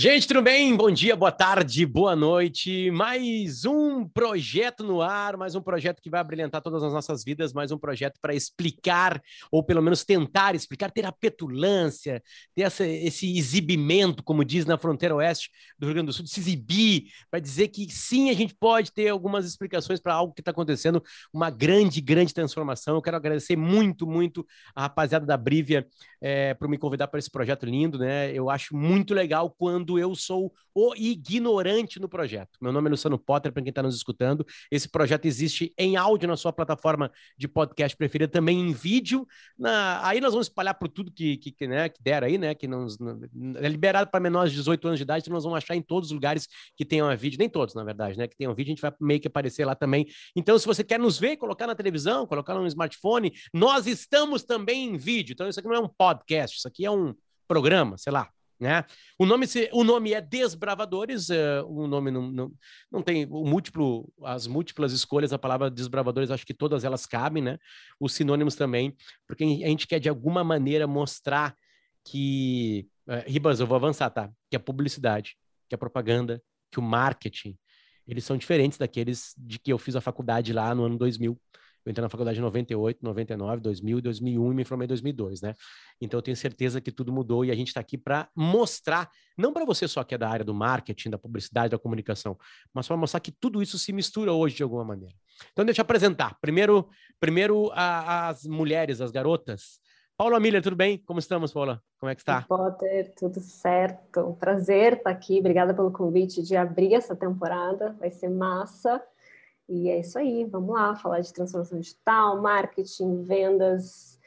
Gente, 0.00 0.28
tudo 0.28 0.42
bem? 0.42 0.76
Bom 0.76 0.92
dia, 0.92 1.16
boa 1.16 1.32
tarde, 1.32 1.84
boa 1.84 2.14
noite. 2.14 2.88
Mais 2.92 3.64
um 3.64 4.08
projeto 4.08 4.84
no 4.84 5.02
ar, 5.02 5.36
mais 5.36 5.56
um 5.56 5.60
projeto 5.60 6.00
que 6.00 6.08
vai 6.08 6.22
brilhantar 6.22 6.62
todas 6.62 6.84
as 6.84 6.92
nossas 6.92 7.24
vidas, 7.24 7.52
mais 7.52 7.72
um 7.72 7.78
projeto 7.78 8.16
para 8.20 8.32
explicar, 8.32 9.20
ou 9.50 9.60
pelo 9.60 9.82
menos 9.82 10.04
tentar 10.04 10.54
explicar, 10.54 10.92
ter 10.92 11.04
a 11.04 11.10
petulância, 11.10 12.22
ter 12.54 12.62
essa, 12.62 12.86
esse 12.86 13.36
exibimento, 13.36 14.22
como 14.22 14.44
diz 14.44 14.64
na 14.64 14.78
fronteira 14.78 15.16
oeste 15.16 15.50
do 15.76 15.86
Rio 15.86 15.94
Grande 15.94 16.06
do 16.06 16.12
Sul, 16.12 16.28
se 16.28 16.38
exibir, 16.38 17.08
para 17.28 17.40
dizer 17.40 17.66
que 17.66 17.90
sim, 17.90 18.30
a 18.30 18.34
gente 18.34 18.54
pode 18.54 18.92
ter 18.92 19.08
algumas 19.08 19.44
explicações 19.44 19.98
para 19.98 20.14
algo 20.14 20.32
que 20.32 20.40
está 20.40 20.52
acontecendo, 20.52 21.02
uma 21.32 21.50
grande, 21.50 22.00
grande 22.00 22.32
transformação. 22.32 22.94
Eu 22.94 23.02
quero 23.02 23.16
agradecer 23.16 23.56
muito, 23.56 24.06
muito 24.06 24.46
a 24.76 24.82
rapaziada 24.82 25.26
da 25.26 25.36
Brívia 25.36 25.88
é, 26.20 26.54
por 26.54 26.68
me 26.68 26.78
convidar 26.78 27.08
para 27.08 27.18
esse 27.18 27.30
projeto 27.30 27.66
lindo, 27.66 27.98
né? 27.98 28.32
Eu 28.32 28.48
acho 28.48 28.76
muito 28.76 29.12
legal 29.12 29.52
quando 29.58 29.87
quando 29.88 29.98
eu 29.98 30.14
sou 30.14 30.52
o 30.74 30.94
ignorante 30.94 31.98
no 31.98 32.08
projeto. 32.08 32.58
Meu 32.60 32.70
nome 32.70 32.88
é 32.88 32.90
Luciano 32.90 33.18
Potter, 33.18 33.50
para 33.50 33.62
quem 33.62 33.70
está 33.70 33.82
nos 33.82 33.96
escutando. 33.96 34.46
Esse 34.70 34.88
projeto 34.88 35.24
existe 35.24 35.72
em 35.78 35.96
áudio 35.96 36.28
na 36.28 36.36
sua 36.36 36.52
plataforma 36.52 37.10
de 37.36 37.48
podcast 37.48 37.96
preferida, 37.96 38.30
também 38.30 38.60
em 38.60 38.72
vídeo. 38.72 39.26
Na... 39.58 40.06
Aí 40.06 40.20
nós 40.20 40.32
vamos 40.32 40.46
espalhar 40.46 40.74
por 40.74 40.88
tudo 40.88 41.10
que, 41.10 41.38
que, 41.38 41.50
que, 41.50 41.66
né, 41.66 41.88
que 41.88 42.02
der 42.02 42.22
aí, 42.22 42.36
né? 42.36 42.54
Que 42.54 42.68
não, 42.68 42.86
é 43.56 43.68
liberado 43.68 44.10
para 44.10 44.20
menores 44.20 44.52
de 44.52 44.58
18 44.58 44.88
anos 44.88 44.98
de 44.98 45.04
idade, 45.04 45.22
então 45.22 45.34
nós 45.34 45.44
vamos 45.44 45.56
achar 45.56 45.74
em 45.74 45.82
todos 45.82 46.10
os 46.10 46.14
lugares 46.14 46.46
que 46.76 46.84
tenham 46.84 47.08
vídeo, 47.16 47.38
nem 47.38 47.48
todos, 47.48 47.74
na 47.74 47.82
verdade, 47.82 48.18
né? 48.18 48.28
Que 48.28 48.36
tenham 48.36 48.54
vídeo, 48.54 48.70
a 48.70 48.74
gente 48.74 48.82
vai 48.82 48.92
meio 49.00 49.20
que 49.20 49.26
aparecer 49.26 49.64
lá 49.64 49.74
também. 49.74 50.06
Então, 50.36 50.58
se 50.58 50.66
você 50.66 50.84
quer 50.84 51.00
nos 51.00 51.18
ver, 51.18 51.38
colocar 51.38 51.66
na 51.66 51.74
televisão, 51.74 52.26
colocar 52.26 52.54
no 52.54 52.66
smartphone, 52.66 53.32
nós 53.52 53.86
estamos 53.86 54.44
também 54.44 54.90
em 54.90 54.96
vídeo. 54.96 55.32
Então, 55.32 55.48
isso 55.48 55.58
aqui 55.58 55.68
não 55.68 55.76
é 55.76 55.80
um 55.80 55.88
podcast, 55.88 56.58
isso 56.58 56.68
aqui 56.68 56.84
é 56.84 56.90
um 56.90 57.14
programa, 57.48 57.96
sei 57.96 58.12
lá, 58.12 58.28
né? 58.60 58.84
O, 59.18 59.24
nome, 59.24 59.46
o 59.72 59.84
nome 59.84 60.12
é 60.12 60.20
Desbravadores, 60.20 61.28
uh, 61.28 61.64
o 61.66 61.86
nome 61.86 62.10
não, 62.10 62.30
não, 62.30 62.52
não 62.90 63.02
tem 63.02 63.26
o 63.30 63.44
múltiplo, 63.44 64.12
as 64.24 64.46
múltiplas 64.46 64.92
escolhas, 64.92 65.32
a 65.32 65.38
palavra 65.38 65.70
desbravadores, 65.70 66.30
acho 66.30 66.46
que 66.46 66.54
todas 66.54 66.84
elas 66.84 67.06
cabem, 67.06 67.42
né? 67.42 67.58
Os 68.00 68.14
sinônimos 68.14 68.54
também, 68.54 68.96
porque 69.26 69.44
a 69.44 69.68
gente 69.68 69.86
quer 69.86 70.00
de 70.00 70.08
alguma 70.08 70.42
maneira 70.42 70.86
mostrar 70.86 71.56
que. 72.04 72.88
Uh, 73.06 73.30
Ribas, 73.30 73.60
eu 73.60 73.66
vou 73.66 73.76
avançar, 73.76 74.10
tá? 74.10 74.30
Que 74.50 74.56
a 74.56 74.60
publicidade, 74.60 75.36
que 75.68 75.74
a 75.74 75.78
propaganda, 75.78 76.42
que 76.70 76.78
o 76.78 76.82
marketing, 76.82 77.56
eles 78.06 78.24
são 78.24 78.36
diferentes 78.36 78.78
daqueles 78.78 79.34
de 79.36 79.58
que 79.58 79.72
eu 79.72 79.78
fiz 79.78 79.94
a 79.94 80.00
faculdade 80.00 80.52
lá 80.52 80.74
no 80.74 80.84
ano 80.84 80.98
2000. 80.98 81.38
Eu 81.84 81.90
entrei 81.90 82.02
na 82.02 82.08
faculdade 82.08 82.38
em 82.38 82.42
98, 82.42 82.98
99, 83.02 83.62
2000, 83.62 84.00
2001 84.00 84.52
e 84.52 84.54
me 84.54 84.64
formei 84.64 84.84
em 84.84 84.88
2002, 84.88 85.40
né? 85.40 85.54
Então 86.00 86.18
eu 86.18 86.22
tenho 86.22 86.36
certeza 86.36 86.80
que 86.80 86.92
tudo 86.92 87.12
mudou 87.12 87.44
e 87.44 87.50
a 87.50 87.54
gente 87.54 87.68
está 87.68 87.80
aqui 87.80 87.96
para 87.96 88.28
mostrar, 88.34 89.10
não 89.36 89.52
para 89.52 89.64
você 89.64 89.88
só 89.88 90.04
que 90.04 90.14
é 90.14 90.18
da 90.18 90.28
área 90.28 90.44
do 90.44 90.54
marketing, 90.54 91.10
da 91.10 91.18
publicidade, 91.18 91.70
da 91.70 91.78
comunicação, 91.78 92.36
mas 92.72 92.86
para 92.86 92.96
mostrar 92.96 93.20
que 93.20 93.32
tudo 93.32 93.62
isso 93.62 93.78
se 93.78 93.92
mistura 93.92 94.32
hoje 94.32 94.56
de 94.56 94.62
alguma 94.62 94.84
maneira. 94.84 95.14
Então 95.52 95.64
deixa 95.64 95.80
eu 95.80 95.84
apresentar. 95.84 96.36
Primeiro, 96.40 96.88
primeiro 97.20 97.70
a, 97.72 98.28
as 98.28 98.44
mulheres, 98.44 99.00
as 99.00 99.10
garotas. 99.10 99.80
Paula 100.18 100.40
Miller, 100.40 100.60
tudo 100.60 100.74
bem? 100.74 100.98
Como 101.06 101.20
estamos, 101.20 101.52
Paula? 101.52 101.80
Como 102.00 102.10
é 102.10 102.14
que 102.16 102.20
está? 102.20 102.42
Potter, 102.42 103.14
tudo 103.16 103.38
certo. 103.38 104.36
Prazer 104.40 104.94
estar 104.94 105.10
aqui. 105.10 105.38
Obrigada 105.38 105.72
pelo 105.72 105.92
convite 105.92 106.42
de 106.42 106.56
abrir 106.56 106.94
essa 106.94 107.14
temporada. 107.14 107.94
Vai 108.00 108.10
ser 108.10 108.28
massa. 108.28 109.00
E 109.68 109.90
é 109.90 110.00
isso 110.00 110.18
aí, 110.18 110.44
vamos 110.44 110.74
lá, 110.74 110.96
falar 110.96 111.20
de 111.20 111.32
transformação 111.32 111.78
digital, 111.78 112.40
marketing, 112.40 113.22
vendas, 113.22 114.18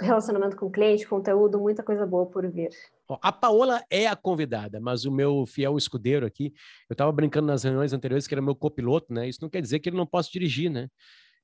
relacionamento 0.00 0.56
com 0.56 0.70
cliente, 0.70 1.06
conteúdo, 1.06 1.58
muita 1.58 1.82
coisa 1.82 2.06
boa 2.06 2.26
por 2.26 2.48
vir. 2.48 2.70
A 3.20 3.32
Paola 3.32 3.84
é 3.90 4.06
a 4.06 4.14
convidada, 4.14 4.78
mas 4.78 5.04
o 5.04 5.10
meu 5.10 5.44
fiel 5.46 5.76
escudeiro 5.76 6.24
aqui, 6.24 6.54
eu 6.88 6.94
estava 6.94 7.10
brincando 7.10 7.48
nas 7.48 7.64
reuniões 7.64 7.92
anteriores 7.92 8.26
que 8.26 8.34
era 8.34 8.40
meu 8.40 8.54
copiloto, 8.54 9.12
né? 9.12 9.28
Isso 9.28 9.40
não 9.42 9.48
quer 9.48 9.60
dizer 9.60 9.80
que 9.80 9.88
ele 9.88 9.96
não 9.96 10.06
possa 10.06 10.30
dirigir, 10.30 10.70
né? 10.70 10.88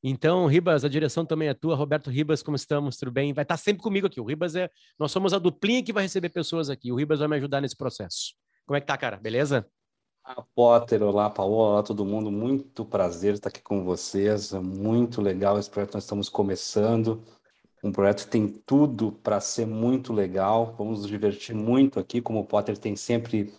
Então, 0.02 0.46
Ribas, 0.46 0.84
a 0.84 0.88
direção 0.88 1.26
também 1.26 1.48
é 1.48 1.54
tua. 1.54 1.74
Roberto 1.74 2.10
Ribas, 2.10 2.42
como 2.42 2.54
estamos? 2.54 2.96
Tudo 2.96 3.10
bem? 3.10 3.32
Vai 3.32 3.42
estar 3.42 3.56
sempre 3.56 3.82
comigo 3.82 4.06
aqui. 4.06 4.20
O 4.20 4.24
Ribas 4.24 4.54
é. 4.54 4.70
Nós 4.98 5.10
somos 5.10 5.32
a 5.32 5.38
duplinha 5.38 5.82
que 5.82 5.92
vai 5.92 6.04
receber 6.04 6.28
pessoas 6.28 6.70
aqui. 6.70 6.92
O 6.92 6.94
Ribas 6.94 7.18
vai 7.18 7.26
me 7.26 7.36
ajudar 7.36 7.60
nesse 7.60 7.76
processo. 7.76 8.34
Como 8.64 8.76
é 8.76 8.80
que 8.80 8.86
tá, 8.86 8.96
cara? 8.96 9.16
Beleza? 9.16 9.66
Olá, 10.28 10.44
Potter, 10.56 11.02
olá, 11.04 11.30
Paola, 11.30 11.74
olá 11.74 11.82
todo 11.84 12.04
mundo. 12.04 12.32
Muito 12.32 12.84
prazer 12.84 13.34
estar 13.34 13.48
aqui 13.48 13.62
com 13.62 13.84
vocês. 13.84 14.52
É 14.52 14.58
muito 14.58 15.22
legal 15.22 15.56
esse 15.56 15.70
projeto. 15.70 15.94
Nós 15.94 16.02
estamos 16.02 16.28
começando. 16.28 17.22
Um 17.82 17.92
projeto 17.92 18.24
que 18.24 18.30
tem 18.32 18.48
tudo 18.48 19.12
para 19.12 19.40
ser 19.40 19.66
muito 19.66 20.12
legal. 20.12 20.74
Vamos 20.76 21.00
nos 21.00 21.08
divertir 21.08 21.54
muito 21.54 22.00
aqui, 22.00 22.20
como 22.20 22.40
o 22.40 22.44
Potter 22.44 22.76
tem 22.76 22.96
sempre 22.96 23.54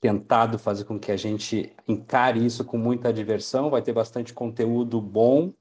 tentado 0.00 0.58
fazer 0.58 0.84
com 0.84 0.98
que 0.98 1.12
a 1.12 1.16
gente 1.16 1.72
encare 1.86 2.44
isso 2.44 2.64
com 2.64 2.76
muita 2.76 3.12
diversão. 3.12 3.70
Vai 3.70 3.80
ter 3.80 3.92
bastante 3.92 4.34
conteúdo 4.34 5.00
bom 5.00 5.52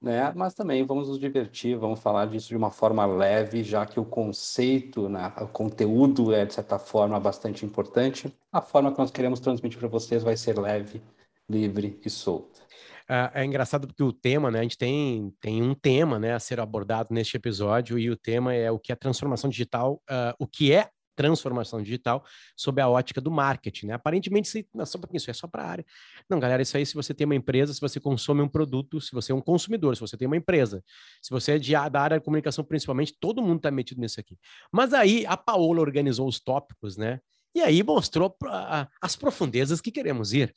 né? 0.00 0.32
Mas 0.34 0.54
também 0.54 0.84
vamos 0.84 1.08
nos 1.08 1.18
divertir, 1.18 1.76
vamos 1.76 2.00
falar 2.00 2.26
disso 2.26 2.48
de 2.48 2.56
uma 2.56 2.70
forma 2.70 3.04
leve, 3.06 3.62
já 3.62 3.84
que 3.86 3.98
o 3.98 4.04
conceito, 4.04 5.08
né, 5.08 5.32
o 5.40 5.46
conteúdo 5.48 6.32
é 6.32 6.44
de 6.44 6.54
certa 6.54 6.78
forma 6.78 7.18
bastante 7.18 7.64
importante. 7.64 8.32
A 8.52 8.60
forma 8.60 8.92
que 8.92 8.98
nós 8.98 9.10
queremos 9.10 9.40
transmitir 9.40 9.78
para 9.78 9.88
vocês 9.88 10.22
vai 10.22 10.36
ser 10.36 10.58
leve, 10.58 11.02
livre 11.48 12.00
e 12.04 12.10
solta. 12.10 12.60
É, 13.08 13.42
é 13.42 13.44
engraçado 13.44 13.86
porque 13.86 14.02
o 14.02 14.12
tema, 14.12 14.50
né? 14.50 14.58
A 14.58 14.62
gente 14.62 14.76
tem, 14.76 15.32
tem 15.40 15.62
um 15.62 15.74
tema, 15.74 16.18
né, 16.18 16.34
a 16.34 16.40
ser 16.40 16.60
abordado 16.60 17.14
neste 17.14 17.36
episódio 17.36 17.98
e 17.98 18.10
o 18.10 18.16
tema 18.16 18.52
é 18.52 18.70
o 18.70 18.78
que 18.78 18.92
é 18.92 18.96
transformação 18.96 19.48
digital, 19.48 20.02
uh, 20.10 20.34
o 20.38 20.46
que 20.46 20.72
é 20.72 20.90
transformação 21.16 21.82
digital 21.82 22.24
sob 22.54 22.80
a 22.80 22.88
ótica 22.88 23.20
do 23.20 23.30
marketing, 23.30 23.86
né? 23.86 23.94
Aparentemente, 23.94 24.46
se, 24.46 24.68
não, 24.72 24.84
só 24.84 24.98
isso 25.12 25.30
é 25.30 25.32
só 25.32 25.48
para 25.48 25.62
a 25.64 25.66
área. 25.66 25.86
Não, 26.28 26.38
galera, 26.38 26.62
isso 26.62 26.76
aí 26.76 26.84
se 26.84 26.94
você 26.94 27.14
tem 27.14 27.24
uma 27.24 27.34
empresa, 27.34 27.72
se 27.72 27.80
você 27.80 27.98
consome 27.98 28.42
um 28.42 28.48
produto, 28.48 29.00
se 29.00 29.12
você 29.12 29.32
é 29.32 29.34
um 29.34 29.40
consumidor, 29.40 29.96
se 29.96 30.00
você 30.00 30.16
tem 30.16 30.26
uma 30.26 30.36
empresa, 30.36 30.84
se 31.22 31.30
você 31.30 31.52
é 31.52 31.58
de, 31.58 31.72
da 31.72 32.00
área 32.00 32.18
de 32.18 32.24
comunicação 32.24 32.62
principalmente, 32.62 33.16
todo 33.18 33.42
mundo 33.42 33.56
está 33.56 33.70
metido 33.70 34.00
nisso 34.00 34.20
aqui. 34.20 34.38
Mas 34.70 34.92
aí 34.92 35.24
a 35.26 35.36
Paola 35.36 35.80
organizou 35.80 36.28
os 36.28 36.38
tópicos, 36.38 36.96
né? 36.96 37.20
E 37.54 37.62
aí 37.62 37.82
mostrou 37.82 38.28
pra, 38.28 38.88
as 39.00 39.16
profundezas 39.16 39.80
que 39.80 39.90
queremos 39.90 40.34
ir, 40.34 40.54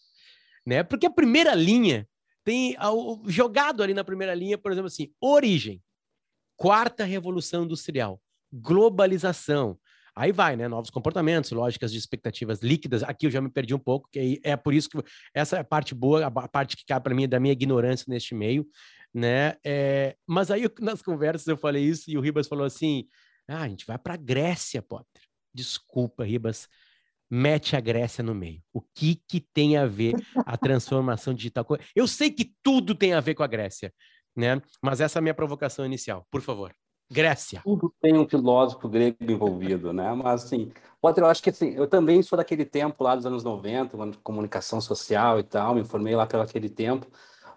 né? 0.65 0.83
Porque 0.83 1.05
a 1.05 1.11
primeira 1.11 1.55
linha 1.55 2.05
tem 2.43 2.75
jogado 3.25 3.81
ali 3.81 3.93
na 3.93 4.03
primeira 4.03 4.33
linha, 4.33 4.57
por 4.57 4.71
exemplo, 4.71 4.87
assim, 4.87 5.13
origem, 5.21 5.81
quarta 6.57 7.05
revolução 7.05 7.63
industrial, 7.63 8.21
globalização, 8.51 9.79
Aí 10.19 10.33
vai, 10.33 10.57
né? 10.57 10.67
Novos 10.67 10.89
comportamentos, 10.89 11.49
lógicas 11.51 11.93
de 11.93 11.97
expectativas 11.97 12.59
líquidas. 12.59 13.03
Aqui 13.03 13.25
eu 13.25 13.31
já 13.31 13.39
me 13.39 13.49
perdi 13.49 13.73
um 13.73 13.79
pouco, 13.79 14.09
que 14.11 14.37
é 14.43 14.57
por 14.57 14.73
isso 14.73 14.89
que 14.89 14.97
essa 15.33 15.55
é 15.55 15.59
a 15.61 15.63
parte 15.63 15.95
boa, 15.95 16.25
a 16.25 16.47
parte 16.49 16.75
que 16.75 16.83
cabe 16.85 17.05
para 17.05 17.15
mim 17.15 17.25
da 17.25 17.39
minha 17.39 17.53
ignorância 17.53 18.03
neste 18.09 18.35
meio, 18.35 18.67
né? 19.13 19.55
É, 19.65 20.17
mas 20.27 20.51
aí 20.51 20.69
nas 20.81 21.01
conversas 21.01 21.47
eu 21.47 21.55
falei 21.55 21.85
isso 21.85 22.11
e 22.11 22.17
o 22.17 22.21
Ribas 22.21 22.49
falou 22.49 22.65
assim: 22.65 23.07
ah, 23.47 23.61
a 23.61 23.69
gente 23.69 23.85
vai 23.85 23.97
para 23.97 24.17
Grécia, 24.17 24.81
Potter. 24.81 25.23
Desculpa, 25.53 26.25
Ribas, 26.25 26.67
mete 27.31 27.77
a 27.77 27.79
Grécia 27.79 28.21
no 28.21 28.35
meio. 28.35 28.61
O 28.73 28.81
que 28.81 29.21
que 29.25 29.39
tem 29.39 29.77
a 29.77 29.85
ver 29.85 30.15
a 30.45 30.57
transformação 30.57 31.33
digital? 31.33 31.65
Eu 31.95 32.05
sei 32.09 32.29
que 32.29 32.53
tudo 32.61 32.93
tem 32.93 33.13
a 33.13 33.21
ver 33.21 33.35
com 33.35 33.43
a 33.43 33.47
Grécia, 33.47 33.93
né? 34.35 34.61
Mas 34.83 34.99
essa 34.99 35.17
é 35.17 35.19
a 35.19 35.23
minha 35.23 35.33
provocação 35.33 35.85
inicial, 35.85 36.27
por 36.29 36.41
favor. 36.41 36.75
Grécia. 37.11 37.61
Tudo 37.63 37.93
tem 37.99 38.15
um 38.17 38.27
filósofo 38.27 38.87
grego 38.87 39.17
envolvido, 39.21 39.91
né? 39.91 40.13
Mas, 40.13 40.43
assim, 40.43 40.71
Potter, 41.01 41.23
eu 41.23 41.27
acho 41.27 41.41
que, 41.41 41.49
assim, 41.49 41.69
eu 41.71 41.87
também 41.87 42.21
sou 42.21 42.37
daquele 42.37 42.65
tempo 42.65 43.03
lá 43.03 43.15
dos 43.15 43.25
anos 43.25 43.43
90, 43.43 43.97
comunicação 44.23 44.79
social 44.79 45.39
e 45.39 45.43
tal, 45.43 45.73
me 45.73 45.83
formei 45.83 46.15
lá 46.15 46.27
pelo 46.27 46.43
aquele 46.43 46.69
tempo, 46.69 47.07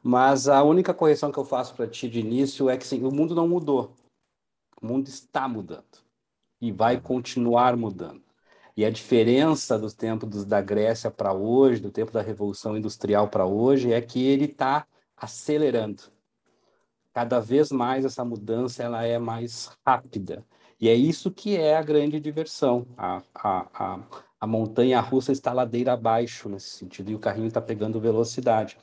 mas 0.03 0.49
a 0.49 0.63
única 0.63 0.95
correção 0.95 1.31
que 1.31 1.39
eu 1.39 1.45
faço 1.45 1.75
para 1.75 1.87
ti 1.87 2.09
de 2.09 2.21
início 2.21 2.71
é 2.71 2.77
que, 2.77 2.85
assim, 2.85 3.05
o 3.05 3.13
mundo 3.13 3.35
não 3.35 3.47
mudou. 3.47 3.95
O 4.81 4.87
mundo 4.87 5.09
está 5.09 5.47
mudando 5.47 6.03
e 6.61 6.73
vai 6.73 7.01
continuar 7.01 7.77
mudando. 7.77 8.23
E 8.75 8.87
a 8.87 8.91
diferença 8.91 9.79
dos 9.79 9.93
tempos 9.93 10.47
da 10.47 10.63
Grécia 10.63 11.11
para 11.11 11.33
hoje, 11.33 11.81
do 11.81 11.91
tempo 11.91 12.11
da 12.11 12.23
Revolução 12.23 12.77
Industrial 12.77 13.29
para 13.29 13.45
hoje, 13.45 13.93
é 13.93 14.01
que 14.01 14.25
ele 14.25 14.47
está 14.47 14.87
acelerando 15.15 16.05
cada 17.13 17.41
vez 17.41 17.71
mais 17.71 18.05
essa 18.05 18.25
mudança 18.25 18.83
ela 18.83 19.05
é 19.05 19.19
mais 19.19 19.71
rápida. 19.87 20.45
E 20.81 20.89
é 20.89 20.95
isso 20.95 21.31
que 21.31 21.57
é 21.57 21.77
a 21.77 21.83
grande 21.83 22.19
diversão. 22.19 22.87
A, 22.97 23.23
a, 23.35 23.67
a, 23.75 24.01
a 24.41 24.47
montanha 24.47 25.01
russa 25.01 25.31
está 25.31 25.53
ladeira 25.53 25.93
abaixo 25.93 26.49
nesse 26.49 26.71
sentido, 26.71 27.11
e 27.11 27.15
o 27.15 27.19
carrinho 27.21 27.47
está 27.47 27.61
pegando 27.61 28.01
velocidade. 28.01 28.77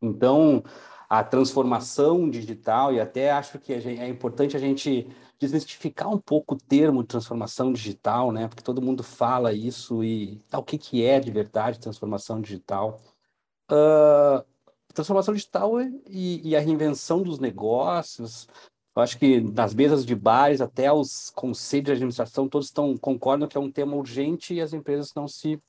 Então, 0.00 0.64
a 1.08 1.22
transformação 1.22 2.28
digital, 2.28 2.92
e 2.92 2.98
até 3.00 3.30
acho 3.30 3.58
que 3.58 3.72
é 3.72 4.08
importante 4.08 4.56
a 4.56 4.60
gente 4.60 5.06
desmistificar 5.38 6.08
um 6.08 6.18
pouco 6.18 6.54
o 6.54 6.58
termo 6.58 7.04
transformação 7.04 7.72
digital, 7.72 8.32
né? 8.32 8.48
Porque 8.48 8.62
todo 8.62 8.82
mundo 8.82 9.02
fala 9.02 9.52
isso 9.52 10.02
e 10.02 10.38
tá, 10.48 10.58
o 10.58 10.64
que, 10.64 10.78
que 10.78 11.04
é 11.04 11.20
de 11.20 11.30
verdade 11.30 11.78
transformação 11.78 12.40
digital. 12.40 13.00
Uh, 13.70 14.44
transformação 14.92 15.34
digital 15.34 15.80
e, 15.80 16.48
e, 16.50 16.56
a 16.56 16.60
reinvenção 16.60 17.22
dos 17.22 17.38
negócios 17.38 18.48
Eu 18.94 19.02
acho 19.02 19.18
que 19.18 19.40
nas 19.40 19.74
mesas 19.74 20.04
de 20.04 20.14
bares, 20.14 20.60
até 20.60 20.92
os 20.92 21.30
conselhos 21.30 21.86
de 21.86 21.92
administração, 21.92 22.48
todos 22.48 22.68
estão 22.68 22.96
concordam 22.96 23.48
que 23.48 23.56
é 23.56 23.60
um 23.60 23.70
tema 23.70 23.96
urgente 23.96 24.54
e 24.54 24.60
as 24.60 24.72
empresas 24.72 25.14
não 25.14 25.28
se 25.28 25.60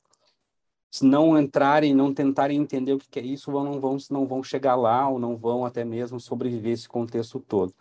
se 0.94 1.04
não 1.04 1.36
entrarem, 1.36 1.92
não 1.92 2.14
tentarem 2.14 2.56
entender 2.56 2.92
o 2.92 2.98
que 2.98 3.18
é 3.18 3.22
isso, 3.22 3.50
não 3.50 3.80
vão, 3.80 3.96
não 4.10 4.26
vão 4.28 4.44
chegar 4.44 4.76
lá 4.76 5.08
ou 5.08 5.18
não 5.18 5.36
vão 5.36 5.66
até 5.66 5.84
mesmo 5.84 6.20
sobreviver 6.20 6.72
esse 6.72 6.88
contexto 6.88 7.40
todo. 7.40 7.74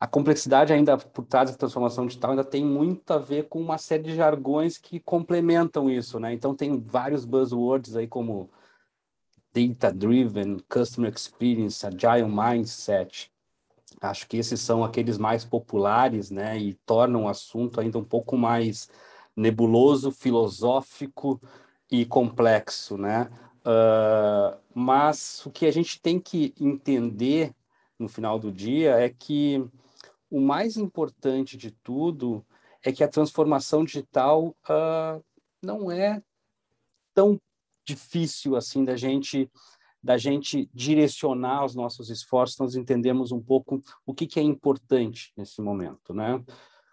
A 0.00 0.06
complexidade 0.06 0.72
ainda 0.72 0.96
por 0.96 1.26
trás 1.26 1.50
da 1.50 1.56
transformação 1.58 2.06
digital 2.06 2.30
ainda 2.30 2.44
tem 2.44 2.64
muito 2.64 3.10
a 3.12 3.18
ver 3.18 3.48
com 3.48 3.60
uma 3.60 3.76
série 3.76 4.04
de 4.04 4.14
jargões 4.14 4.78
que 4.78 4.98
complementam 4.98 5.90
isso, 5.90 6.18
né? 6.18 6.32
Então 6.32 6.54
tem 6.54 6.80
vários 6.80 7.26
buzzwords 7.26 7.96
aí 7.96 8.06
como 8.06 8.48
data 9.52 9.92
driven, 9.92 10.58
customer 10.68 11.12
experience, 11.12 11.86
agile 11.86 12.28
mindset, 12.28 13.30
Acho 14.00 14.28
que 14.28 14.36
esses 14.36 14.60
são 14.60 14.84
aqueles 14.84 15.18
mais 15.18 15.44
populares, 15.44 16.30
né, 16.30 16.58
e 16.58 16.74
tornam 16.86 17.24
o 17.24 17.28
assunto 17.28 17.80
ainda 17.80 17.98
um 17.98 18.04
pouco 18.04 18.36
mais 18.36 18.88
nebuloso, 19.34 20.12
filosófico 20.12 21.40
e 21.90 22.04
complexo, 22.04 22.96
né? 22.96 23.30
Uh, 23.60 24.58
mas 24.74 25.44
o 25.46 25.50
que 25.50 25.66
a 25.66 25.72
gente 25.72 26.00
tem 26.00 26.20
que 26.20 26.54
entender 26.60 27.54
no 27.98 28.08
final 28.08 28.38
do 28.38 28.52
dia 28.52 28.92
é 28.96 29.08
que 29.08 29.64
o 30.30 30.40
mais 30.40 30.76
importante 30.76 31.56
de 31.56 31.70
tudo 31.70 32.44
é 32.82 32.92
que 32.92 33.02
a 33.02 33.08
transformação 33.08 33.84
digital 33.84 34.54
uh, 34.68 35.22
não 35.62 35.90
é 35.90 36.22
tão 37.14 37.40
difícil 37.88 38.54
assim 38.54 38.84
da 38.84 38.96
gente 38.96 39.50
da 40.00 40.16
gente 40.16 40.70
direcionar 40.72 41.64
os 41.64 41.74
nossos 41.74 42.08
esforços, 42.08 42.56
nós 42.58 42.76
entendemos 42.76 43.32
um 43.32 43.42
pouco 43.42 43.82
o 44.06 44.14
que, 44.14 44.28
que 44.28 44.38
é 44.38 44.42
importante 44.42 45.32
nesse 45.36 45.60
momento, 45.60 46.14
né? 46.14 46.40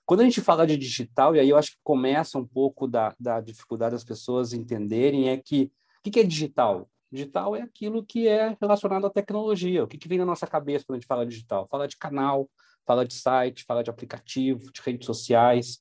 Quando 0.07 0.21
a 0.21 0.23
gente 0.23 0.41
fala 0.41 0.65
de 0.65 0.75
digital, 0.75 1.35
e 1.35 1.39
aí 1.39 1.49
eu 1.49 1.55
acho 1.55 1.71
que 1.71 1.77
começa 1.83 2.37
um 2.37 2.45
pouco 2.45 2.87
da, 2.87 3.15
da 3.19 3.39
dificuldade 3.39 3.93
das 3.93 4.03
pessoas 4.03 4.53
entenderem, 4.53 5.29
é 5.29 5.37
que 5.37 5.71
o 5.99 6.03
que, 6.03 6.11
que 6.11 6.19
é 6.19 6.23
digital? 6.23 6.89
Digital 7.11 7.55
é 7.55 7.61
aquilo 7.61 8.03
que 8.03 8.27
é 8.27 8.57
relacionado 8.59 9.05
à 9.05 9.09
tecnologia. 9.09 9.83
O 9.83 9.87
que, 9.87 9.99
que 9.99 10.07
vem 10.07 10.17
na 10.17 10.25
nossa 10.25 10.47
cabeça 10.47 10.83
quando 10.85 10.97
a 10.97 10.99
gente 10.99 11.07
fala 11.07 11.25
digital? 11.25 11.67
Fala 11.67 11.87
de 11.87 11.97
canal, 11.97 12.49
fala 12.85 13.05
de 13.05 13.13
site, 13.13 13.63
fala 13.65 13.83
de 13.83 13.91
aplicativo, 13.91 14.71
de 14.71 14.81
redes 14.81 15.05
sociais. 15.05 15.79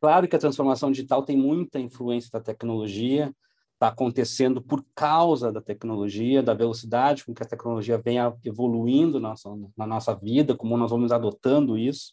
Claro 0.00 0.26
que 0.26 0.36
a 0.36 0.38
transformação 0.38 0.90
digital 0.90 1.22
tem 1.22 1.36
muita 1.36 1.78
influência 1.78 2.30
da 2.32 2.40
tecnologia, 2.40 3.34
está 3.78 3.88
acontecendo 3.88 4.60
por 4.60 4.84
causa 4.92 5.52
da 5.52 5.62
tecnologia, 5.62 6.42
da 6.42 6.52
velocidade 6.52 7.24
com 7.24 7.32
que 7.32 7.44
a 7.44 7.46
tecnologia 7.46 7.96
vem 7.96 8.18
evoluindo 8.44 9.20
na 9.20 9.28
nossa, 9.30 9.48
na 9.76 9.86
nossa 9.86 10.14
vida, 10.16 10.56
como 10.56 10.76
nós 10.76 10.90
vamos 10.90 11.12
adotando 11.12 11.78
isso, 11.78 12.12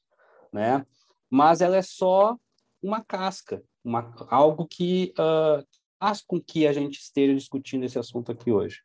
né? 0.53 0.85
Mas 1.27 1.61
ela 1.61 1.75
é 1.75 1.81
só 1.81 2.37
uma 2.83 3.03
casca, 3.03 3.63
uma, 3.83 4.13
algo 4.29 4.67
que 4.67 5.11
uh, 5.17 5.65
faz 5.99 6.21
com 6.21 6.39
que 6.39 6.67
a 6.67 6.71
gente 6.71 6.99
esteja 6.99 7.33
discutindo 7.33 7.83
esse 7.83 7.97
assunto 7.97 8.31
aqui 8.31 8.51
hoje. 8.51 8.81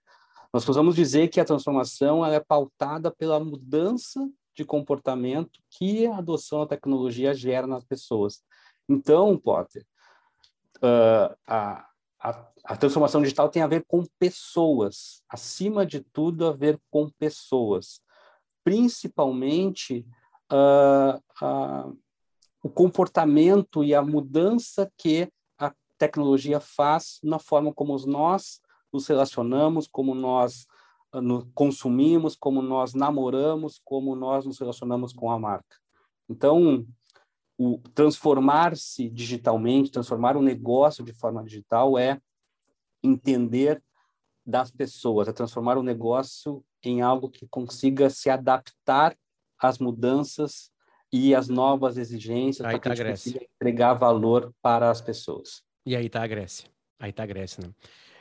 Nós 0.50 0.64
podemos 0.64 0.94
dizer 0.96 1.28
que 1.28 1.38
a 1.38 1.44
transformação 1.44 2.24
ela 2.24 2.34
é 2.34 2.40
pautada 2.40 3.10
pela 3.10 3.38
mudança 3.38 4.26
de 4.56 4.64
comportamento 4.64 5.60
que 5.70 6.06
a 6.06 6.16
adoção 6.16 6.60
da 6.60 6.68
tecnologia 6.68 7.34
gera 7.34 7.66
nas 7.66 7.84
pessoas. 7.84 8.42
Então, 8.88 9.36
Potter, 9.36 9.84
uh, 10.78 11.36
a, 11.46 11.89
a, 12.20 12.46
a, 12.64 12.76
transformação 12.76 13.22
digital 13.22 13.48
tem 13.48 13.62
a 13.62 13.66
ver 13.66 13.84
com 13.86 14.04
pessoas, 14.18 15.22
acima 15.28 15.86
de 15.86 16.00
tudo, 16.00 16.46
a 16.46 16.52
ver 16.52 16.78
com 16.90 17.08
pessoas, 17.08 18.02
principalmente 18.62 20.06
uh, 20.52 21.16
uh, 21.44 21.98
o 22.62 22.68
comportamento 22.68 23.82
e 23.82 23.94
a 23.94 24.02
mudança 24.02 24.92
que 24.96 25.32
a 25.58 25.72
tecnologia 25.96 26.60
faz 26.60 27.18
na 27.22 27.38
forma 27.38 27.72
como 27.72 27.96
nós 28.06 28.60
nos 28.92 29.06
relacionamos, 29.06 29.86
como 29.86 30.14
nós 30.14 30.66
no, 31.14 31.46
consumimos, 31.54 32.36
como 32.36 32.60
nós 32.60 32.92
namoramos, 32.92 33.80
como 33.82 34.14
nós 34.14 34.44
nos 34.44 34.58
relacionamos 34.58 35.12
com 35.12 35.30
a 35.30 35.38
marca. 35.38 35.76
Então, 36.28 36.86
o 37.62 37.78
transformar-se 37.94 39.10
digitalmente, 39.10 39.90
transformar 39.90 40.34
um 40.34 40.40
negócio 40.40 41.04
de 41.04 41.12
forma 41.12 41.44
digital 41.44 41.98
é 41.98 42.18
entender 43.02 43.82
das 44.46 44.70
pessoas, 44.70 45.28
é 45.28 45.32
transformar 45.32 45.76
o 45.76 45.82
negócio 45.82 46.64
em 46.82 47.02
algo 47.02 47.28
que 47.28 47.46
consiga 47.46 48.08
se 48.08 48.30
adaptar 48.30 49.14
às 49.58 49.78
mudanças 49.78 50.70
e 51.12 51.34
às 51.34 51.50
novas 51.50 51.98
exigências 51.98 52.66
para 52.66 52.78
tá 52.78 52.80
que 52.80 52.88
a 52.88 52.94
gente 52.94 53.10
consiga 53.10 53.44
entregar 53.44 53.92
valor 53.92 54.54
para 54.62 54.90
as 54.90 55.02
pessoas. 55.02 55.62
E 55.84 55.94
aí 55.94 56.06
está 56.06 56.22
a 56.22 56.26
Grécia. 56.26 56.66
Aí 56.98 57.10
está 57.10 57.24
a 57.24 57.26
Grécia, 57.26 57.62
né? 57.62 57.74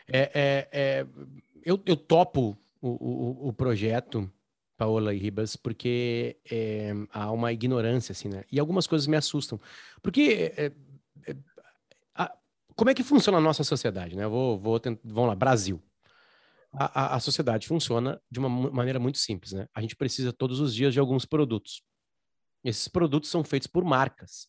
É, 0.06 0.20
é, 0.34 0.70
é, 0.74 1.08
eu, 1.64 1.82
eu 1.86 1.96
topo 1.96 2.58
o, 2.82 2.90
o, 2.90 3.48
o 3.48 3.54
projeto 3.54 4.30
Paola 4.80 5.14
e 5.14 5.18
Ribas, 5.18 5.58
porque 5.58 6.38
é, 6.50 6.94
há 7.12 7.30
uma 7.34 7.52
ignorância, 7.52 8.14
assim, 8.14 8.30
né? 8.30 8.46
E 8.50 8.58
algumas 8.58 8.88
coisas 8.88 9.08
me 9.08 9.18
assustam. 9.18 9.60
Porque, 10.02 10.54
é, 10.56 10.72
é, 11.28 11.36
a, 12.16 12.34
como 12.78 12.90
é 12.90 12.94
que 12.94 13.04
funciona 13.04 13.40
a 13.40 13.42
nossa 13.42 13.62
sociedade, 13.62 14.16
né? 14.16 14.26
Vou, 14.26 14.58
vou 14.58 14.80
tentar, 14.80 15.02
vamos 15.04 15.28
lá, 15.28 15.36
Brasil. 15.36 15.84
A, 16.72 17.02
a, 17.02 17.16
a, 17.18 17.20
sociedade 17.20 17.68
funciona 17.68 18.22
de 18.32 18.40
uma 18.40 18.48
maneira 18.48 19.00
muito 19.00 19.18
simples, 19.18 19.52
né? 19.52 19.68
A 19.74 19.82
gente 19.82 19.98
precisa 19.98 20.32
todos 20.32 20.62
os 20.62 20.74
dias 20.74 20.94
de 20.94 21.00
alguns 21.00 21.26
produtos. 21.26 21.84
Esses 22.64 22.88
produtos 22.88 23.30
são 23.30 23.44
feitos 23.44 23.68
por 23.68 23.84
marcas. 23.84 24.48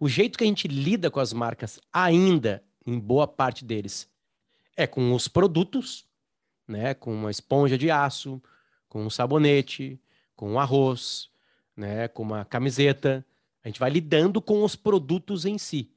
O 0.00 0.08
jeito 0.08 0.38
que 0.38 0.44
a 0.44 0.46
gente 0.46 0.66
lida 0.68 1.10
com 1.10 1.20
as 1.20 1.34
marcas, 1.34 1.78
ainda, 1.92 2.64
em 2.86 2.98
boa 2.98 3.28
parte 3.28 3.62
deles, 3.62 4.08
é 4.74 4.86
com 4.86 5.12
os 5.12 5.28
produtos, 5.28 6.08
né? 6.66 6.94
Com 6.94 7.12
uma 7.12 7.30
esponja 7.30 7.76
de 7.76 7.90
aço, 7.90 8.40
com 8.96 9.04
um 9.04 9.10
sabonete, 9.10 10.00
com 10.34 10.52
um 10.52 10.58
arroz, 10.58 11.28
né, 11.76 12.08
com 12.08 12.22
uma 12.22 12.46
camiseta. 12.46 13.22
A 13.62 13.68
gente 13.68 13.78
vai 13.78 13.90
lidando 13.90 14.40
com 14.40 14.64
os 14.64 14.74
produtos 14.74 15.44
em 15.44 15.58
si. 15.58 15.90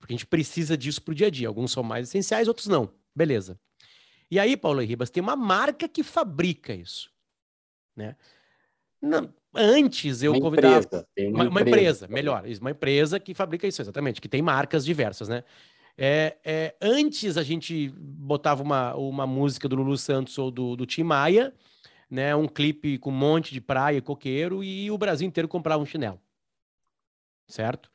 Porque 0.00 0.12
a 0.12 0.16
gente 0.16 0.26
precisa 0.26 0.76
disso 0.76 1.00
para 1.02 1.12
o 1.12 1.14
dia 1.14 1.28
a 1.28 1.30
dia. 1.30 1.46
Alguns 1.46 1.70
são 1.70 1.84
mais 1.84 2.08
essenciais, 2.08 2.48
outros 2.48 2.66
não. 2.66 2.90
Beleza. 3.14 3.56
E 4.28 4.40
aí, 4.40 4.56
Paulo 4.56 4.82
e 4.82 4.84
Ribas, 4.84 5.08
tem 5.08 5.22
uma 5.22 5.36
marca 5.36 5.86
que 5.86 6.02
fabrica 6.02 6.74
isso. 6.74 7.12
Né? 7.94 8.16
Não, 9.00 9.32
antes 9.54 10.24
eu 10.24 10.32
uma 10.32 10.40
convidava. 10.40 10.78
Empresa, 10.78 11.06
uma, 11.28 11.48
uma, 11.48 11.60
empresa, 11.60 12.08
melhor. 12.08 12.44
Uma 12.60 12.70
empresa 12.72 13.20
que 13.20 13.34
fabrica 13.34 13.68
isso, 13.68 13.80
exatamente, 13.80 14.20
que 14.20 14.28
tem 14.28 14.42
marcas 14.42 14.84
diversas, 14.84 15.28
né? 15.28 15.44
É, 15.96 16.38
é, 16.44 16.74
antes 16.80 17.36
a 17.36 17.42
gente 17.44 17.90
botava 17.96 18.62
uma, 18.62 18.96
uma 18.96 19.26
música 19.28 19.68
do 19.68 19.76
Lulu 19.76 19.96
Santos 19.96 20.36
ou 20.38 20.50
do, 20.50 20.74
do 20.74 20.86
Tim 20.86 21.04
Maia 21.04 21.54
né, 22.12 22.36
um 22.36 22.46
clipe 22.46 22.98
com 22.98 23.08
um 23.08 23.16
monte 23.16 23.54
de 23.54 23.60
praia 23.60 23.96
e 23.96 24.02
coqueiro 24.02 24.62
e 24.62 24.90
o 24.90 24.98
Brasil 24.98 25.26
inteiro 25.26 25.48
comprava 25.48 25.82
um 25.82 25.86
chinelo. 25.86 26.20
Certo? 27.48 27.90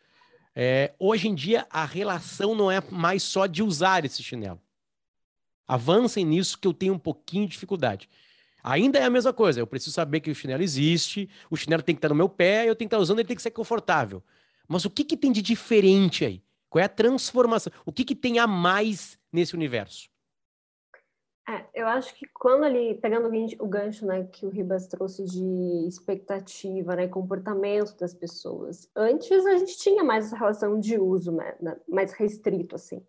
É, 0.55 0.95
hoje 0.97 1.27
em 1.27 1.36
dia, 1.36 1.67
a 1.69 1.86
relação 1.86 2.55
não 2.55 2.71
é 2.71 2.81
mais 2.89 3.21
só 3.21 3.45
de 3.45 3.62
usar 3.62 4.05
esse 4.05 4.24
chinelo. 4.24 4.59
Avancem 5.67 6.25
nisso 6.25 6.57
que 6.57 6.67
eu 6.67 6.74
tenho 6.74 6.95
um 6.95 7.00
pouquinho 7.00 7.45
de 7.45 7.51
dificuldade. 7.51 8.09
Ainda 8.63 8.97
é 8.97 9.03
a 9.03 9.09
mesma 9.09 9.31
coisa. 9.31 9.59
Eu 9.59 9.67
preciso 9.67 9.93
saber 9.93 10.19
que 10.19 10.31
o 10.31 10.36
chinelo 10.36 10.63
existe, 10.63 11.29
o 11.47 11.55
chinelo 11.55 11.83
tem 11.83 11.93
que 11.93 12.00
estar 12.00 12.09
no 12.09 12.15
meu 12.15 12.27
pé, 12.27 12.62
eu 12.62 12.75
tenho 12.75 12.89
que 12.89 12.95
estar 12.95 12.97
usando, 12.97 13.19
ele 13.19 13.27
tem 13.27 13.38
que 13.38 13.43
ser 13.43 13.51
confortável. 13.51 14.24
Mas 14.67 14.83
o 14.83 14.89
que, 14.89 15.03
que 15.03 15.15
tem 15.15 15.31
de 15.31 15.43
diferente 15.43 16.25
aí? 16.25 16.41
Qual 16.71 16.81
é 16.81 16.86
a 16.86 16.89
transformação? 16.89 17.71
O 17.86 17.91
que, 17.91 18.03
que 18.03 18.15
tem 18.15 18.39
a 18.39 18.47
mais 18.47 19.19
nesse 19.31 19.53
universo? 19.53 20.09
É, 21.50 21.66
eu 21.74 21.88
acho 21.88 22.13
que 22.13 22.27
quando 22.34 22.66
ali, 22.66 22.96
pegando 22.96 23.30
o 23.62 23.68
gancho 23.68 24.06
né, 24.06 24.25
que 24.25 24.46
o 24.46 24.50
Ribas 24.50 24.86
trouxe 24.86 25.24
de 25.24 25.88
expectativa, 25.88 26.94
né, 26.94 27.08
comportamento 27.08 27.96
das 27.98 28.13
pessoas, 28.13 28.89
antes 28.94 29.46
a 29.46 29.56
gente 29.56 29.77
tinha 29.77 30.04
mais 30.04 30.25
essa 30.25 30.36
relação 30.36 30.77
de 30.77 31.00
uso, 31.00 31.32
né, 31.32 31.56
mais 31.88 32.12
restrito, 32.12 32.75
assim, 32.75 33.01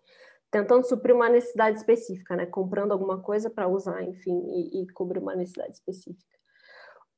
tentando 0.53 0.87
suprir 0.87 1.17
uma 1.17 1.29
necessidade 1.29 1.79
específica, 1.79 2.37
né, 2.37 2.47
comprando 2.47 2.93
alguma 2.93 3.19
coisa 3.19 3.51
para 3.51 3.67
usar, 3.67 4.05
enfim, 4.05 4.41
e, 4.47 4.83
e, 4.83 4.89
cobrir 4.93 5.19
uma 5.19 5.35
necessidade 5.35 5.73
específica. 5.73 6.39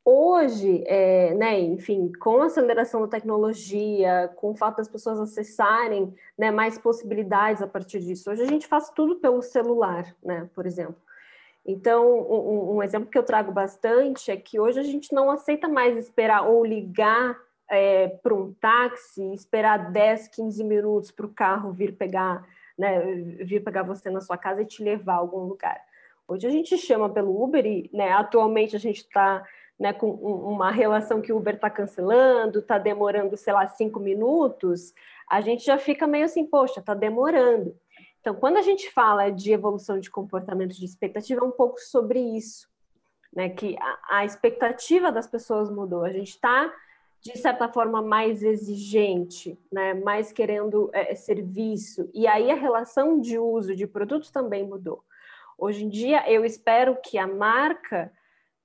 Hoje, 0.02 0.82
é, 0.86 1.34
né, 1.34 1.60
enfim, 1.60 2.10
com 2.18 2.40
a 2.40 2.46
aceleração 2.46 3.02
da 3.02 3.08
tecnologia, 3.08 4.32
com 4.36 4.52
o 4.52 4.56
fato 4.56 4.78
das 4.78 4.88
pessoas 4.88 5.20
acessarem 5.20 6.14
né, 6.38 6.50
mais 6.50 6.78
possibilidades 6.78 7.60
a 7.60 7.66
partir 7.66 8.00
disso, 8.00 8.30
hoje 8.30 8.40
a 8.40 8.46
gente 8.46 8.66
faz 8.66 8.88
tudo 8.88 9.16
pelo 9.16 9.42
celular, 9.42 10.16
né, 10.24 10.48
por 10.54 10.64
exemplo. 10.64 10.96
Então, 11.64 12.06
um, 12.06 12.76
um, 12.76 12.82
exemplo 12.82 13.10
que 13.10 13.18
eu 13.18 13.22
trago 13.22 13.52
bastante 13.52 14.30
é 14.30 14.36
que 14.36 14.58
hoje 14.58 14.80
a 14.80 14.82
gente 14.82 15.12
não 15.14 15.30
aceita 15.30 15.68
mais 15.68 15.96
esperar 15.96 16.48
ou 16.48 16.64
ligar 16.64 17.38
é, 17.70 18.08
para 18.08 18.34
um 18.34 18.52
táxi, 18.54 19.22
esperar 19.34 19.92
10, 19.92 20.28
15 20.28 20.64
minutos 20.64 21.10
para 21.10 21.26
o 21.26 21.32
carro 21.32 21.72
vir 21.72 21.96
pegar, 21.96 22.44
né, 22.78 23.00
vir 23.44 23.62
pegar 23.62 23.82
você 23.82 24.10
na 24.10 24.20
sua 24.20 24.38
casa 24.38 24.62
e 24.62 24.66
te 24.66 24.82
levar 24.82 25.14
a 25.14 25.18
algum 25.18 25.44
lugar. 25.44 25.80
Hoje 26.26 26.46
a 26.46 26.50
gente 26.50 26.76
chama 26.78 27.08
pelo 27.08 27.42
Uber 27.42 27.64
e, 27.64 27.90
né, 27.92 28.12
atualmente 28.12 28.74
a 28.74 28.78
gente 28.78 28.98
está 28.98 29.44
né, 29.78 29.92
com 29.92 30.10
uma 30.10 30.70
relação 30.70 31.20
que 31.20 31.32
o 31.32 31.36
Uber 31.38 31.54
está 31.54 31.70
cancelando, 31.70 32.58
está 32.58 32.78
demorando, 32.78 33.36
sei 33.36 33.52
lá, 33.52 33.66
cinco 33.66 33.98
minutos, 33.98 34.92
a 35.28 35.40
gente 35.40 35.64
já 35.64 35.78
fica 35.78 36.06
meio 36.06 36.24
assim, 36.24 36.44
poxa, 36.44 36.80
está 36.80 36.92
demorando. 36.92 37.74
Então, 38.20 38.34
quando 38.34 38.58
a 38.58 38.62
gente 38.62 38.90
fala 38.90 39.30
de 39.30 39.52
evolução 39.52 39.98
de 39.98 40.10
comportamento 40.10 40.74
de 40.74 40.84
expectativa, 40.84 41.40
é 41.40 41.44
um 41.44 41.50
pouco 41.50 41.78
sobre 41.80 42.20
isso, 42.20 42.68
né? 43.32 43.48
Que 43.48 43.76
a, 43.80 44.18
a 44.18 44.24
expectativa 44.24 45.10
das 45.10 45.26
pessoas 45.26 45.70
mudou. 45.70 46.04
A 46.04 46.12
gente 46.12 46.30
está, 46.30 46.72
de 47.22 47.38
certa 47.38 47.68
forma, 47.68 48.02
mais 48.02 48.42
exigente, 48.42 49.58
né? 49.72 49.94
Mais 49.94 50.32
querendo 50.32 50.90
é, 50.92 51.14
serviço. 51.14 52.10
E 52.12 52.26
aí 52.26 52.50
a 52.50 52.56
relação 52.56 53.18
de 53.18 53.38
uso 53.38 53.74
de 53.74 53.86
produtos 53.86 54.30
também 54.30 54.66
mudou. 54.66 55.02
Hoje 55.56 55.84
em 55.84 55.88
dia, 55.88 56.30
eu 56.30 56.44
espero 56.44 56.96
que 57.02 57.18
a 57.18 57.26
marca 57.26 58.12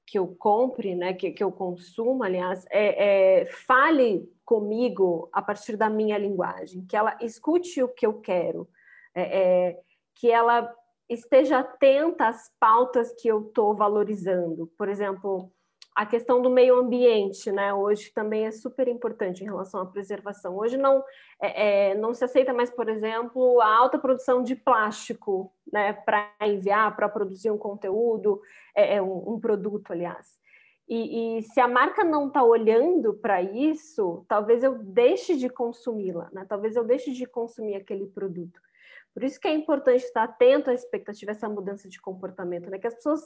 que 0.06 0.20
eu 0.20 0.28
compre, 0.28 0.96
né, 0.96 1.14
que, 1.14 1.32
que 1.32 1.44
eu 1.44 1.52
consumo, 1.52 2.24
aliás, 2.24 2.66
é, 2.70 3.42
é, 3.42 3.46
fale 3.48 4.32
comigo 4.46 5.28
a 5.34 5.42
partir 5.42 5.76
da 5.76 5.90
minha 5.90 6.18
linguagem, 6.18 6.86
que 6.86 6.96
ela 6.96 7.18
escute 7.22 7.82
o 7.82 7.88
que 7.88 8.06
eu 8.06 8.14
quero, 8.22 8.68
é, 9.16 9.70
é 9.70 9.80
que 10.16 10.30
ela 10.30 10.72
esteja 11.10 11.60
atenta 11.60 12.28
às 12.28 12.52
pautas 12.60 13.14
que 13.14 13.28
eu 13.28 13.42
estou 13.48 13.76
valorizando. 13.76 14.68
Por 14.78 14.90
exemplo, 14.90 15.52
a 15.96 16.06
questão 16.06 16.42
do 16.42 16.50
meio 16.50 16.78
ambiente, 16.78 17.50
né? 17.52 17.74
Hoje 17.74 18.12
também 18.12 18.46
é 18.46 18.52
super 18.52 18.88
importante 18.88 19.42
em 19.42 19.46
relação 19.46 19.80
à 19.80 19.86
preservação. 19.86 20.58
Hoje 20.58 20.78
não 20.78 21.02
é, 21.42 21.92
é, 21.92 21.96
não 21.96 22.14
se 22.14 22.26
aceita 22.26 22.54
mais, 22.54 22.70
por 22.70 22.90
exemplo, 22.90 23.62
a 23.62 23.74
alta 23.74 23.98
produção 23.98 24.44
de 24.44 24.56
plástico, 24.56 25.54
né? 25.72 25.94
Para 25.94 26.30
enviar, 26.42 26.94
para 26.96 27.08
produzir 27.08 27.50
um 27.50 27.58
conteúdo, 27.58 28.42
é, 28.76 28.96
é 28.96 29.02
um, 29.02 29.36
um, 29.36 29.40
produto, 29.40 29.92
aliás. 29.92 30.38
E, 30.88 31.40
e, 31.40 31.44
se 31.44 31.60
a 31.60 31.68
marca 31.68 32.04
não 32.04 32.28
está 32.28 32.44
olhando 32.44 33.14
para 33.16 33.42
isso, 33.42 34.26
talvez 34.28 34.64
eu 34.64 34.78
deixe 34.78 35.36
de 35.36 35.50
consumi-la, 35.50 36.30
né? 36.34 36.46
Talvez 36.48 36.76
eu 36.76 36.84
deixe 36.84 37.12
de 37.12 37.26
consumir 37.26 37.76
aquele 37.76 38.06
produto. 38.06 38.60
Por 39.16 39.24
isso 39.24 39.40
que 39.40 39.48
é 39.48 39.54
importante 39.54 40.04
estar 40.04 40.24
atento 40.24 40.70
à 40.70 40.74
expectativa, 40.74 41.32
essa 41.32 41.48
mudança 41.48 41.88
de 41.88 42.02
comportamento, 42.02 42.70
né? 42.70 42.78
Que 42.78 42.88
as 42.88 42.96
pessoas 42.96 43.22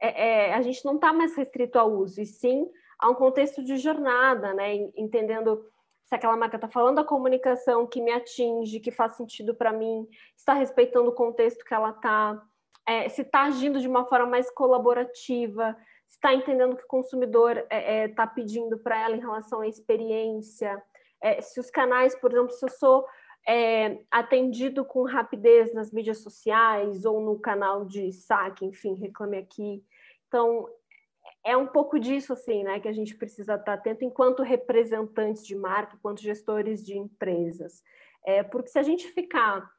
é, 0.00 0.48
é, 0.48 0.54
a 0.54 0.62
gente 0.62 0.82
não 0.82 0.94
está 0.94 1.12
mais 1.12 1.36
restrito 1.36 1.78
ao 1.78 1.92
uso, 1.92 2.22
e 2.22 2.26
sim 2.26 2.66
a 2.98 3.10
um 3.10 3.14
contexto 3.14 3.62
de 3.62 3.76
jornada, 3.76 4.54
né? 4.54 4.74
Entendendo 4.96 5.62
se 6.06 6.14
aquela 6.14 6.36
marca 6.38 6.56
está 6.56 6.68
falando 6.68 7.00
a 7.00 7.04
comunicação 7.04 7.86
que 7.86 8.00
me 8.00 8.12
atinge, 8.12 8.80
que 8.80 8.90
faz 8.90 9.12
sentido 9.12 9.54
para 9.54 9.72
mim, 9.72 10.08
está 10.34 10.54
respeitando 10.54 11.10
o 11.10 11.14
contexto 11.14 11.64
que 11.64 11.74
ela 11.74 11.90
está, 11.90 12.40
é, 12.86 13.08
se 13.10 13.20
está 13.20 13.42
agindo 13.42 13.78
de 13.78 13.88
uma 13.88 14.06
forma 14.06 14.26
mais 14.26 14.50
colaborativa, 14.50 15.76
se 16.08 16.14
está 16.16 16.32
entendendo 16.32 16.72
o 16.72 16.76
que 16.76 16.84
o 16.84 16.88
consumidor 16.88 17.58
está 17.58 17.74
é, 17.76 18.04
é 18.04 18.26
pedindo 18.34 18.78
para 18.78 18.98
ela 18.98 19.16
em 19.16 19.20
relação 19.20 19.60
à 19.60 19.68
experiência, 19.68 20.82
é, 21.20 21.42
se 21.42 21.58
os 21.58 21.70
canais, 21.70 22.14
por 22.14 22.32
exemplo, 22.32 22.52
se 22.52 22.64
eu 22.64 22.70
sou 22.70 23.06
é, 23.46 24.00
atendido 24.10 24.84
com 24.84 25.04
rapidez 25.04 25.72
nas 25.72 25.92
mídias 25.92 26.18
sociais 26.18 27.04
ou 27.04 27.20
no 27.20 27.38
canal 27.38 27.84
de 27.84 28.12
saque, 28.12 28.64
enfim, 28.64 28.94
reclame 28.94 29.38
aqui. 29.38 29.84
Então, 30.26 30.68
é 31.44 31.56
um 31.56 31.66
pouco 31.66 31.98
disso, 31.98 32.32
assim, 32.32 32.64
né, 32.64 32.80
que 32.80 32.88
a 32.88 32.92
gente 32.92 33.14
precisa 33.14 33.54
estar 33.54 33.74
atento 33.74 34.04
enquanto 34.04 34.42
representantes 34.42 35.46
de 35.46 35.54
marca, 35.54 35.94
enquanto 35.94 36.20
gestores 36.20 36.84
de 36.84 36.98
empresas. 36.98 37.84
É, 38.24 38.42
porque 38.42 38.68
se 38.68 38.78
a 38.78 38.82
gente 38.82 39.06
ficar 39.12 39.70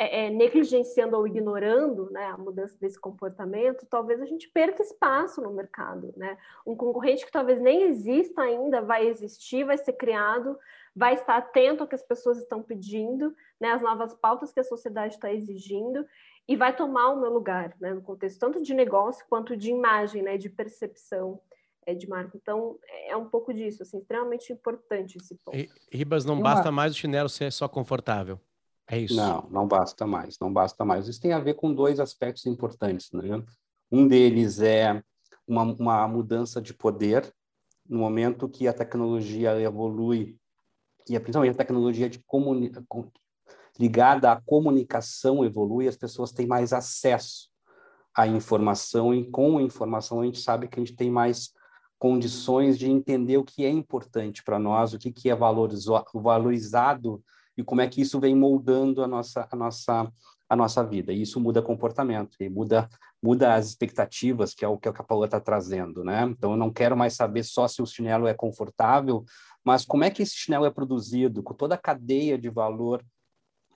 é, 0.00 0.26
é, 0.26 0.30
negligenciando 0.30 1.16
ou 1.16 1.26
ignorando 1.26 2.08
né, 2.12 2.26
a 2.26 2.38
mudança 2.38 2.78
desse 2.80 2.98
comportamento, 2.98 3.84
talvez 3.90 4.22
a 4.22 4.26
gente 4.26 4.48
perca 4.48 4.80
espaço 4.80 5.42
no 5.42 5.50
mercado. 5.50 6.14
Né? 6.16 6.38
Um 6.64 6.76
concorrente 6.76 7.26
que 7.26 7.32
talvez 7.32 7.60
nem 7.60 7.82
exista 7.82 8.42
ainda 8.42 8.80
vai 8.80 9.08
existir, 9.08 9.64
vai 9.64 9.76
ser 9.76 9.94
criado, 9.94 10.56
vai 10.94 11.14
estar 11.14 11.36
atento 11.36 11.82
ao 11.82 11.88
que 11.88 11.96
as 11.96 12.02
pessoas 12.02 12.38
estão 12.38 12.62
pedindo, 12.62 13.34
né, 13.60 13.72
as 13.72 13.82
novas 13.82 14.14
pautas 14.14 14.52
que 14.52 14.60
a 14.60 14.64
sociedade 14.64 15.14
está 15.14 15.32
exigindo, 15.32 16.06
e 16.46 16.56
vai 16.56 16.74
tomar 16.74 17.10
o 17.10 17.20
meu 17.20 17.32
lugar, 17.32 17.74
né, 17.80 17.92
no 17.92 18.00
contexto 18.00 18.38
tanto 18.38 18.62
de 18.62 18.72
negócio 18.74 19.24
quanto 19.28 19.56
de 19.56 19.70
imagem, 19.70 20.22
né, 20.22 20.38
de 20.38 20.48
percepção 20.48 21.40
é, 21.84 21.94
de 21.94 22.08
marca. 22.08 22.36
Então, 22.36 22.78
é 23.06 23.16
um 23.16 23.26
pouco 23.26 23.52
disso, 23.52 23.82
assim, 23.82 23.98
extremamente 23.98 24.52
importante 24.52 25.18
esse 25.18 25.34
ponto. 25.36 25.56
Ribas, 25.92 26.24
não 26.24 26.40
basta 26.40 26.70
mais 26.70 26.92
o 26.92 26.96
chinelo 26.96 27.28
ser 27.28 27.50
só 27.52 27.68
confortável. 27.68 28.40
É 28.90 28.98
isso. 28.98 29.14
Não, 29.14 29.46
não 29.50 29.68
basta 29.68 30.06
mais, 30.06 30.38
não 30.40 30.52
basta 30.52 30.84
mais. 30.84 31.06
Isso 31.08 31.20
tem 31.20 31.32
a 31.32 31.38
ver 31.38 31.54
com 31.54 31.72
dois 31.72 32.00
aspectos 32.00 32.46
importantes, 32.46 33.10
né? 33.12 33.42
Um 33.92 34.06
deles 34.08 34.60
é 34.60 35.02
uma, 35.46 35.62
uma 35.62 36.08
mudança 36.08 36.60
de 36.60 36.72
poder 36.74 37.30
no 37.88 37.98
momento 37.98 38.48
que 38.48 38.68
a 38.68 38.72
tecnologia 38.72 39.58
evolui 39.60 40.36
e 41.08 41.18
principalmente 41.18 41.54
a 41.54 41.58
tecnologia 41.58 42.08
de 42.08 42.22
ligada 43.78 44.32
à 44.32 44.40
comunicação 44.40 45.44
evolui, 45.44 45.88
as 45.88 45.96
pessoas 45.96 46.32
têm 46.32 46.46
mais 46.46 46.72
acesso 46.72 47.48
à 48.14 48.26
informação 48.26 49.14
e 49.14 49.30
com 49.30 49.58
a 49.58 49.62
informação 49.62 50.20
a 50.20 50.24
gente 50.24 50.40
sabe 50.40 50.68
que 50.68 50.78
a 50.78 50.84
gente 50.84 50.96
tem 50.96 51.10
mais 51.10 51.52
condições 51.98 52.78
de 52.78 52.90
entender 52.90 53.38
o 53.38 53.44
que 53.44 53.64
é 53.64 53.70
importante 53.70 54.42
para 54.42 54.58
nós, 54.58 54.92
o 54.92 54.98
que, 54.98 55.10
que 55.10 55.30
é 55.30 55.34
valorizado 55.34 57.22
e 57.58 57.64
como 57.64 57.80
é 57.80 57.88
que 57.88 58.00
isso 58.00 58.20
vem 58.20 58.36
moldando 58.36 59.02
a 59.02 59.08
nossa, 59.08 59.48
a 59.50 59.56
nossa, 59.56 60.12
a 60.48 60.54
nossa 60.54 60.84
vida. 60.84 61.12
E 61.12 61.22
isso 61.22 61.40
muda 61.40 61.60
comportamento, 61.60 62.36
e 62.38 62.48
muda, 62.48 62.88
muda 63.20 63.54
as 63.54 63.66
expectativas, 63.66 64.54
que 64.54 64.64
é 64.64 64.68
o 64.68 64.78
que 64.78 64.88
a 64.88 64.92
Paula 64.92 65.26
está 65.26 65.40
trazendo, 65.40 66.04
né? 66.04 66.22
Então, 66.22 66.52
eu 66.52 66.56
não 66.56 66.72
quero 66.72 66.96
mais 66.96 67.14
saber 67.14 67.42
só 67.42 67.66
se 67.66 67.82
o 67.82 67.86
chinelo 67.86 68.28
é 68.28 68.32
confortável, 68.32 69.24
mas 69.64 69.84
como 69.84 70.04
é 70.04 70.10
que 70.10 70.22
esse 70.22 70.36
chinelo 70.36 70.66
é 70.66 70.70
produzido, 70.70 71.42
com 71.42 71.52
toda 71.52 71.74
a 71.74 71.78
cadeia 71.78 72.38
de 72.38 72.48
valor 72.48 73.04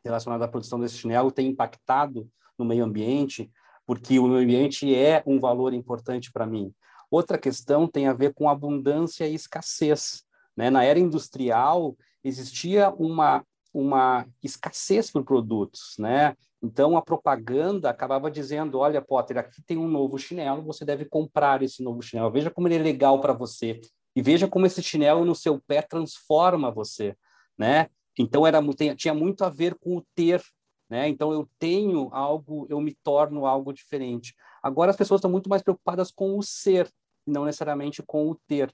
relacionada 0.04 0.44
à 0.44 0.48
produção 0.48 0.78
desse 0.78 0.98
chinelo 0.98 1.32
tem 1.32 1.48
impactado 1.48 2.28
no 2.56 2.64
meio 2.64 2.84
ambiente, 2.84 3.50
porque 3.84 4.18
o 4.20 4.28
meio 4.28 4.44
ambiente 4.44 4.94
é 4.94 5.24
um 5.26 5.40
valor 5.40 5.74
importante 5.74 6.30
para 6.30 6.46
mim. 6.46 6.72
Outra 7.10 7.36
questão 7.36 7.88
tem 7.88 8.06
a 8.06 8.12
ver 8.12 8.32
com 8.32 8.48
abundância 8.48 9.26
e 9.26 9.34
escassez. 9.34 10.22
Né? 10.56 10.70
Na 10.70 10.84
era 10.84 11.00
industrial, 11.00 11.96
existia 12.22 12.90
uma 12.90 13.44
uma 13.72 14.26
escassez 14.42 15.10
por 15.10 15.24
produtos, 15.24 15.94
né? 15.98 16.36
Então 16.62 16.96
a 16.96 17.02
propaganda 17.02 17.90
acabava 17.90 18.30
dizendo: 18.30 18.78
olha, 18.78 19.02
Potter, 19.02 19.38
aqui 19.38 19.62
tem 19.62 19.76
um 19.76 19.88
novo 19.88 20.18
chinelo, 20.18 20.62
você 20.62 20.84
deve 20.84 21.04
comprar 21.04 21.62
esse 21.62 21.82
novo 21.82 22.02
chinelo. 22.02 22.30
Veja 22.30 22.50
como 22.50 22.68
ele 22.68 22.76
é 22.76 22.82
legal 22.82 23.20
para 23.20 23.32
você 23.32 23.80
e 24.14 24.22
veja 24.22 24.46
como 24.46 24.66
esse 24.66 24.82
chinelo 24.82 25.24
no 25.24 25.34
seu 25.34 25.60
pé 25.60 25.82
transforma 25.82 26.70
você, 26.70 27.16
né? 27.56 27.88
Então 28.18 28.46
era 28.46 28.60
tinha 28.94 29.14
muito 29.14 29.42
a 29.44 29.48
ver 29.48 29.74
com 29.74 29.96
o 29.96 30.06
ter, 30.14 30.42
né? 30.88 31.08
Então 31.08 31.32
eu 31.32 31.48
tenho 31.58 32.10
algo, 32.12 32.66
eu 32.68 32.80
me 32.80 32.94
torno 33.02 33.46
algo 33.46 33.72
diferente. 33.72 34.34
Agora 34.62 34.90
as 34.90 34.96
pessoas 34.96 35.18
estão 35.18 35.30
muito 35.30 35.48
mais 35.48 35.62
preocupadas 35.62 36.10
com 36.10 36.38
o 36.38 36.42
ser, 36.42 36.92
não 37.26 37.46
necessariamente 37.46 38.02
com 38.02 38.30
o 38.30 38.34
ter, 38.46 38.72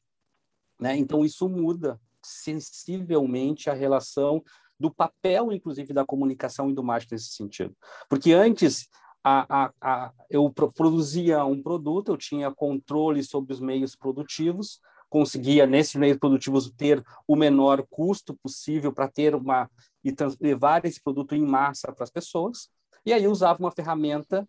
né? 0.79 0.97
Então 0.97 1.25
isso 1.25 1.49
muda 1.49 2.01
sensivelmente 2.21 3.71
a 3.71 3.75
relação 3.75 4.43
do 4.79 4.91
papel, 4.91 5.53
inclusive, 5.53 5.93
da 5.93 6.05
comunicação 6.05 6.71
e 6.71 6.75
do 6.75 6.85
marketing 6.85 7.15
nesse 7.15 7.31
sentido. 7.31 7.77
Porque 8.09 8.33
antes 8.33 8.89
a, 9.23 9.65
a, 9.65 9.73
a, 9.81 10.13
eu 10.31 10.51
produzia 10.51 11.45
um 11.45 11.63
produto, 11.63 12.13
eu 12.13 12.17
tinha 12.17 12.55
controle 12.55 13.23
sobre 13.23 13.53
os 13.53 13.61
meios 13.61 13.97
produtivos, 13.97 14.81
conseguia, 15.09 15.67
nesses 15.67 15.95
meios 15.95 16.19
produtivos, 16.19 16.71
ter 16.71 17.03
o 17.27 17.35
menor 17.35 17.85
custo 17.91 18.35
possível 18.43 18.93
para 18.93 19.09
ter 19.09 19.35
uma 19.35 19.69
e 20.05 20.15
levar 20.41 20.85
esse 20.85 21.03
produto 21.03 21.35
em 21.35 21.45
massa 21.45 21.93
para 21.93 22.05
as 22.05 22.11
pessoas. 22.11 22.71
E 23.05 23.13
aí 23.13 23.27
usava 23.27 23.61
uma 23.61 23.73
ferramenta 23.73 24.49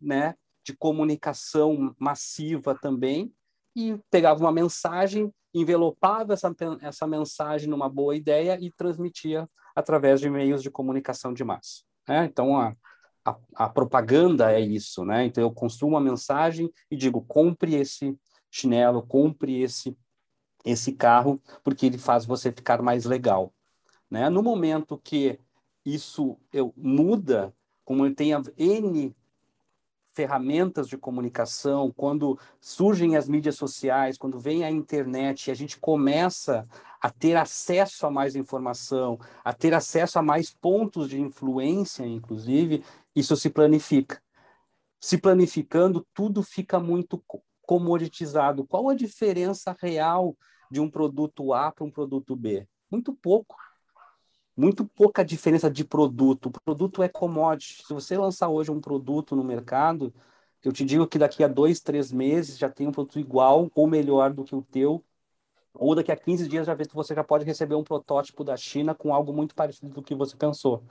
né, 0.00 0.34
de 0.64 0.76
comunicação 0.76 1.94
massiva 1.98 2.74
também, 2.74 3.32
e 3.76 4.00
pegava 4.10 4.40
uma 4.40 4.50
mensagem, 4.50 5.30
envelopava 5.52 6.32
essa, 6.32 6.50
essa 6.80 7.06
mensagem 7.06 7.68
numa 7.68 7.90
boa 7.90 8.16
ideia 8.16 8.58
e 8.58 8.72
transmitia 8.72 9.46
através 9.74 10.18
de 10.18 10.30
meios 10.30 10.62
de 10.62 10.70
comunicação 10.70 11.34
de 11.34 11.44
massa. 11.44 11.82
Né? 12.08 12.24
Então, 12.24 12.58
a, 12.58 12.74
a, 13.22 13.36
a, 13.54 13.68
propaganda 13.68 14.50
é 14.50 14.60
isso. 14.60 15.04
Né? 15.04 15.26
Então, 15.26 15.44
eu 15.44 15.52
construo 15.52 15.90
uma 15.90 16.00
mensagem 16.00 16.72
e 16.90 16.96
digo, 16.96 17.20
compre 17.20 17.74
esse 17.74 18.18
chinelo, 18.50 19.06
compre 19.06 19.60
esse, 19.60 19.94
esse 20.64 20.92
carro, 20.92 21.38
porque 21.62 21.84
ele 21.84 21.98
faz 21.98 22.24
você 22.24 22.50
ficar 22.50 22.80
mais 22.80 23.04
legal. 23.04 23.52
Né? 24.10 24.30
No 24.30 24.42
momento 24.42 24.98
que 25.04 25.38
isso 25.84 26.38
eu, 26.50 26.72
muda, 26.74 27.54
como 27.84 28.10
tem 28.14 28.30
N 28.56 29.14
ferramentas 30.16 30.88
de 30.88 30.96
comunicação, 30.96 31.92
quando 31.94 32.38
surgem 32.58 33.16
as 33.16 33.28
mídias 33.28 33.56
sociais, 33.56 34.16
quando 34.16 34.40
vem 34.40 34.64
a 34.64 34.70
internet 34.70 35.46
e 35.46 35.50
a 35.50 35.54
gente 35.54 35.78
começa 35.78 36.66
a 37.02 37.10
ter 37.10 37.36
acesso 37.36 38.06
a 38.06 38.10
mais 38.10 38.34
informação, 38.34 39.20
a 39.44 39.52
ter 39.52 39.74
acesso 39.74 40.18
a 40.18 40.22
mais 40.22 40.50
pontos 40.50 41.10
de 41.10 41.20
influência, 41.20 42.06
inclusive, 42.06 42.82
isso 43.14 43.36
se 43.36 43.50
planifica. 43.50 44.18
Se 44.98 45.18
planificando, 45.18 46.06
tudo 46.14 46.42
fica 46.42 46.80
muito 46.80 47.22
comoditizado. 47.60 48.66
Qual 48.66 48.88
a 48.88 48.94
diferença 48.94 49.76
real 49.78 50.34
de 50.70 50.80
um 50.80 50.90
produto 50.90 51.52
A 51.52 51.70
para 51.70 51.84
um 51.84 51.90
produto 51.90 52.34
B? 52.34 52.66
Muito 52.90 53.14
pouco. 53.14 53.54
Muito 54.56 54.86
pouca 54.86 55.24
diferença 55.24 55.70
de 55.70 55.84
produto. 55.84 56.46
O 56.46 56.50
produto 56.50 57.02
é 57.02 57.08
commodity. 57.08 57.84
Se 57.86 57.92
você 57.92 58.16
lançar 58.16 58.48
hoje 58.48 58.70
um 58.70 58.80
produto 58.80 59.36
no 59.36 59.44
mercado, 59.44 60.14
eu 60.64 60.72
te 60.72 60.84
digo 60.84 61.06
que 61.06 61.18
daqui 61.18 61.44
a 61.44 61.48
dois, 61.48 61.80
três 61.80 62.10
meses 62.10 62.58
já 62.58 62.68
tem 62.68 62.88
um 62.88 62.92
produto 62.92 63.20
igual 63.20 63.70
ou 63.74 63.86
melhor 63.86 64.32
do 64.32 64.44
que 64.44 64.54
o 64.54 64.62
teu, 64.62 65.04
ou 65.74 65.94
daqui 65.94 66.10
a 66.10 66.16
15 66.16 66.48
dias 66.48 66.66
já 66.66 66.74
você 66.92 67.14
já 67.14 67.22
pode 67.22 67.44
receber 67.44 67.74
um 67.74 67.84
protótipo 67.84 68.42
da 68.42 68.56
China 68.56 68.94
com 68.94 69.14
algo 69.14 69.32
muito 69.32 69.54
parecido 69.54 69.92
do 69.92 70.02
que 70.02 70.14
você 70.14 70.36
pensou. 70.36 70.82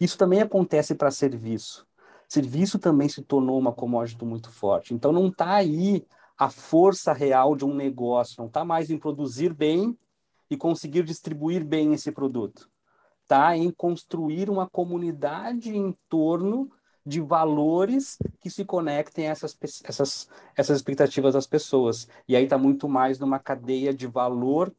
Isso 0.00 0.18
também 0.18 0.42
acontece 0.42 0.94
para 0.94 1.10
serviço. 1.10 1.86
Serviço 2.28 2.78
também 2.78 3.08
se 3.08 3.22
tornou 3.22 3.58
uma 3.58 3.72
commodity 3.72 4.24
muito 4.24 4.50
forte. 4.50 4.92
Então 4.94 5.12
não 5.12 5.28
está 5.28 5.54
aí 5.54 6.06
a 6.36 6.50
força 6.50 7.12
real 7.12 7.56
de 7.56 7.64
um 7.64 7.74
negócio, 7.74 8.36
não 8.38 8.46
está 8.46 8.64
mais 8.64 8.90
em 8.90 8.98
produzir 8.98 9.54
bem 9.54 9.96
e 10.50 10.56
conseguir 10.56 11.04
distribuir 11.04 11.64
bem 11.64 11.94
esse 11.94 12.12
produto. 12.12 12.68
Está 13.24 13.56
em 13.56 13.70
construir 13.70 14.50
uma 14.50 14.68
comunidade 14.68 15.74
em 15.74 15.96
torno 16.08 16.70
de 17.06 17.20
valores 17.20 18.18
que 18.38 18.48
se 18.48 18.64
conectem 18.64 19.26
a 19.26 19.30
essas, 19.30 19.56
essas, 19.84 20.28
essas 20.54 20.76
expectativas 20.76 21.34
das 21.34 21.46
pessoas. 21.46 22.06
E 22.28 22.36
aí 22.36 22.44
está 22.44 22.56
muito 22.56 22.88
mais 22.88 23.18
numa 23.18 23.38
cadeia 23.38 23.92
de 23.92 24.06
valor, 24.06 24.72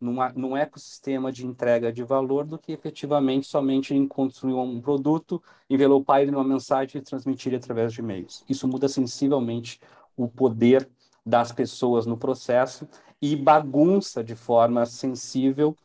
numa, 0.00 0.32
num 0.32 0.56
ecossistema 0.56 1.32
de 1.32 1.46
entrega 1.46 1.92
de 1.92 2.02
valor, 2.02 2.44
do 2.44 2.58
que 2.58 2.72
efetivamente 2.72 3.46
somente 3.46 3.92
em 3.92 4.06
construir 4.06 4.54
um 4.54 4.80
produto, 4.80 5.42
envelopar 5.68 6.20
ele 6.20 6.30
numa 6.30 6.44
mensagem 6.44 7.00
e 7.00 7.04
transmitir 7.04 7.48
ele 7.48 7.56
através 7.56 7.92
de 7.92 8.00
e-mails. 8.00 8.44
Isso 8.48 8.66
muda 8.66 8.88
sensivelmente 8.88 9.80
o 10.16 10.28
poder 10.28 10.88
das 11.26 11.52
pessoas 11.52 12.06
no 12.06 12.16
processo 12.16 12.86
e 13.20 13.34
bagunça 13.34 14.22
de 14.22 14.34
forma 14.34 14.86
sensível 14.86 15.76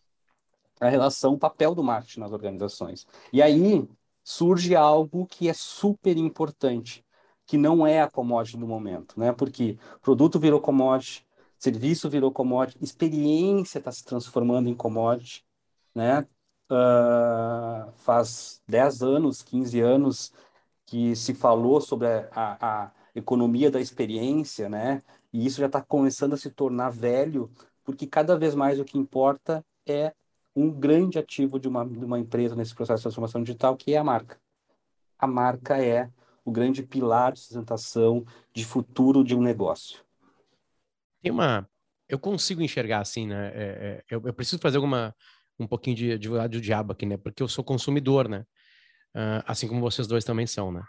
a 0.80 0.90
relação, 0.90 1.34
o 1.34 1.40
papel 1.40 1.76
do 1.76 1.84
marketing 1.84 2.22
nas 2.22 2.32
organizações. 2.32 3.06
E 3.34 3.42
aí 3.42 3.88
surge 4.24 4.76
algo 4.76 5.26
que 5.26 5.50
é 5.50 5.54
super 5.54 6.18
importante, 6.18 7.06
que 7.46 7.58
não 7.58 7.86
é 7.86 8.02
a 8.02 8.10
commodity 8.10 8.58
do 8.58 8.68
momento, 8.68 9.20
né? 9.20 9.32
Porque 9.32 9.78
produto 10.02 10.40
virou 10.40 10.62
commodity, 10.62 11.26
serviço 11.58 12.10
virou 12.10 12.32
commodity, 12.32 12.84
experiência 12.84 13.80
está 13.80 13.92
se 13.92 14.06
transformando 14.06 14.70
em 14.70 14.76
commodity, 14.76 15.44
né? 15.96 16.28
Uh, 16.72 17.92
faz 17.98 18.62
10 18.68 19.02
anos, 19.02 19.42
15 19.42 19.80
anos 19.82 20.32
que 20.86 21.16
se 21.16 21.34
falou 21.34 21.82
sobre 21.82 22.08
a, 22.08 22.30
a, 22.32 22.86
a 22.86 22.92
economia 23.16 23.72
da 23.72 23.82
experiência, 23.82 24.70
né? 24.70 25.04
E 25.34 25.46
isso 25.46 25.60
já 25.60 25.68
está 25.68 25.82
começando 25.82 26.34
a 26.34 26.38
se 26.38 26.50
tornar 26.52 26.92
velho, 26.92 27.52
porque 27.84 28.08
cada 28.08 28.38
vez 28.38 28.56
mais 28.56 28.80
o 28.80 28.86
que 28.86 28.98
importa 28.98 29.66
é 29.88 30.14
um 30.56 30.72
grande 30.72 31.18
ativo 31.18 31.60
de 31.60 31.68
uma, 31.68 31.86
de 31.86 32.04
uma 32.04 32.20
empresa 32.20 32.56
nesse 32.56 32.74
processo 32.74 33.00
de 33.00 33.04
transformação 33.04 33.44
digital, 33.44 33.76
que 33.78 33.94
é 33.94 33.98
a 33.98 34.04
marca. 34.04 34.40
A 35.18 35.28
marca 35.28 35.78
é 35.78 36.10
o 36.44 36.52
grande 36.52 36.84
pilar 36.84 37.34
de 37.34 37.40
sustentação 37.40 38.26
de 38.54 38.66
futuro 38.66 39.24
de 39.24 39.36
um 39.36 39.42
negócio. 39.42 40.04
Tem 41.22 41.32
uma. 41.32 41.68
Eu 42.08 42.18
consigo 42.18 42.62
enxergar 42.62 43.00
assim, 43.00 43.28
né? 43.28 43.48
É, 43.50 43.54
é, 43.54 44.04
eu, 44.10 44.22
eu, 44.26 44.34
preciso 44.34 44.60
fazer 44.60 44.78
alguma 44.78 45.16
um 45.60 45.68
pouquinho 45.68 45.96
de 45.96 46.12
advogado 46.14 46.52
do 46.52 46.62
diabo 46.62 46.94
aqui, 46.94 47.06
né? 47.06 47.18
Porque 47.18 47.44
eu 47.44 47.48
sou 47.48 47.64
consumidor, 47.64 48.28
né? 48.28 48.46
Uh, 49.14 49.44
assim 49.46 49.68
como 49.68 49.82
vocês 49.82 50.08
dois 50.08 50.24
também 50.24 50.48
são, 50.48 50.72
né? 50.72 50.82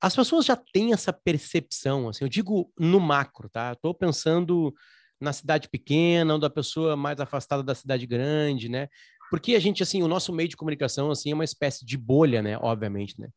As 0.00 0.14
pessoas 0.14 0.46
já 0.46 0.56
têm 0.56 0.92
essa 0.92 1.12
percepção, 1.12 2.08
assim, 2.08 2.24
eu 2.24 2.28
digo 2.28 2.72
no 2.78 3.00
macro, 3.00 3.48
tá? 3.48 3.72
Estou 3.72 3.92
pensando 3.92 4.72
na 5.20 5.32
cidade 5.32 5.68
pequena 5.68 6.34
ou 6.34 6.38
da 6.38 6.50
pessoa 6.50 6.96
mais 6.96 7.20
afastada 7.20 7.62
da 7.62 7.74
cidade 7.74 8.06
grande, 8.06 8.68
né? 8.68 8.88
Porque 9.30 9.54
a 9.54 9.60
gente, 9.60 9.82
assim, 9.82 10.02
o 10.02 10.08
nosso 10.08 10.32
meio 10.32 10.48
de 10.48 10.56
comunicação, 10.56 11.10
assim, 11.10 11.30
é 11.30 11.34
uma 11.34 11.44
espécie 11.44 11.84
de 11.84 11.96
bolha, 11.96 12.40
né? 12.40 12.58
Obviamente, 12.58 13.20
né? 13.20 13.28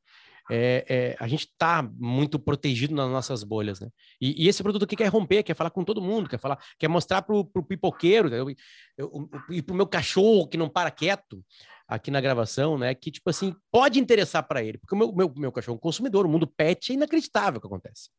É, 0.50 0.86
é, 0.90 1.16
a 1.20 1.28
gente 1.28 1.46
está 1.46 1.88
muito 1.98 2.40
protegido 2.40 2.94
nas 2.96 3.10
nossas 3.10 3.44
bolhas, 3.44 3.80
né? 3.80 3.90
E, 4.20 4.44
e, 4.44 4.48
esse 4.48 4.62
produto 4.62 4.84
aqui 4.84 4.96
quer 4.96 5.08
romper, 5.08 5.44
quer 5.44 5.54
falar 5.54 5.70
com 5.70 5.84
todo 5.84 6.02
mundo, 6.02 6.30
quer 6.30 6.40
falar, 6.40 6.60
quer 6.78 6.88
mostrar 6.88 7.22
para 7.22 7.36
o 7.36 7.46
pipoqueiro 7.64 8.28
eu, 8.30 8.50
eu, 8.50 8.56
eu, 8.98 9.30
e 9.50 9.62
para 9.62 9.74
o 9.74 9.78
meu 9.78 9.88
cachorro 9.88 10.48
que 10.48 10.58
não 10.58 10.68
para 10.68 10.92
quieto 10.92 11.44
aqui 11.88 12.10
na 12.10 12.20
gravação, 12.20 12.78
né? 12.78 12.94
Que 12.96 13.12
tipo 13.12 13.30
assim 13.30 13.56
pode 13.72 14.00
interessar 14.00 14.44
para 14.48 14.64
ele, 14.64 14.78
porque 14.78 14.96
o 14.96 14.98
meu, 14.98 15.14
meu, 15.14 15.34
meu 15.38 15.52
cachorro 15.52 15.76
é 15.76 15.78
um 15.78 15.82
consumidor, 15.82 16.26
o 16.26 16.30
mundo 16.30 16.48
pet 16.48 16.92
é 16.92 16.96
inacreditável 16.96 17.60
o 17.60 17.62
que 17.62 17.68
acontece, 17.68 18.10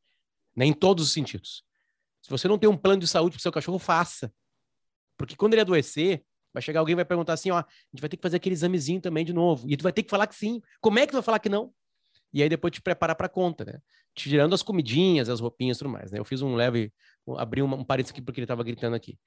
né? 0.56 0.64
Em 0.64 0.72
todos 0.72 1.06
os 1.06 1.12
sentidos. 1.12 1.64
Se 2.22 2.30
você 2.30 2.46
não 2.46 2.56
tem 2.56 2.70
um 2.70 2.76
plano 2.76 3.00
de 3.00 3.08
saúde 3.08 3.34
para 3.34 3.42
seu 3.42 3.52
cachorro, 3.52 3.78
faça. 3.78 4.32
Porque 5.16 5.36
quando 5.36 5.54
ele 5.54 5.62
adoecer, 5.62 6.24
vai 6.52 6.62
chegar 6.62 6.80
alguém 6.80 6.92
e 6.92 6.96
vai 6.96 7.04
perguntar 7.04 7.32
assim, 7.32 7.50
ó, 7.50 7.58
a 7.58 7.66
gente 7.92 8.00
vai 8.00 8.08
ter 8.08 8.16
que 8.16 8.22
fazer 8.22 8.36
aquele 8.36 8.54
examezinho 8.54 9.00
também 9.00 9.24
de 9.24 9.32
novo. 9.32 9.68
E 9.68 9.76
tu 9.76 9.82
vai 9.82 9.92
ter 9.92 10.02
que 10.02 10.10
falar 10.10 10.26
que 10.26 10.34
sim. 10.34 10.62
Como 10.80 10.98
é 10.98 11.06
que 11.06 11.12
tu 11.12 11.14
vai 11.14 11.22
falar 11.22 11.38
que 11.40 11.48
não? 11.48 11.72
E 12.32 12.42
aí 12.42 12.48
depois 12.48 12.72
te 12.72 12.80
preparar 12.80 13.16
para 13.16 13.28
conta, 13.28 13.64
né? 13.64 13.78
Tirando 14.14 14.54
as 14.54 14.62
comidinhas, 14.62 15.28
as 15.28 15.40
roupinhas 15.40 15.76
e 15.76 15.80
tudo 15.80 15.90
mais, 15.90 16.12
né? 16.12 16.18
Eu 16.18 16.24
fiz 16.24 16.42
um 16.42 16.54
leve, 16.54 16.92
abri 17.36 17.62
um, 17.62 17.74
um 17.74 17.84
parênteses 17.84 18.12
aqui 18.12 18.22
porque 18.22 18.40
ele 18.40 18.44
estava 18.44 18.62
gritando 18.62 18.94
aqui. 18.94 19.18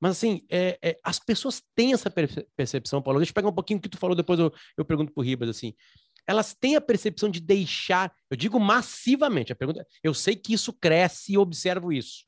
Mas 0.00 0.12
assim, 0.12 0.44
é, 0.50 0.78
é, 0.82 0.98
as 1.02 1.18
pessoas 1.18 1.62
têm 1.74 1.92
essa 1.92 2.12
percepção, 2.56 3.00
Paulo. 3.00 3.20
Deixa 3.20 3.30
eu 3.30 3.34
pegar 3.34 3.48
um 3.48 3.54
pouquinho 3.54 3.78
do 3.78 3.82
que 3.82 3.88
tu 3.88 3.98
falou, 3.98 4.16
depois 4.16 4.38
eu, 4.38 4.52
eu 4.76 4.84
pergunto 4.84 5.12
pro 5.12 5.22
Ribas, 5.22 5.48
assim 5.48 5.74
elas 6.24 6.54
têm 6.54 6.76
a 6.76 6.80
percepção 6.80 7.28
de 7.28 7.40
deixar, 7.40 8.14
eu 8.30 8.36
digo 8.36 8.60
massivamente, 8.60 9.52
a 9.52 9.56
pergunta, 9.56 9.84
eu 10.04 10.14
sei 10.14 10.36
que 10.36 10.52
isso 10.52 10.72
cresce 10.72 11.32
e 11.32 11.36
observo 11.36 11.92
isso 11.92 12.24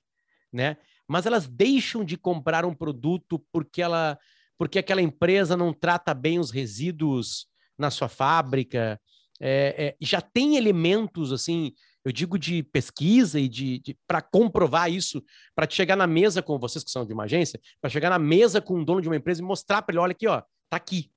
né? 0.54 0.76
Mas 1.06 1.26
elas 1.26 1.46
deixam 1.46 2.04
de 2.04 2.16
comprar 2.16 2.64
um 2.64 2.72
produto 2.72 3.44
porque 3.52 3.82
ela 3.82 4.18
porque 4.56 4.78
aquela 4.78 5.02
empresa 5.02 5.56
não 5.56 5.72
trata 5.72 6.14
bem 6.14 6.38
os 6.38 6.52
resíduos 6.52 7.46
na 7.76 7.90
sua 7.90 8.08
fábrica. 8.08 9.00
É, 9.40 9.86
é, 9.86 9.96
já 10.00 10.20
tem 10.20 10.56
elementos 10.56 11.32
assim, 11.32 11.72
eu 12.04 12.12
digo 12.12 12.38
de 12.38 12.62
pesquisa 12.62 13.40
e 13.40 13.48
de, 13.48 13.80
de 13.80 13.98
para 14.06 14.22
comprovar 14.22 14.88
isso, 14.92 15.20
para 15.56 15.68
chegar 15.68 15.96
na 15.96 16.06
mesa 16.06 16.40
com 16.40 16.56
vocês 16.56 16.84
que 16.84 16.90
são 16.90 17.04
de 17.04 17.12
uma 17.12 17.24
agência, 17.24 17.60
para 17.80 17.90
chegar 17.90 18.10
na 18.10 18.18
mesa 18.18 18.60
com 18.60 18.80
o 18.80 18.84
dono 18.84 19.00
de 19.00 19.08
uma 19.08 19.16
empresa 19.16 19.42
e 19.42 19.44
mostrar 19.44 19.82
para 19.82 19.92
ele, 19.92 20.00
olha 20.00 20.12
aqui, 20.12 20.28
ó, 20.28 20.40
tá 20.70 20.76
aqui, 20.76 21.10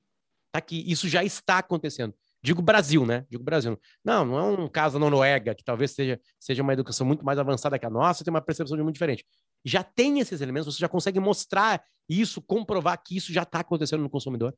tá 0.51 0.57
aqui, 0.57 0.83
isso 0.91 1.07
já 1.07 1.23
está 1.23 1.59
acontecendo. 1.59 2.15
Digo 2.41 2.61
Brasil, 2.61 3.05
né? 3.05 3.25
Digo 3.29 3.43
Brasil. 3.43 3.79
Não, 4.03 4.25
não 4.25 4.37
é 4.37 4.43
um 4.43 4.67
caso 4.67 4.99
da 4.99 4.99
Noruega, 4.99 5.55
que 5.55 5.63
talvez 5.63 5.91
seja, 5.91 6.19
seja 6.39 6.63
uma 6.63 6.73
educação 6.73 7.05
muito 7.05 7.25
mais 7.25 7.39
avançada 7.39 7.77
que 7.79 7.85
a 7.85 7.89
nossa, 7.89 8.23
tem 8.23 8.33
uma 8.33 8.41
percepção 8.41 8.77
de 8.77 8.83
muito 8.83 8.95
diferente. 8.95 9.25
Já 9.65 9.83
tem 9.83 10.19
esses 10.19 10.39
elementos, 10.39 10.75
você 10.75 10.79
já 10.79 10.87
consegue 10.87 11.19
mostrar 11.19 11.83
isso, 12.07 12.41
comprovar 12.41 13.01
que 13.03 13.17
isso 13.17 13.33
já 13.33 13.43
está 13.43 13.59
acontecendo 13.59 14.01
no 14.03 14.09
consumidor? 14.09 14.53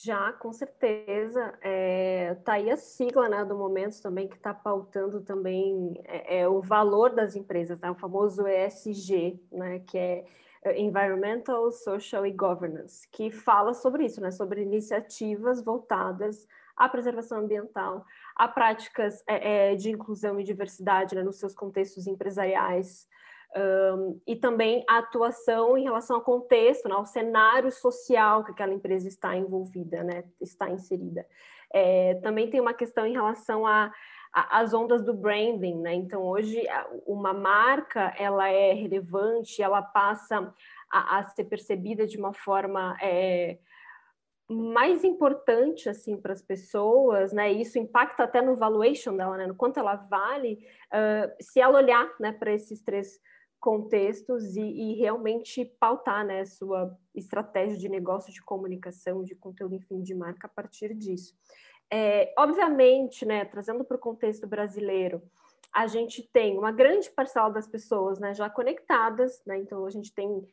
Já, 0.00 0.32
com 0.34 0.52
certeza. 0.52 1.58
É, 1.60 2.36
tá 2.44 2.52
aí 2.52 2.70
a 2.70 2.76
sigla 2.76 3.28
né, 3.28 3.44
do 3.44 3.56
momento 3.56 4.00
também 4.00 4.28
que 4.28 4.36
está 4.36 4.54
pautando 4.54 5.22
também 5.22 6.00
é, 6.04 6.40
é, 6.40 6.48
o 6.48 6.62
valor 6.62 7.12
das 7.14 7.34
empresas, 7.34 7.80
né, 7.80 7.90
o 7.90 7.96
famoso 7.96 8.46
ESG, 8.46 9.42
né, 9.50 9.80
que 9.80 9.98
é 9.98 10.24
Environmental, 10.76 11.70
Social 11.70 12.26
e 12.26 12.32
Governance, 12.32 13.08
que 13.10 13.30
fala 13.30 13.74
sobre 13.74 14.04
isso, 14.04 14.20
né, 14.20 14.30
sobre 14.30 14.62
iniciativas 14.62 15.62
voltadas 15.62 16.46
à 16.76 16.88
preservação 16.88 17.38
ambiental, 17.38 18.04
a 18.36 18.48
práticas 18.48 19.22
é, 19.26 19.74
de 19.74 19.90
inclusão 19.90 20.38
e 20.38 20.44
diversidade 20.44 21.14
né, 21.14 21.22
nos 21.22 21.38
seus 21.38 21.54
contextos 21.54 22.06
empresariais, 22.06 23.08
um, 23.56 24.20
e 24.26 24.36
também 24.36 24.84
a 24.88 24.98
atuação 24.98 25.76
em 25.76 25.82
relação 25.82 26.16
ao 26.16 26.22
contexto, 26.22 26.88
né, 26.88 26.94
ao 26.94 27.06
cenário 27.06 27.72
social 27.72 28.44
que 28.44 28.50
aquela 28.50 28.74
empresa 28.74 29.08
está 29.08 29.34
envolvida, 29.36 30.02
né, 30.02 30.24
está 30.40 30.68
inserida. 30.70 31.26
É, 31.72 32.14
também 32.16 32.50
tem 32.50 32.60
uma 32.60 32.74
questão 32.74 33.06
em 33.06 33.12
relação 33.12 33.66
a 33.66 33.92
as 34.32 34.74
ondas 34.74 35.04
do 35.04 35.14
branding, 35.14 35.80
né? 35.80 35.94
Então 35.94 36.22
hoje 36.22 36.62
uma 37.06 37.32
marca 37.32 38.14
ela 38.18 38.48
é 38.48 38.72
relevante, 38.72 39.62
ela 39.62 39.82
passa 39.82 40.54
a, 40.90 41.18
a 41.18 41.22
ser 41.24 41.44
percebida 41.44 42.06
de 42.06 42.18
uma 42.18 42.32
forma 42.32 42.96
é, 43.00 43.58
mais 44.48 45.04
importante 45.04 45.88
assim 45.88 46.16
para 46.16 46.32
as 46.32 46.42
pessoas, 46.42 47.32
né? 47.32 47.52
Isso 47.52 47.78
impacta 47.78 48.24
até 48.24 48.40
no 48.40 48.56
valuation 48.56 49.16
dela, 49.16 49.36
né? 49.36 49.46
No 49.46 49.54
quanto 49.54 49.78
ela 49.78 49.96
vale, 49.96 50.66
uh, 50.92 51.34
se 51.42 51.60
ela 51.60 51.78
olhar, 51.78 52.08
né, 52.18 52.32
para 52.32 52.52
esses 52.52 52.80
três 52.82 53.20
contextos 53.60 54.56
e, 54.56 54.62
e, 54.62 54.94
realmente 54.94 55.64
pautar, 55.80 56.24
né, 56.24 56.44
sua 56.44 56.96
estratégia 57.14 57.76
de 57.76 57.88
negócio, 57.88 58.32
de 58.32 58.40
comunicação, 58.40 59.24
de 59.24 59.34
conteúdo, 59.34 59.74
enfim, 59.74 60.00
de 60.00 60.14
marca 60.14 60.46
a 60.46 60.50
partir 60.50 60.94
disso. 60.94 61.34
É, 61.90 62.32
obviamente, 62.36 63.24
né, 63.24 63.44
trazendo 63.44 63.84
para 63.84 63.96
o 63.96 64.00
contexto 64.00 64.46
brasileiro, 64.46 65.22
a 65.72 65.86
gente 65.86 66.22
tem 66.22 66.58
uma 66.58 66.72
grande 66.72 67.10
parcela 67.10 67.50
das 67.50 67.66
pessoas 67.66 68.18
né, 68.18 68.34
já 68.34 68.48
conectadas, 68.48 69.42
né, 69.46 69.58
então 69.58 69.86
a 69.86 69.90
gente 69.90 70.12
tem 70.12 70.46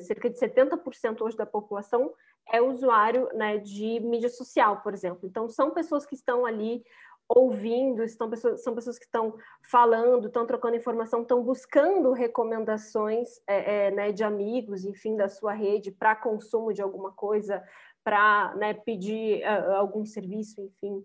cerca 0.00 0.30
de 0.30 0.38
70% 0.38 1.20
hoje 1.22 1.36
da 1.36 1.46
população 1.46 2.12
é 2.52 2.60
usuário 2.60 3.28
né, 3.34 3.58
de 3.58 4.00
mídia 4.00 4.28
social, 4.28 4.80
por 4.82 4.92
exemplo. 4.92 5.26
Então, 5.26 5.48
são 5.48 5.70
pessoas 5.70 6.04
que 6.04 6.14
estão 6.14 6.44
ali 6.44 6.84
ouvindo, 7.26 8.02
estão 8.02 8.28
pessoas, 8.28 8.62
são 8.62 8.74
pessoas 8.74 8.98
que 8.98 9.06
estão 9.06 9.34
falando, 9.62 10.26
estão 10.26 10.46
trocando 10.46 10.76
informação, 10.76 11.22
estão 11.22 11.42
buscando 11.42 12.12
recomendações 12.12 13.40
é, 13.46 13.86
é, 13.86 13.90
né, 13.90 14.12
de 14.12 14.22
amigos, 14.22 14.84
enfim, 14.84 15.16
da 15.16 15.28
sua 15.28 15.52
rede 15.52 15.90
para 15.90 16.14
consumo 16.14 16.72
de 16.72 16.82
alguma 16.82 17.10
coisa, 17.12 17.62
para 18.04 18.54
né, 18.56 18.74
pedir 18.74 19.42
uh, 19.42 19.72
algum 19.72 20.04
serviço, 20.04 20.60
enfim. 20.60 21.04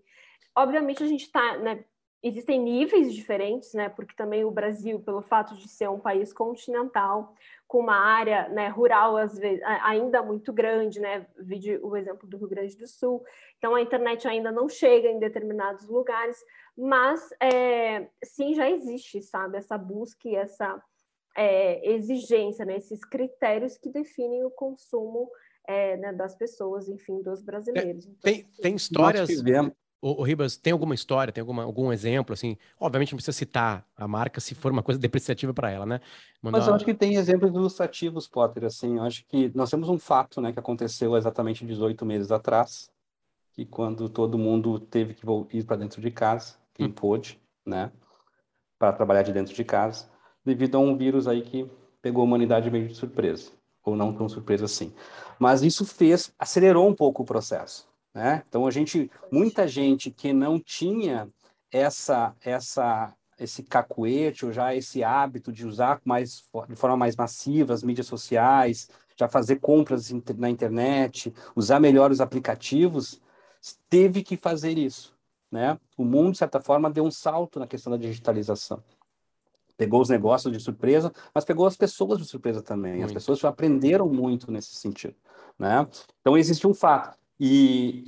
Obviamente 0.54 1.02
a 1.02 1.06
gente 1.06 1.24
está, 1.24 1.56
né, 1.56 1.84
existem 2.22 2.60
níveis 2.60 3.14
diferentes, 3.14 3.72
né, 3.72 3.88
porque 3.88 4.14
também 4.14 4.44
o 4.44 4.50
Brasil, 4.50 5.00
pelo 5.00 5.22
fato 5.22 5.56
de 5.56 5.66
ser 5.68 5.88
um 5.88 5.98
país 5.98 6.32
continental, 6.32 7.34
com 7.66 7.78
uma 7.78 7.96
área 7.96 8.48
né, 8.48 8.68
rural 8.68 9.16
às 9.16 9.38
vezes, 9.38 9.62
ainda 9.64 10.22
muito 10.22 10.52
grande, 10.52 11.00
né? 11.00 11.26
Vide 11.38 11.78
o 11.82 11.96
exemplo 11.96 12.28
do 12.28 12.36
Rio 12.36 12.48
Grande 12.48 12.76
do 12.76 12.86
Sul. 12.86 13.24
Então 13.56 13.74
a 13.74 13.80
internet 13.80 14.26
ainda 14.26 14.50
não 14.50 14.68
chega 14.68 15.08
em 15.08 15.20
determinados 15.20 15.86
lugares, 15.86 16.36
mas 16.76 17.30
é, 17.40 18.08
sim 18.24 18.54
já 18.54 18.68
existe, 18.68 19.22
sabe, 19.22 19.56
essa 19.56 19.78
busca 19.78 20.28
e 20.28 20.34
essa 20.34 20.82
é, 21.36 21.92
exigência, 21.92 22.64
né, 22.64 22.76
esses 22.76 23.04
critérios 23.04 23.78
que 23.78 23.88
definem 23.88 24.44
o 24.44 24.50
consumo 24.50 25.30
é, 25.70 25.96
né, 25.96 26.12
das 26.12 26.34
pessoas, 26.34 26.88
enfim, 26.88 27.22
dos 27.22 27.42
brasileiros. 27.42 28.04
Então, 28.04 28.18
tem, 28.20 28.44
tem 28.60 28.74
histórias. 28.74 29.30
O, 30.02 30.20
o, 30.20 30.22
Ribas, 30.22 30.56
tem 30.56 30.72
alguma 30.72 30.94
história, 30.94 31.32
tem 31.32 31.42
alguma, 31.42 31.62
algum 31.62 31.92
exemplo, 31.92 32.32
assim? 32.32 32.56
Obviamente 32.80 33.12
não 33.12 33.18
precisa 33.18 33.36
citar 33.36 33.86
a 33.94 34.08
marca 34.08 34.40
se 34.40 34.54
for 34.54 34.72
uma 34.72 34.82
coisa 34.82 34.98
depreciativa 35.00 35.54
para 35.54 35.70
ela, 35.70 35.86
né? 35.86 36.00
Mandar... 36.42 36.58
Mas 36.58 36.66
eu 36.66 36.74
acho 36.74 36.84
que 36.84 36.94
tem 36.94 37.14
exemplos 37.14 37.52
ilustrativos, 37.54 38.26
Potter, 38.26 38.64
assim, 38.64 38.96
eu 38.96 39.04
acho 39.04 39.24
que 39.26 39.52
nós 39.54 39.70
temos 39.70 39.88
um 39.88 39.98
fato, 39.98 40.40
né, 40.40 40.52
que 40.52 40.58
aconteceu 40.58 41.16
exatamente 41.16 41.64
18 41.64 42.04
meses 42.04 42.32
atrás, 42.32 42.90
que 43.52 43.64
quando 43.64 44.08
todo 44.08 44.38
mundo 44.38 44.80
teve 44.80 45.14
que 45.14 45.24
ir 45.52 45.64
para 45.64 45.76
dentro 45.76 46.00
de 46.00 46.10
casa, 46.10 46.56
quem 46.74 46.86
hum. 46.86 46.92
pôde, 46.92 47.38
né, 47.64 47.92
para 48.78 48.92
trabalhar 48.92 49.22
de 49.22 49.32
dentro 49.32 49.54
de 49.54 49.64
casa, 49.64 50.08
devido 50.44 50.76
a 50.76 50.80
um 50.80 50.96
vírus 50.96 51.28
aí 51.28 51.42
que 51.42 51.70
pegou 52.00 52.22
a 52.22 52.24
humanidade 52.24 52.70
meio 52.70 52.88
de 52.88 52.94
surpresa, 52.94 53.52
ou 53.84 53.96
não 53.96 54.12
tão 54.12 54.28
surpresa 54.28 54.64
assim. 54.64 54.92
Mas 55.38 55.62
isso 55.62 55.84
fez, 55.84 56.32
acelerou 56.38 56.88
um 56.88 56.94
pouco 56.94 57.22
o 57.22 57.26
processo. 57.26 57.88
Né? 58.14 58.42
Então 58.48 58.66
a 58.66 58.70
gente, 58.70 59.10
muita 59.30 59.66
gente 59.66 60.10
que 60.10 60.32
não 60.32 60.58
tinha 60.58 61.28
essa 61.70 62.34
essa 62.44 63.14
esse 63.38 63.62
cacuete 63.62 64.44
ou 64.44 64.52
já 64.52 64.74
esse 64.74 65.02
hábito 65.02 65.50
de 65.50 65.66
usar 65.66 66.00
mais 66.04 66.44
de 66.68 66.76
forma 66.76 66.96
mais 66.96 67.16
massiva 67.16 67.72
as 67.72 67.82
mídias 67.82 68.06
sociais, 68.06 68.90
já 69.16 69.28
fazer 69.28 69.60
compras 69.60 70.12
na 70.36 70.50
internet, 70.50 71.32
usar 71.56 71.80
melhor 71.80 72.10
os 72.10 72.20
aplicativos, 72.20 73.20
teve 73.88 74.22
que 74.22 74.36
fazer 74.36 74.76
isso, 74.76 75.14
né? 75.50 75.78
O 75.96 76.04
mundo 76.04 76.32
de 76.32 76.38
certa 76.38 76.60
forma 76.60 76.90
deu 76.90 77.04
um 77.04 77.10
salto 77.10 77.58
na 77.58 77.66
questão 77.66 77.90
da 77.90 77.96
digitalização. 77.96 78.82
Pegou 79.80 80.02
os 80.02 80.10
negócios 80.10 80.52
de 80.52 80.62
surpresa, 80.62 81.10
mas 81.34 81.42
pegou 81.42 81.66
as 81.66 81.74
pessoas 81.74 82.18
de 82.18 82.26
surpresa 82.26 82.60
também. 82.60 82.96
Muito. 82.96 83.06
As 83.06 83.12
pessoas 83.14 83.42
aprenderam 83.46 84.06
muito 84.10 84.52
nesse 84.52 84.74
sentido, 84.74 85.14
né? 85.58 85.88
Então 86.20 86.36
existe 86.36 86.66
um 86.66 86.74
fato. 86.74 87.18
E, 87.38 88.04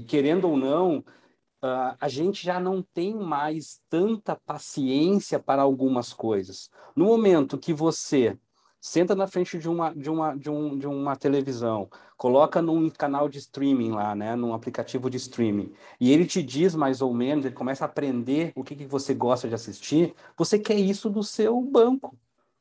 e 0.00 0.04
querendo 0.08 0.48
ou 0.48 0.56
não, 0.56 0.98
uh, 0.98 1.94
a 2.00 2.08
gente 2.08 2.44
já 2.44 2.58
não 2.58 2.82
tem 2.82 3.14
mais 3.14 3.80
tanta 3.88 4.34
paciência 4.34 5.38
para 5.38 5.62
algumas 5.62 6.12
coisas. 6.12 6.68
No 6.96 7.04
momento 7.04 7.56
que 7.56 7.72
você 7.72 8.36
senta 8.84 9.14
na 9.14 9.26
frente 9.26 9.58
de 9.58 9.66
uma, 9.66 9.94
de 9.94 10.10
uma, 10.10 10.36
de 10.36 10.50
um, 10.50 10.78
de 10.78 10.86
uma 10.86 11.16
televisão, 11.16 11.88
coloca 12.18 12.60
num 12.60 12.90
canal 12.90 13.30
de 13.30 13.38
streaming 13.38 13.92
lá, 13.92 14.14
né, 14.14 14.36
num 14.36 14.52
aplicativo 14.52 15.08
de 15.08 15.16
streaming, 15.16 15.72
e 15.98 16.12
ele 16.12 16.26
te 16.26 16.42
diz 16.42 16.74
mais 16.74 17.00
ou 17.00 17.14
menos, 17.14 17.46
ele 17.46 17.54
começa 17.54 17.82
a 17.82 17.88
aprender 17.88 18.52
o 18.54 18.62
que, 18.62 18.76
que 18.76 18.84
você 18.84 19.14
gosta 19.14 19.48
de 19.48 19.54
assistir, 19.54 20.14
você 20.36 20.58
quer 20.58 20.74
isso 20.74 21.08
do 21.08 21.22
seu 21.22 21.58
banco, 21.62 22.14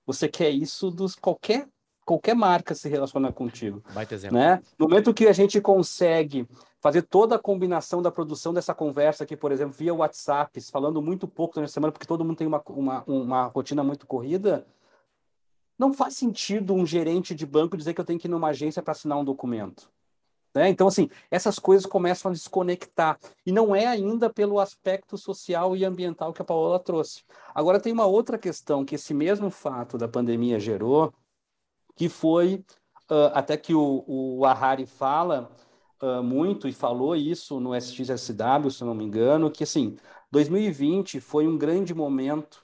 você 0.05 0.29
quer 0.29 0.49
isso 0.49 0.89
dos 0.89 1.13
qualquer 1.13 1.67
qualquer 2.05 2.35
marca 2.35 2.73
se 2.73 2.87
relaciona 2.87 3.31
contigo. 3.31 3.81
Baita 3.93 4.15
exemplo. 4.15 4.37
Né? 4.37 4.61
No 4.77 4.87
momento 4.87 5.13
que 5.13 5.27
a 5.27 5.33
gente 5.33 5.59
consegue 5.59 6.47
fazer 6.81 7.01
toda 7.01 7.35
a 7.35 7.39
combinação 7.39 8.01
da 8.01 8.11
produção 8.11 8.53
dessa 8.53 8.73
conversa 8.73 9.25
aqui, 9.25 9.35
por 9.37 9.51
exemplo, 9.51 9.73
via 9.73 9.93
WhatsApp, 9.93 10.59
falando 10.69 11.01
muito 11.01 11.27
pouco 11.27 11.59
na 11.59 11.67
semana, 11.67 11.91
porque 11.91 12.07
todo 12.07 12.23
mundo 12.23 12.37
tem 12.37 12.47
uma, 12.47 12.61
uma, 12.69 13.03
uma 13.07 13.45
rotina 13.47 13.83
muito 13.83 14.05
corrida, 14.05 14.65
não 15.77 15.93
faz 15.93 16.15
sentido 16.15 16.73
um 16.73 16.85
gerente 16.85 17.33
de 17.35 17.45
banco 17.45 17.77
dizer 17.77 17.93
que 17.93 18.01
eu 18.01 18.05
tenho 18.05 18.19
que 18.19 18.27
ir 18.27 18.29
numa 18.31 18.49
agência 18.49 18.81
para 18.81 18.91
assinar 18.91 19.17
um 19.17 19.25
documento. 19.25 19.89
Né? 20.53 20.69
Então, 20.69 20.87
assim, 20.87 21.09
essas 21.31 21.57
coisas 21.57 21.85
começam 21.85 22.29
a 22.29 22.33
desconectar. 22.33 23.19
E 23.45 23.51
não 23.51 23.75
é 23.75 23.87
ainda 23.87 24.29
pelo 24.29 24.59
aspecto 24.59 25.17
social 25.17 25.75
e 25.75 25.83
ambiental 25.83 26.31
que 26.31 26.41
a 26.41 26.45
Paola 26.45 26.79
trouxe. 26.79 27.23
Agora, 27.55 27.79
tem 27.79 27.91
uma 27.91 28.05
outra 28.05 28.37
questão 28.37 28.85
que 28.85 28.95
esse 28.95 29.13
mesmo 29.13 29.49
fato 29.49 29.97
da 29.97 30.07
pandemia 30.07 30.59
gerou, 30.59 31.11
que 31.95 32.07
foi 32.07 32.63
uh, 33.09 33.31
até 33.33 33.57
que 33.57 33.73
o, 33.73 34.03
o 34.07 34.45
Ahari 34.45 34.85
fala 34.85 35.51
uh, 36.01 36.21
muito 36.23 36.67
e 36.67 36.73
falou 36.73 37.15
isso 37.15 37.59
no 37.59 37.75
SXSW, 37.75 38.69
se 38.69 38.83
não 38.83 38.93
me 38.93 39.03
engano, 39.05 39.49
que 39.49 39.63
assim 39.63 39.97
2020 40.31 41.19
foi 41.19 41.47
um 41.47 41.57
grande 41.57 41.93
momento 41.93 42.62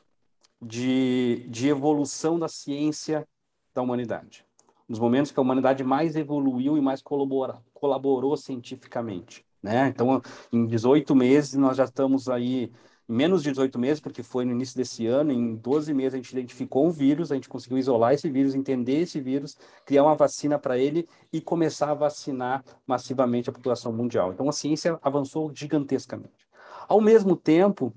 de, 0.62 1.45
de 1.50 1.67
evolução 1.67 2.38
da 2.38 2.48
ciência 2.48 3.28
da 3.74 3.82
humanidade. 3.82 4.45
Nos 4.88 5.00
momentos 5.00 5.32
que 5.32 5.39
a 5.39 5.41
humanidade 5.41 5.84
mais 5.84 6.15
evoluiu 6.15 6.78
e 6.78 6.82
mais 6.82 7.02
colabora, 7.02 7.62
colaborou 7.74 8.36
cientificamente. 8.36 9.45
Né? 9.62 9.88
Então, 9.88 10.22
em 10.52 10.65
18 10.65 11.15
meses, 11.15 11.54
nós 11.54 11.78
já 11.78 11.86
estamos 11.86 12.28
aí 12.28 12.72
em 13.10 13.13
menos 13.13 13.41
de 13.41 13.50
18 13.50 13.80
meses, 13.80 14.00
porque 14.00 14.22
foi 14.22 14.45
no 14.45 14.52
início 14.52 14.78
desse 14.78 15.08
ano, 15.08 15.32
em 15.32 15.56
12 15.56 15.93
meses 15.93 16.13
a 16.13 16.17
gente 16.17 16.32
identificou 16.32 16.86
um 16.86 16.91
vírus, 16.91 17.32
a 17.32 17.36
gente 17.36 17.50
conseguiu 17.50 17.78
isolar 17.80 18.13
esse 18.13 18.30
vírus, 18.30 18.54
entender 18.54 19.02
esse 19.02 19.19
vírus, 19.19 19.58
criar 19.84 20.04
uma 20.04 20.15
vacina 20.15 20.60
para 20.60 20.78
ele 20.78 21.08
e 21.34 21.41
começar 21.41 21.89
a 21.89 21.95
vacinar 21.95 22.63
massivamente 22.86 23.50
a 23.50 23.54
população 23.54 23.91
mundial. 23.91 24.32
Então 24.32 24.48
a 24.48 24.52
ciência 24.52 25.00
avançou 25.02 25.52
gigantescamente. 25.54 26.48
Ao 26.88 27.02
mesmo 27.02 27.36
tempo, 27.36 27.93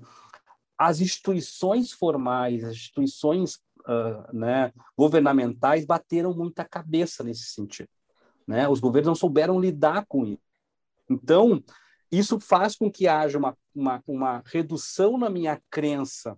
as 0.77 0.99
instituições 0.99 1.91
formais, 1.91 2.63
as 2.63 2.73
instituições 2.73 3.55
uh, 3.81 4.35
né, 4.35 4.71
governamentais 4.97 5.85
bateram 5.85 6.33
muita 6.33 6.65
cabeça 6.65 7.23
nesse 7.23 7.45
sentido. 7.45 7.89
Né? 8.47 8.67
Os 8.67 8.79
governos 8.79 9.07
não 9.07 9.15
souberam 9.15 9.59
lidar 9.59 10.05
com 10.07 10.25
isso. 10.25 10.41
Então, 11.09 11.63
isso 12.11 12.39
faz 12.39 12.75
com 12.75 12.91
que 12.91 13.07
haja 13.07 13.37
uma, 13.37 13.57
uma, 13.73 14.03
uma 14.07 14.43
redução 14.45 15.17
na 15.17 15.29
minha 15.29 15.61
crença 15.69 16.37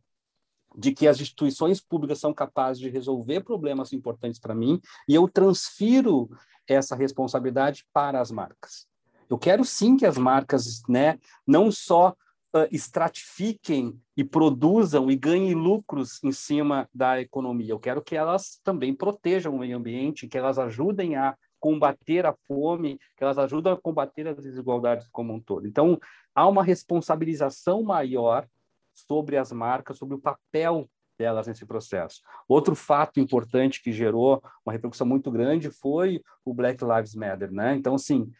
de 0.78 0.92
que 0.92 1.08
as 1.08 1.20
instituições 1.20 1.80
públicas 1.80 2.20
são 2.20 2.34
capazes 2.34 2.82
de 2.82 2.90
resolver 2.90 3.42
problemas 3.42 3.94
importantes 3.94 4.40
para 4.40 4.54
mim 4.54 4.82
e 5.08 5.16
eu 5.16 5.28
transfiro 5.28 6.30
essa 6.68 6.96
responsabilidade 6.96 7.86
para 7.94 8.20
as 8.20 8.32
marcas. 8.32 8.88
Eu 9.30 9.38
quero 9.38 9.64
sim 9.64 9.98
que 9.98 10.06
as 10.06 10.18
marcas, 10.18 10.84
né, 10.88 11.18
não 11.48 11.72
só 11.72 12.16
uh, 12.56 12.68
estratifiquem 12.72 14.00
e 14.16 14.24
produzam 14.24 15.12
e 15.12 15.16
ganhem 15.16 15.54
lucros 15.54 16.24
em 16.24 16.32
cima 16.32 16.90
da 16.94 17.20
economia. 17.20 17.72
Eu 17.72 17.80
quero 17.80 18.02
que 18.02 18.16
elas 18.16 18.60
também 18.64 18.96
protejam 18.96 19.54
o 19.54 19.60
meio 19.60 19.78
ambiente, 19.78 20.28
que 20.28 20.38
elas 20.38 20.58
ajudem 20.58 21.16
a 21.18 21.36
combater 21.60 22.26
a 22.26 22.34
fome, 22.48 22.98
que 23.18 23.24
elas 23.24 23.38
ajudam 23.38 23.74
a 23.74 23.82
combater 23.82 24.28
as 24.28 24.38
desigualdades 24.38 25.08
como 25.10 25.34
um 25.34 25.40
todo. 25.40 25.68
Então, 25.68 26.00
há 26.34 26.48
uma 26.48 26.64
responsabilização 26.64 27.84
maior 27.84 28.48
sobre 28.94 29.36
as 29.36 29.52
marcas, 29.52 29.98
sobre 29.98 30.16
o 30.16 30.20
papel 30.20 30.90
delas 31.18 31.48
nesse 31.48 31.66
processo. 31.66 32.22
Outro 32.48 32.76
fato 32.76 33.20
importante 33.20 33.82
que 33.82 33.92
gerou 33.92 34.44
uma 34.66 34.74
repercussão 34.74 35.08
muito 35.08 35.32
grande 35.32 35.72
foi 35.72 36.22
o 36.44 36.54
Black 36.54 36.84
Lives 36.84 37.16
Matter, 37.16 37.52
né? 37.52 37.76
Então, 37.76 37.96
assim, 37.96 38.32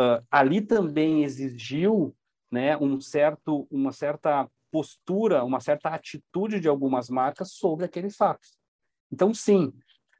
uh, 0.00 0.24
ali 0.30 0.60
também 0.60 1.22
exigiu, 1.24 2.14
né, 2.50 2.76
um 2.76 3.00
certo, 3.00 3.66
uma 3.70 3.92
certa 3.92 4.48
postura, 4.70 5.44
uma 5.44 5.60
certa 5.60 5.90
atitude 5.90 6.60
de 6.60 6.68
algumas 6.68 7.08
marcas 7.08 7.52
sobre 7.52 7.84
aqueles 7.84 8.16
fatos. 8.16 8.58
Então, 9.10 9.34
sim, 9.34 9.72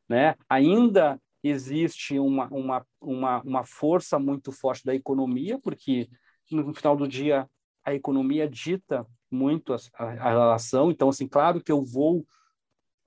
né, 0.08 0.34
ainda 0.48 1.20
existe 1.42 2.18
uma, 2.18 2.46
uma, 2.48 2.86
uma, 3.00 3.42
uma 3.42 3.64
força 3.64 4.18
muito 4.18 4.52
forte 4.52 4.84
da 4.84 4.94
economia, 4.94 5.58
porque 5.62 6.08
no 6.50 6.74
final 6.74 6.96
do 6.96 7.08
dia 7.08 7.48
a 7.84 7.94
economia 7.94 8.48
dita 8.48 9.06
muito 9.30 9.72
a, 9.72 9.76
a, 9.94 10.04
a 10.04 10.30
relação. 10.30 10.90
Então, 10.90 11.08
assim, 11.08 11.26
claro 11.26 11.62
que 11.62 11.72
eu 11.72 11.84
vou 11.84 12.26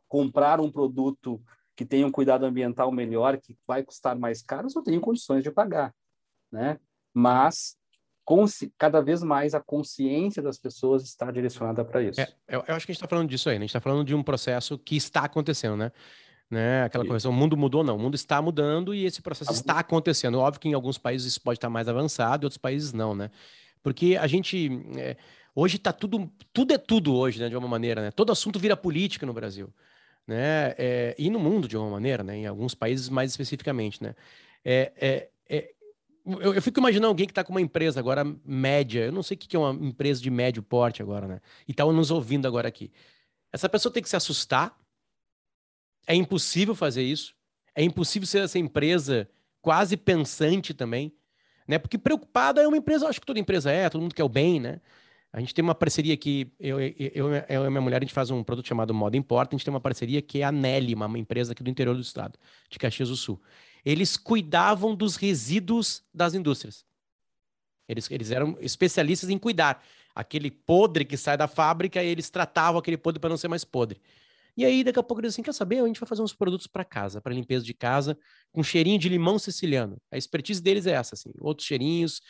comprar 0.08 0.60
um 0.60 0.72
produto 0.72 1.42
que 1.76 1.86
tenha 1.86 2.06
um 2.06 2.12
cuidado 2.12 2.46
ambiental 2.46 2.92
melhor, 2.92 3.40
que 3.40 3.58
vai 3.68 3.84
custar 3.84 4.18
mais 4.18 4.42
caro, 4.42 4.68
eu 4.74 4.84
tenho 4.84 5.02
condições 5.02 5.44
de 5.44 5.52
pagar, 5.52 5.94
né? 6.52 6.80
Mas 7.14 7.76
cada 8.78 9.02
vez 9.02 9.22
mais 9.24 9.54
a 9.54 9.60
consciência 9.60 10.42
das 10.42 10.58
pessoas 10.58 11.04
está 11.04 11.30
direcionada 11.32 11.84
para 11.84 12.02
isso. 12.02 12.22
É, 12.22 12.28
eu, 12.48 12.64
eu, 12.68 12.76
acho 12.76 12.86
que 12.86 12.92
a 12.92 12.94
gente 12.94 13.04
está 13.04 13.08
falando 13.08 13.30
disso 13.30 13.50
aí, 13.50 13.56
né? 13.56 13.60
A 13.60 13.68
gente 13.68 13.70
está 13.70 13.82
falando 13.82 14.06
de 14.06 14.16
um 14.16 14.24
processo 14.24 14.78
que 14.78 14.96
está 14.96 15.22
acontecendo, 15.26 15.78
né? 15.78 15.92
né? 16.50 16.84
Aquela 16.84 17.06
coisa, 17.06 17.30
o 17.30 17.34
mundo 17.34 17.58
mudou, 17.58 17.84
não. 17.84 17.96
O 17.96 18.00
mundo 18.00 18.16
está 18.16 18.42
mudando 18.42 18.94
e 18.94 19.06
esse 19.06 19.22
processo 19.22 19.52
tá 19.52 19.58
está 19.58 19.80
acontecendo. 19.80 20.40
Óbvio 20.40 20.62
que 20.62 20.70
em 20.70 20.74
alguns 20.74 20.98
países 20.98 21.28
isso 21.28 21.42
pode 21.42 21.58
estar 21.58 21.70
mais 21.70 21.88
avançado, 21.88 22.44
em 22.44 22.46
outros 22.46 22.58
países 22.58 22.94
não, 22.94 23.14
né? 23.16 23.30
Porque 23.82 24.18
a 24.20 24.28
gente. 24.28 24.70
É, 24.98 25.18
Hoje 25.56 25.78
tá 25.78 25.94
tudo, 25.94 26.32
tudo 26.52 26.74
é 26.74 26.78
tudo 26.78 27.16
hoje, 27.16 27.40
né, 27.40 27.48
de 27.48 27.56
uma 27.56 27.68
maneira, 27.68 28.02
né? 28.02 28.12
Todo 28.12 28.32
assunto 28.32 28.58
vira 28.58 28.76
política 28.76 29.26
no 29.26 29.34
Brasil, 29.34 29.72
né? 30.26 30.74
É, 30.78 31.16
e 31.18 31.30
no 31.30 31.40
mundo 31.40 31.68
de 31.68 31.78
uma 31.78 31.92
maneira, 31.92 32.24
né? 32.24 32.38
Em 32.38 32.48
alguns 32.48 32.74
países 32.74 33.08
mais 33.08 33.30
especificamente, 33.30 34.02
né? 34.02 34.16
É, 34.66 34.92
é, 35.00 35.30
é 35.48 35.73
eu, 36.26 36.54
eu, 36.54 36.62
fico 36.62 36.80
imaginando 36.80 37.08
alguém 37.08 37.26
que 37.26 37.32
está 37.32 37.44
com 37.44 37.52
uma 37.52 37.62
empresa 37.62 38.00
agora 38.00 38.24
média, 38.46 39.06
eu 39.06 39.12
não 39.12 39.24
sei 39.24 39.36
o 39.36 39.38
que 39.38 39.56
é 39.56 39.60
uma 39.60 39.74
empresa 39.86 40.22
de 40.22 40.30
médio 40.30 40.64
porte 40.64 41.02
agora, 41.02 41.28
né? 41.28 41.42
E 41.68 41.72
está 41.72 41.86
nos 41.86 42.12
ouvindo 42.12 42.48
agora 42.48 42.68
aqui. 42.68 42.92
Essa 43.52 43.68
pessoa 43.68 43.92
tem 43.92 44.02
que 44.02 44.10
se 44.10 44.16
assustar. 44.16 44.78
É 46.08 46.16
impossível 46.16 46.76
fazer 46.76 47.04
isso. 47.04 47.36
É 47.76 47.84
impossível 47.84 48.28
ser 48.28 48.44
essa 48.44 48.58
empresa 48.58 49.30
quase 49.62 49.98
pensante 49.98 50.74
também, 50.74 51.14
né? 51.68 51.78
Porque 51.78 51.98
preocupada 51.98 52.62
é 52.62 52.68
uma 52.68 52.78
empresa, 52.78 53.08
acho 53.08 53.20
que 53.20 53.26
toda 53.26 53.40
empresa 53.40 53.72
é, 53.72 53.90
todo 53.90 54.02
mundo 54.02 54.16
quer 54.16 54.24
o 54.24 54.30
bem, 54.30 54.60
né? 54.60 54.82
A 55.32 55.40
gente 55.40 55.54
tem 55.54 55.64
uma 55.64 55.74
parceria 55.74 56.14
aqui, 56.14 56.54
eu, 56.60 56.80
eu, 56.80 57.34
eu, 57.50 57.66
e 57.66 57.70
minha 57.70 57.82
mulher, 57.82 57.98
a 57.98 58.02
gente 58.02 58.14
faz 58.14 58.30
um 58.30 58.44
produto 58.44 58.68
chamado 58.68 58.94
Moda 58.94 59.18
Importa, 59.18 59.56
a 59.56 59.58
gente 59.58 59.66
tem 59.66 59.74
uma 59.74 59.80
parceria 59.80 60.22
que 60.22 60.42
é 60.42 60.44
a 60.44 60.52
Nelly, 60.52 60.94
uma 60.94 61.18
empresa 61.18 61.54
aqui 61.54 61.64
do 61.64 61.72
interior 61.72 61.96
do 61.96 62.02
estado, 62.02 62.38
de 62.70 62.78
Caxias 62.78 63.10
do 63.10 63.16
Sul. 63.16 63.42
Eles 63.86 64.18
cuidavam 64.18 64.96
dos 64.96 65.16
resíduos 65.16 66.04
das 66.14 66.34
indústrias. 66.34 66.86
Eles, 67.88 68.10
eles 68.10 68.32
eram 68.32 68.58
especialistas 68.62 69.30
em 69.30 69.38
cuidar. 69.38 69.84
Aquele 70.16 70.50
podre 70.50 71.04
que 71.04 71.18
sai 71.18 71.38
da 71.38 71.48
fábrica, 71.48 72.02
eles 72.02 72.30
tratavam 72.30 72.80
aquele 72.80 72.98
podre 72.98 73.20
para 73.20 73.30
não 73.30 73.38
ser 73.38 73.48
mais 73.48 73.64
podre. 73.64 74.02
E 74.56 74.64
aí, 74.64 74.84
daqui 74.84 75.00
a 75.00 75.04
pouco, 75.04 75.20
eles 75.22 75.34
assim, 75.34 75.42
quer 75.42 75.54
saber? 75.54 75.80
A 75.80 75.88
gente 75.88 76.00
vai 76.00 76.08
fazer 76.08 76.22
uns 76.22 76.34
produtos 76.34 76.68
para 76.68 76.86
casa, 76.86 77.20
para 77.20 77.34
limpeza 77.34 77.66
de 77.66 77.74
casa, 77.74 78.18
com 78.52 78.62
cheirinho 78.62 79.00
de 79.00 79.10
limão 79.10 79.40
siciliano. 79.40 80.00
A 80.12 80.18
expertise 80.18 80.62
deles 80.62 80.86
é 80.86 80.92
essa, 80.92 81.16
assim. 81.16 81.32
Outros 81.40 81.68
cheirinhos. 81.68 82.22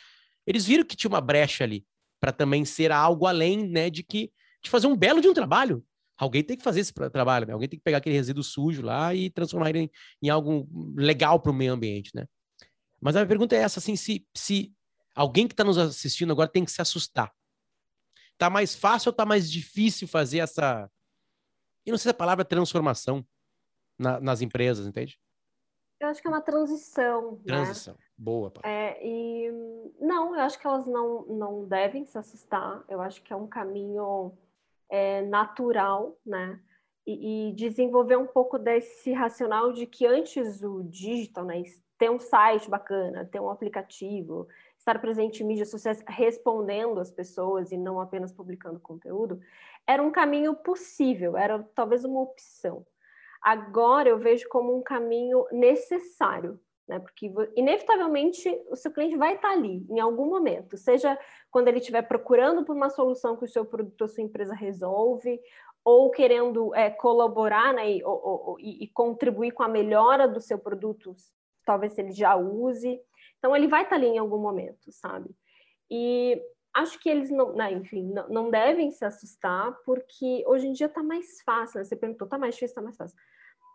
Eles 0.46 0.64
viram 0.64 0.84
que 0.84 0.96
tinha 0.96 1.10
uma 1.10 1.20
brecha 1.20 1.64
ali 1.64 1.86
para 2.18 2.32
também 2.32 2.64
ser 2.64 2.90
algo 2.90 3.26
além, 3.26 3.68
né, 3.68 3.90
de 3.90 4.02
que 4.02 4.32
de 4.62 4.70
fazer 4.70 4.86
um 4.86 4.96
belo 4.96 5.20
de 5.20 5.28
um 5.28 5.34
trabalho. 5.34 5.84
Alguém 6.16 6.44
tem 6.44 6.56
que 6.56 6.62
fazer 6.62 6.80
esse 6.80 6.92
trabalho, 6.92 7.46
né? 7.46 7.52
alguém 7.52 7.68
tem 7.68 7.78
que 7.78 7.84
pegar 7.84 7.98
aquele 7.98 8.14
resíduo 8.14 8.42
sujo 8.42 8.82
lá 8.82 9.14
e 9.14 9.30
transformar 9.30 9.70
ele 9.70 9.80
em, 9.80 9.90
em 10.22 10.30
algo 10.30 10.68
legal 10.96 11.40
para 11.40 11.50
o 11.50 11.54
meio 11.54 11.72
ambiente, 11.72 12.10
né? 12.14 12.26
Mas 13.00 13.16
a 13.16 13.20
minha 13.20 13.28
pergunta 13.28 13.54
é 13.56 13.58
essa, 13.58 13.80
assim, 13.80 13.96
se, 13.96 14.26
se 14.34 14.72
alguém 15.14 15.46
que 15.46 15.52
está 15.52 15.64
nos 15.64 15.76
assistindo 15.76 16.32
agora 16.32 16.48
tem 16.48 16.64
que 16.64 16.70
se 16.70 16.80
assustar. 16.80 17.32
Tá 18.38 18.48
mais 18.48 18.74
fácil 18.74 19.10
ou 19.10 19.12
tá 19.12 19.26
mais 19.26 19.50
difícil 19.50 20.08
fazer 20.08 20.38
essa, 20.38 20.88
e 21.86 21.90
não 21.90 21.98
sei 21.98 22.04
se 22.04 22.10
a 22.10 22.14
palavra 22.14 22.44
transformação 22.44 23.24
na, 23.98 24.20
nas 24.20 24.40
empresas, 24.40 24.86
entende? 24.86 25.18
Eu 26.00 26.08
acho 26.08 26.20
que 26.20 26.26
é 26.26 26.30
uma 26.30 26.40
transição. 26.40 27.32
Né? 27.32 27.42
Transição. 27.46 27.94
Né? 27.94 28.00
Boa. 28.16 28.52
É, 28.62 29.06
e 29.06 29.50
não, 30.00 30.34
eu 30.34 30.40
acho 30.40 30.58
que 30.58 30.66
elas 30.66 30.86
não, 30.86 31.24
não 31.26 31.66
devem 31.66 32.04
se 32.04 32.16
assustar. 32.18 32.84
Eu 32.88 33.00
acho 33.00 33.22
que 33.22 33.32
é 33.32 33.36
um 33.36 33.46
caminho 33.46 34.32
é, 34.94 35.22
natural, 35.22 36.16
né? 36.24 36.60
E, 37.04 37.48
e, 37.50 37.52
desenvolver 37.54 38.16
um 38.16 38.28
pouco 38.28 38.56
desse 38.58 39.12
racional 39.12 39.72
de 39.72 39.86
que 39.86 40.06
antes 40.06 40.62
o 40.62 40.84
digital, 40.84 41.44
né? 41.44 41.60
Ter 41.98 42.10
um 42.10 42.20
site 42.20 42.70
bacana, 42.70 43.24
ter 43.24 43.40
um 43.40 43.50
aplicativo, 43.50 44.46
estar 44.78 45.00
presente 45.00 45.42
em 45.42 45.46
mídias 45.46 45.70
sociais 45.70 46.02
respondendo 46.06 47.00
as 47.00 47.10
pessoas 47.10 47.72
e 47.72 47.76
não 47.76 48.00
apenas 48.00 48.32
publicando 48.32 48.78
conteúdo, 48.78 49.40
era 49.84 50.00
um 50.00 50.12
caminho 50.12 50.54
possível, 50.54 51.36
era 51.36 51.60
talvez 51.74 52.04
uma 52.04 52.20
opção. 52.20 52.86
Agora 53.42 54.08
eu 54.08 54.18
vejo 54.18 54.48
como 54.48 54.76
um 54.76 54.82
caminho 54.82 55.44
necessário, 55.50 56.60
né? 56.86 56.98
Porque 56.98 57.32
inevitavelmente 57.56 58.48
o 58.68 58.76
seu 58.76 58.90
cliente 58.92 59.16
vai 59.16 59.34
estar 59.34 59.50
ali 59.50 59.84
em 59.88 60.00
algum 60.00 60.26
momento, 60.26 60.76
seja 60.76 61.18
quando 61.50 61.68
ele 61.68 61.78
estiver 61.78 62.02
procurando 62.02 62.64
por 62.64 62.76
uma 62.76 62.90
solução 62.90 63.36
que 63.36 63.44
o 63.44 63.48
seu 63.48 63.64
produto 63.64 64.02
ou 64.02 64.08
sua 64.08 64.22
empresa 64.22 64.54
resolve, 64.54 65.40
ou 65.84 66.10
querendo 66.10 66.74
é, 66.74 66.90
colaborar 66.90 67.74
né, 67.74 67.92
e, 67.92 68.04
ou, 68.04 68.56
e, 68.58 68.84
e, 68.84 68.88
contribuir 68.88 69.52
com 69.52 69.62
a 69.62 69.68
melhora 69.68 70.26
do 70.26 70.40
seu 70.40 70.58
produto, 70.58 71.14
talvez 71.64 71.96
ele 71.98 72.12
já 72.12 72.34
use. 72.34 72.98
Então 73.38 73.54
ele 73.54 73.68
vai 73.68 73.82
estar 73.82 73.96
ali 73.96 74.06
em 74.06 74.18
algum 74.18 74.38
momento, 74.38 74.90
sabe? 74.90 75.30
E 75.90 76.42
acho 76.72 76.98
que 76.98 77.08
eles 77.10 77.30
não, 77.30 77.52
né, 77.52 77.70
enfim, 77.72 78.10
não, 78.10 78.28
não, 78.28 78.50
devem 78.50 78.90
se 78.90 79.04
assustar, 79.04 79.76
porque 79.84 80.42
hoje 80.46 80.66
em 80.66 80.72
dia 80.72 80.86
está 80.86 81.02
mais 81.02 81.42
fácil, 81.42 81.78
né? 81.78 81.84
Você 81.84 81.94
perguntou, 81.94 82.24
está 82.24 82.38
mais 82.38 82.54
difícil, 82.54 82.72
está 82.72 82.82
mais 82.82 82.96
fácil. 82.96 83.16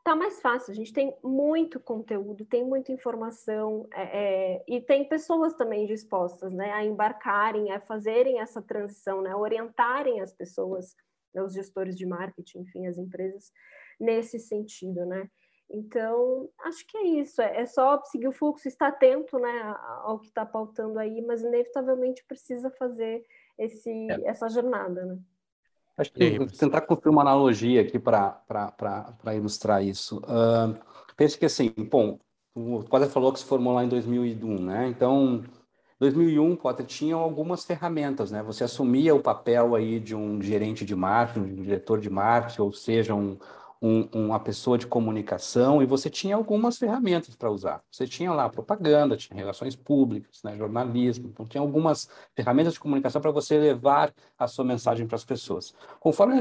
Está 0.10 0.18
mais 0.18 0.42
fácil, 0.42 0.72
a 0.72 0.76
gente 0.76 0.92
tem 0.92 1.16
muito 1.24 1.80
conteúdo, 1.80 2.44
tem 2.44 2.66
muita 2.66 2.92
informação, 2.92 3.88
é, 3.94 4.56
é, 4.56 4.64
e 4.68 4.82
tem 4.82 5.08
pessoas 5.08 5.54
também 5.54 5.86
dispostas 5.86 6.52
né, 6.52 6.72
a 6.72 6.84
embarcarem, 6.84 7.72
a 7.72 7.80
fazerem 7.80 8.40
essa 8.40 8.60
transição, 8.60 9.22
né, 9.22 9.36
orientarem 9.36 10.20
as 10.20 10.34
pessoas, 10.34 10.96
né, 11.32 11.44
os 11.44 11.54
gestores 11.54 11.96
de 11.96 12.08
marketing, 12.08 12.62
enfim, 12.62 12.88
as 12.88 12.98
empresas, 12.98 13.52
nesse 14.00 14.40
sentido, 14.40 15.06
né? 15.06 15.30
Então, 15.70 16.50
acho 16.62 16.88
que 16.88 16.98
é 16.98 17.04
isso, 17.04 17.40
é, 17.40 17.62
é 17.62 17.66
só 17.68 18.04
seguir 18.06 18.30
o 18.30 18.34
fluxo, 18.34 18.68
estar 18.68 18.88
atento 18.88 19.38
né, 19.38 19.76
ao 20.06 20.18
que 20.18 20.30
está 20.30 20.44
pautando 20.44 20.98
aí, 20.98 21.22
mas 21.22 21.44
inevitavelmente 21.44 22.26
precisa 22.26 22.72
fazer 22.72 23.24
esse, 23.60 23.92
é. 24.10 24.28
essa 24.28 24.50
jornada. 24.50 25.06
Né? 25.06 25.20
Acho 26.00 26.14
que 26.14 26.38
vou 26.38 26.48
tentar 26.48 26.82
construir 26.82 27.12
uma 27.12 27.22
analogia 27.22 27.82
aqui 27.82 28.00
para 28.00 28.42
ilustrar 29.36 29.84
isso. 29.84 30.20
Uh, 30.20 30.80
pense 31.18 31.38
que 31.38 31.46
assim, 31.46 31.74
bom, 31.78 32.18
o 32.56 32.84
Potter 32.84 33.10
falou 33.10 33.34
que 33.34 33.40
se 33.40 33.46
formou 33.46 33.74
lá 33.74 33.84
em 33.84 33.90
2001, 33.90 34.62
né? 34.62 34.88
Então, 34.88 35.44
2001, 36.00 36.56
Potter 36.56 36.86
tinha 36.86 37.16
algumas 37.16 37.66
ferramentas, 37.66 38.32
né? 38.32 38.42
Você 38.44 38.64
assumia 38.64 39.14
o 39.14 39.22
papel 39.22 39.76
aí 39.76 40.00
de 40.00 40.16
um 40.16 40.42
gerente 40.42 40.86
de 40.86 40.96
marketing, 40.96 41.48
de 41.48 41.60
um 41.60 41.64
diretor 41.64 42.00
de 42.00 42.10
marketing, 42.10 42.62
ou 42.62 42.72
seja, 42.72 43.14
um, 43.14 43.38
um, 43.82 44.08
uma 44.14 44.40
pessoa 44.40 44.78
de 44.78 44.86
comunicação 44.86 45.82
e 45.82 45.86
você 45.86 46.10
tinha 46.10 46.36
algumas 46.36 46.78
ferramentas 46.78 47.36
para 47.36 47.50
usar. 47.50 47.82
Você 47.90 48.06
tinha 48.06 48.32
lá 48.32 48.50
propaganda, 48.50 49.16
tinha 49.16 49.38
relações 49.38 49.76
públicas, 49.76 50.44
né, 50.44 50.58
jornalismo, 50.58 51.30
então 51.30 51.46
tinha 51.46 51.62
algumas 51.62 52.10
ferramentas 52.36 52.74
de 52.74 52.80
comunicação 52.80 53.22
para 53.22 53.32
você 53.32 53.58
levar 53.58 54.14
a 54.38 54.48
sua 54.48 54.66
mensagem 54.66 55.08
para 55.08 55.16
as 55.16 55.24
pessoas. 55.24 55.74
Conforme 56.00 56.36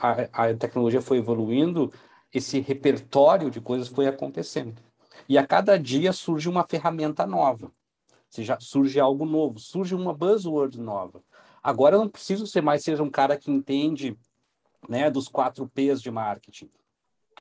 a, 0.00 0.44
a, 0.44 0.54
tecnologia 0.54 1.02
foi 1.02 1.18
evoluindo, 1.18 1.92
esse 2.32 2.60
repertório 2.60 3.50
de 3.50 3.60
coisas 3.60 3.88
foi 3.88 4.06
acontecendo. 4.06 4.80
E 5.28 5.36
a 5.36 5.46
cada 5.46 5.78
dia 5.78 6.12
surge 6.12 6.48
uma 6.48 6.64
ferramenta 6.64 7.26
nova. 7.26 7.72
Seja, 8.28 8.58
surge 8.60 9.00
algo 9.00 9.24
novo, 9.24 9.58
surge 9.58 9.94
uma 9.94 10.12
buzzword 10.12 10.80
nova. 10.80 11.22
Agora 11.62 11.96
eu 11.96 12.00
não 12.00 12.08
preciso 12.08 12.46
ser 12.46 12.60
mais 12.60 12.84
ser 12.84 13.00
um 13.00 13.10
cara 13.10 13.36
que 13.36 13.50
entende 13.50 14.16
né, 14.88 15.10
dos 15.10 15.26
quatro 15.26 15.66
P's 15.68 16.00
de 16.00 16.10
marketing. 16.10 16.70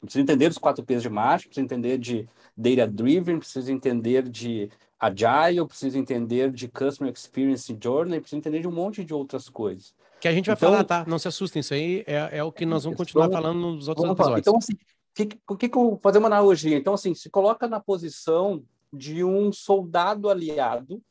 Precisa 0.06 0.22
entender 0.24 0.50
dos 0.50 0.58
quatro 0.58 0.84
P's 0.84 1.02
de 1.02 1.10
marketing, 1.10 1.48
precisa 1.50 1.66
entender 1.66 1.98
de 1.98 2.30
data 2.56 2.88
driven, 2.88 3.40
precisa 3.40 3.72
entender 3.72 4.28
de 4.30 4.70
agile, 5.00 5.66
precisa 5.66 5.98
entender 5.98 6.52
de 6.52 6.68
customer 6.68 7.12
experience 7.14 7.76
journey, 7.82 8.20
precisa 8.20 8.38
entender 8.38 8.62
de 8.62 8.68
um 8.68 8.72
monte 8.72 9.04
de 9.04 9.14
outras 9.14 9.50
coisas. 9.50 9.94
Que 10.20 10.28
a 10.28 10.32
gente 10.32 10.48
vai 10.48 10.56
então, 10.56 10.72
falar, 10.72 10.84
tá? 10.84 11.06
Não 11.08 11.20
se 11.20 11.28
assustem, 11.28 11.60
isso 11.60 11.74
aí 11.74 12.04
é, 12.08 12.38
é 12.38 12.44
o 12.44 12.52
que 12.52 12.66
nós 12.66 12.84
vamos 12.84 12.98
continuar 12.98 13.28
vamos, 13.28 13.42
falando 13.42 13.60
nos 13.60 13.88
outros 13.88 14.10
episódios. 14.10 14.40
Então, 14.40 14.58
assim, 14.58 14.74
que, 15.14 15.26
que, 15.26 15.70
que 15.70 15.78
eu 15.78 16.00
fazer 16.02 16.18
uma 16.18 16.28
analogia? 16.28 16.78
Então, 16.78 16.94
assim, 16.94 17.14
se 17.14 17.30
coloca 17.30 17.68
na 17.68 17.80
posição 17.80 18.64
de 18.92 19.24
um 19.24 19.52
soldado 19.52 20.30
aliado, 20.30 21.02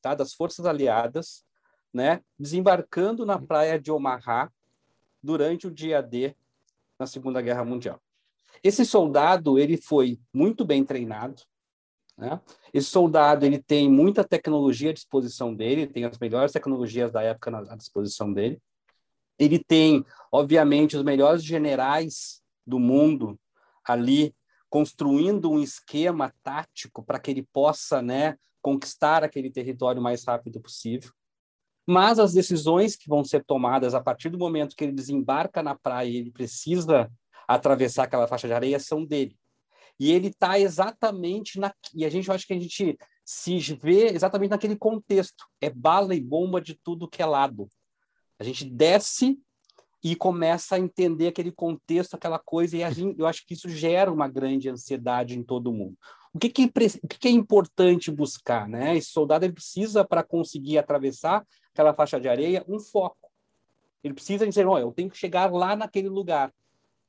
tá? 0.00 0.14
Das 0.14 0.32
forças 0.32 0.64
aliadas, 0.64 1.44
né? 1.92 2.20
Desembarcando 2.38 3.26
na 3.26 3.38
praia 3.38 3.78
de 3.78 3.90
Omaha, 3.90 4.50
durante 5.22 5.66
o 5.66 5.70
dia 5.70 6.00
D 6.00 6.34
na 6.98 7.06
Segunda 7.06 7.42
Guerra 7.42 7.64
Mundial. 7.64 8.00
Esse 8.66 8.84
soldado 8.84 9.58
ele 9.58 9.76
foi 9.76 10.18
muito 10.32 10.64
bem 10.64 10.84
treinado. 10.84 11.40
Né? 12.16 12.40
Esse 12.72 12.88
soldado 12.88 13.46
ele 13.46 13.62
tem 13.62 13.88
muita 13.88 14.24
tecnologia 14.24 14.90
à 14.90 14.92
disposição 14.92 15.54
dele, 15.54 15.86
tem 15.86 16.04
as 16.04 16.18
melhores 16.18 16.52
tecnologias 16.52 17.12
da 17.12 17.22
época 17.22 17.50
na, 17.50 17.58
à 17.60 17.76
disposição 17.76 18.32
dele. 18.32 18.60
Ele 19.38 19.62
tem, 19.62 20.04
obviamente, 20.32 20.96
os 20.96 21.04
melhores 21.04 21.44
generais 21.44 22.42
do 22.66 22.80
mundo 22.80 23.38
ali 23.84 24.34
construindo 24.68 25.48
um 25.50 25.62
esquema 25.62 26.34
tático 26.42 27.04
para 27.04 27.20
que 27.20 27.30
ele 27.30 27.46
possa, 27.52 28.02
né, 28.02 28.36
conquistar 28.60 29.22
aquele 29.22 29.50
território 29.50 30.00
o 30.00 30.02
mais 30.02 30.24
rápido 30.24 30.60
possível 30.60 31.12
mas 31.86 32.18
as 32.18 32.32
decisões 32.32 32.96
que 32.96 33.08
vão 33.08 33.24
ser 33.24 33.44
tomadas 33.44 33.94
a 33.94 34.00
partir 34.00 34.28
do 34.28 34.38
momento 34.38 34.74
que 34.74 34.82
ele 34.82 34.92
desembarca 34.92 35.62
na 35.62 35.76
praia 35.76 36.08
ele 36.08 36.32
precisa 36.32 37.08
atravessar 37.46 38.04
aquela 38.04 38.26
faixa 38.26 38.46
de 38.46 38.54
areia 38.54 38.78
são 38.78 39.04
dele. 39.04 39.36
E 39.98 40.12
ele 40.12 40.28
está 40.28 40.58
exatamente 40.58 41.58
na. 41.58 41.72
E 41.94 42.04
a 42.04 42.10
gente 42.10 42.30
acha 42.30 42.46
que 42.46 42.52
a 42.52 42.58
gente 42.58 42.98
se 43.24 43.58
vê 43.74 44.08
exatamente 44.08 44.50
naquele 44.50 44.76
contexto. 44.76 45.44
É 45.60 45.70
bala 45.70 46.14
e 46.14 46.20
bomba 46.20 46.60
de 46.60 46.74
tudo 46.74 47.08
que 47.08 47.22
é 47.22 47.26
lado. 47.26 47.68
A 48.38 48.44
gente 48.44 48.64
desce 48.64 49.38
e 50.04 50.14
começa 50.14 50.76
a 50.76 50.78
entender 50.78 51.28
aquele 51.28 51.50
contexto, 51.50 52.14
aquela 52.14 52.38
coisa, 52.38 52.76
e 52.76 52.90
gente, 52.92 53.18
eu 53.18 53.26
acho 53.26 53.44
que 53.44 53.54
isso 53.54 53.68
gera 53.68 54.12
uma 54.12 54.28
grande 54.28 54.68
ansiedade 54.68 55.36
em 55.36 55.42
todo 55.42 55.72
mundo. 55.72 55.96
O 56.32 56.38
que, 56.38 56.50
que, 56.50 56.64
o 56.66 57.08
que, 57.08 57.18
que 57.18 57.28
é 57.28 57.30
importante 57.30 58.10
buscar? 58.10 58.68
Né? 58.68 58.96
Esse 58.96 59.10
soldado 59.10 59.44
ele 59.44 59.54
precisa, 59.54 60.04
para 60.04 60.22
conseguir 60.22 60.78
atravessar 60.78 61.44
aquela 61.72 61.94
faixa 61.94 62.20
de 62.20 62.28
areia, 62.28 62.64
um 62.68 62.78
foco. 62.78 63.28
Ele 64.04 64.14
precisa 64.14 64.46
dizer, 64.46 64.66
olha, 64.66 64.82
eu 64.82 64.92
tenho 64.92 65.10
que 65.10 65.16
chegar 65.16 65.50
lá 65.50 65.74
naquele 65.74 66.08
lugar. 66.08 66.52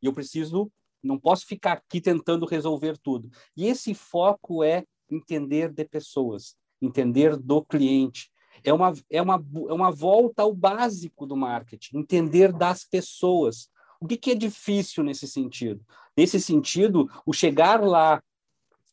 E 0.02 0.06
eu 0.06 0.14
preciso, 0.14 0.72
não 1.04 1.20
posso 1.20 1.46
ficar 1.46 1.74
aqui 1.74 2.02
tentando 2.02 2.46
resolver 2.46 2.98
tudo. 2.98 3.30
E 3.56 3.68
esse 3.68 3.94
foco 3.94 4.64
é 4.64 4.84
entender 5.10 5.72
de 5.72 5.86
pessoas, 5.86 6.56
entender 6.82 7.38
do 7.38 7.64
cliente. 7.64 8.30
É 8.64 8.74
uma, 8.74 8.94
é 9.10 9.22
uma, 9.22 9.44
é 9.70 9.74
uma 9.74 9.92
volta 9.92 10.42
ao 10.42 10.54
básico 10.54 11.26
do 11.26 11.36
marketing, 11.36 11.98
entender 11.98 12.52
das 12.52 12.84
pessoas. 12.84 13.70
O 14.00 14.08
que, 14.08 14.18
que 14.18 14.32
é 14.32 14.36
difícil 14.36 15.04
nesse 15.04 15.28
sentido? 15.28 15.84
Nesse 16.16 16.40
sentido, 16.40 17.10
o 17.26 17.34
chegar 17.34 17.84
lá 17.84 18.22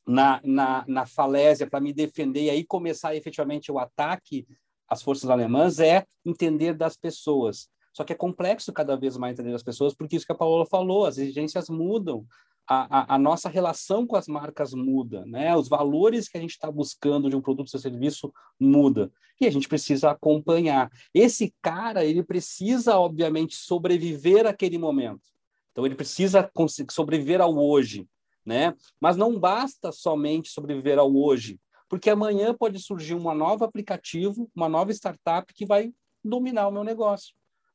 na, 0.06 0.40
na, 0.44 0.84
na 0.86 1.06
falésia 1.06 1.66
para 1.66 1.80
me 1.80 1.92
defender 1.92 2.44
e 2.44 2.50
aí 2.50 2.64
começar 2.64 3.14
efetivamente 3.16 3.72
o 3.72 3.78
ataque 3.78 4.46
às 4.88 5.02
forças 5.02 5.30
alemãs 5.30 5.80
é 5.80 6.06
entender 6.24 6.74
das 6.74 6.96
pessoas. 6.96 7.68
Só 7.94 8.02
que 8.02 8.12
é 8.12 8.16
complexo 8.16 8.72
cada 8.72 8.96
vez 8.96 9.16
mais 9.16 9.38
entender 9.38 9.54
as 9.54 9.62
pessoas, 9.62 9.94
porque 9.94 10.16
isso 10.16 10.26
que 10.26 10.32
a 10.32 10.36
Paola 10.36 10.66
falou, 10.66 11.06
as 11.06 11.16
exigências 11.16 11.68
mudam, 11.70 12.26
a, 12.66 13.14
a, 13.14 13.14
a 13.14 13.18
nossa 13.18 13.48
relação 13.48 14.06
com 14.06 14.16
as 14.16 14.26
marcas 14.26 14.74
muda, 14.74 15.24
né? 15.26 15.56
Os 15.56 15.68
valores 15.68 16.28
que 16.28 16.36
a 16.36 16.40
gente 16.40 16.50
está 16.50 16.70
buscando 16.70 17.30
de 17.30 17.36
um 17.36 17.40
produto 17.40 17.70
ou 17.72 17.80
serviço 17.80 18.32
muda 18.58 19.12
e 19.40 19.46
a 19.46 19.50
gente 19.50 19.68
precisa 19.68 20.10
acompanhar. 20.10 20.90
Esse 21.12 21.54
cara 21.62 22.04
ele 22.04 22.22
precisa 22.22 22.98
obviamente 22.98 23.56
sobreviver 23.56 24.46
àquele 24.46 24.78
momento. 24.78 25.22
Então 25.70 25.84
ele 25.84 25.94
precisa 25.94 26.50
sobreviver 26.90 27.40
ao 27.40 27.56
hoje, 27.56 28.08
né? 28.44 28.74
Mas 29.00 29.16
não 29.16 29.38
basta 29.38 29.92
somente 29.92 30.48
sobreviver 30.48 30.98
ao 30.98 31.14
hoje, 31.14 31.60
porque 31.88 32.10
amanhã 32.10 32.54
pode 32.54 32.78
surgir 32.80 33.14
um 33.14 33.34
novo 33.34 33.64
aplicativo, 33.64 34.50
uma 34.54 34.68
nova 34.68 34.90
startup 34.92 35.52
que 35.52 35.66
vai 35.66 35.92
dominar 36.24 36.66
o 36.68 36.72
meu 36.72 36.82
negócio, 36.82 37.34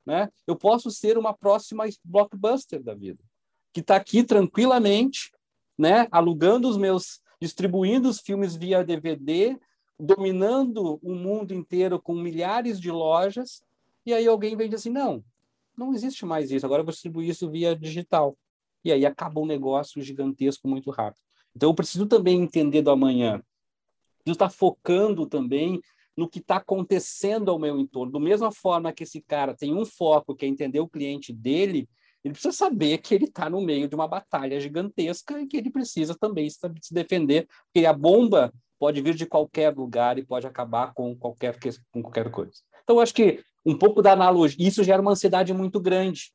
né? 0.10 0.28
Eu 0.48 0.56
posso 0.56 0.90
ser 0.90 1.20
uma 1.20 1.34
próxima 1.34 1.86
blockbuster 2.04 2.82
da 2.82 2.96
vida 2.96 3.24
que 3.72 3.82
está 3.82 3.96
aqui 3.96 4.24
tranquilamente, 4.24 5.32
né, 5.78 6.08
alugando 6.12 6.68
os 6.68 6.76
meus, 6.76 7.22
distribuindo 7.40 8.10
os 8.10 8.20
filmes 8.20 8.56
via 8.56 8.84
DVD, 8.84 9.56
dominando 10.00 11.00
o 11.04 11.14
mundo 11.14 11.54
inteiro 11.54 12.02
com 12.02 12.16
milhares 12.16 12.80
de 12.80 12.90
lojas, 12.90 13.62
e 14.04 14.12
aí 14.12 14.28
alguém 14.28 14.58
vem 14.58 14.68
diz 14.68 14.80
assim, 14.80 14.90
não, 14.90 15.24
não 15.78 15.94
existe 15.94 16.26
mais 16.26 16.50
isso, 16.50 16.66
agora 16.66 16.82
eu 16.82 16.86
vou 16.86 16.92
distribuir 16.92 17.30
isso 17.30 17.48
via 17.48 17.76
digital. 17.76 18.36
E 18.84 18.92
aí 18.92 19.06
acaba 19.06 19.40
um 19.40 19.46
negócio 19.46 20.02
gigantesco 20.02 20.68
muito 20.68 20.90
rápido. 20.90 21.22
Então 21.56 21.70
eu 21.70 21.76
preciso 21.76 22.08
também 22.08 22.42
entender 22.42 22.82
do 22.82 22.90
amanhã. 22.90 23.44
Preciso 24.24 24.36
estar 24.36 24.50
focando 24.50 25.28
também 25.28 25.80
no 26.20 26.30
que 26.30 26.40
está 26.40 26.58
acontecendo 26.58 27.50
ao 27.50 27.58
meu 27.58 27.80
entorno. 27.80 28.12
Da 28.12 28.20
mesma 28.20 28.52
forma 28.52 28.92
que 28.92 29.04
esse 29.04 29.22
cara 29.22 29.56
tem 29.56 29.74
um 29.74 29.86
foco, 29.86 30.36
que 30.36 30.46
é 30.46 30.50
entender 30.50 30.82
o 30.82 30.88
cliente 30.88 31.32
dele, 31.32 31.90
ele 32.22 32.34
precisa 32.34 32.54
saber 32.54 32.98
que 32.98 33.16
ele 33.16 33.24
está 33.24 33.50
no 33.50 33.62
meio 33.62 33.88
de 33.88 33.96
uma 33.96 34.08
batalha 34.08 34.60
gigantesca 34.60 35.40
e 35.40 35.48
que 35.48 35.56
ele 35.56 35.72
precisa 35.72 36.14
também 36.14 36.50
se 36.50 36.94
defender, 36.94 37.48
porque 37.72 37.86
a 37.86 37.94
bomba 37.94 38.54
pode 38.78 39.02
vir 39.02 39.16
de 39.16 39.26
qualquer 39.26 39.74
lugar 39.74 40.18
e 40.18 40.26
pode 40.26 40.46
acabar 40.46 40.94
com 40.94 41.16
qualquer, 41.16 41.58
com 41.90 42.02
qualquer 42.02 42.30
coisa. 42.30 42.52
Então, 42.84 43.00
acho 43.00 43.14
que 43.14 43.42
um 43.66 43.78
pouco 43.78 44.02
da 44.02 44.12
analogia, 44.12 44.68
isso 44.68 44.84
gera 44.84 45.02
uma 45.02 45.12
ansiedade 45.12 45.54
muito 45.54 45.80
grande, 45.80 46.34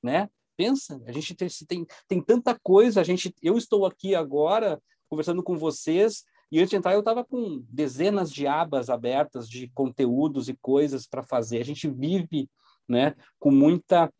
né? 0.00 0.30
Pensa, 0.56 1.02
a 1.04 1.12
gente 1.12 1.34
tem, 1.34 1.48
tem, 1.66 1.86
tem 2.06 2.22
tanta 2.22 2.56
coisa, 2.62 3.00
a 3.00 3.04
gente, 3.04 3.34
eu 3.42 3.58
estou 3.58 3.84
aqui 3.84 4.14
agora 4.14 4.80
conversando 5.08 5.42
com 5.42 5.58
vocês 5.58 6.24
e 6.50 6.58
antes 6.58 6.70
de 6.70 6.76
entrar 6.76 6.94
eu 6.94 7.00
estava 7.00 7.24
com 7.24 7.64
dezenas 7.68 8.32
de 8.32 8.46
abas 8.46 8.88
abertas 8.88 9.48
de 9.48 9.68
conteúdos 9.68 10.48
e 10.48 10.54
coisas 10.54 11.06
para 11.06 11.22
fazer. 11.22 11.58
A 11.58 11.64
gente 11.64 11.88
vive, 11.88 12.48
né, 12.88 13.14
com 13.38 13.50
muita 13.50 14.12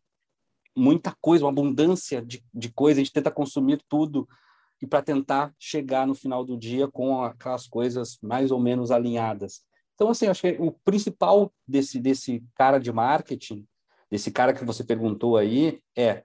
muita 0.75 1.15
coisa, 1.19 1.43
uma 1.43 1.49
abundância 1.49 2.21
de, 2.21 2.43
de 2.53 2.71
coisa, 2.71 3.01
a 3.01 3.03
gente 3.03 3.11
tenta 3.11 3.31
consumir 3.31 3.81
tudo 3.89 4.27
e 4.79 4.85
para 4.85 5.01
tentar 5.01 5.51
chegar 5.57 6.05
no 6.05 6.13
final 6.13 6.45
do 6.45 6.55
dia 6.55 6.87
com 6.87 7.23
aquelas 7.23 7.65
coisas 7.65 8.19
mais 8.21 8.51
ou 8.51 8.59
menos 8.59 8.91
alinhadas. 8.91 9.65
Então, 9.95 10.09
assim, 10.09 10.27
acho 10.27 10.41
que 10.41 10.55
o 10.59 10.71
principal 10.71 11.51
desse, 11.67 11.99
desse 11.99 12.43
cara 12.53 12.77
de 12.77 12.91
marketing, 12.91 13.67
desse 14.11 14.29
cara 14.29 14.53
que 14.53 14.63
você 14.63 14.83
perguntou 14.83 15.35
aí, 15.35 15.81
é 15.97 16.23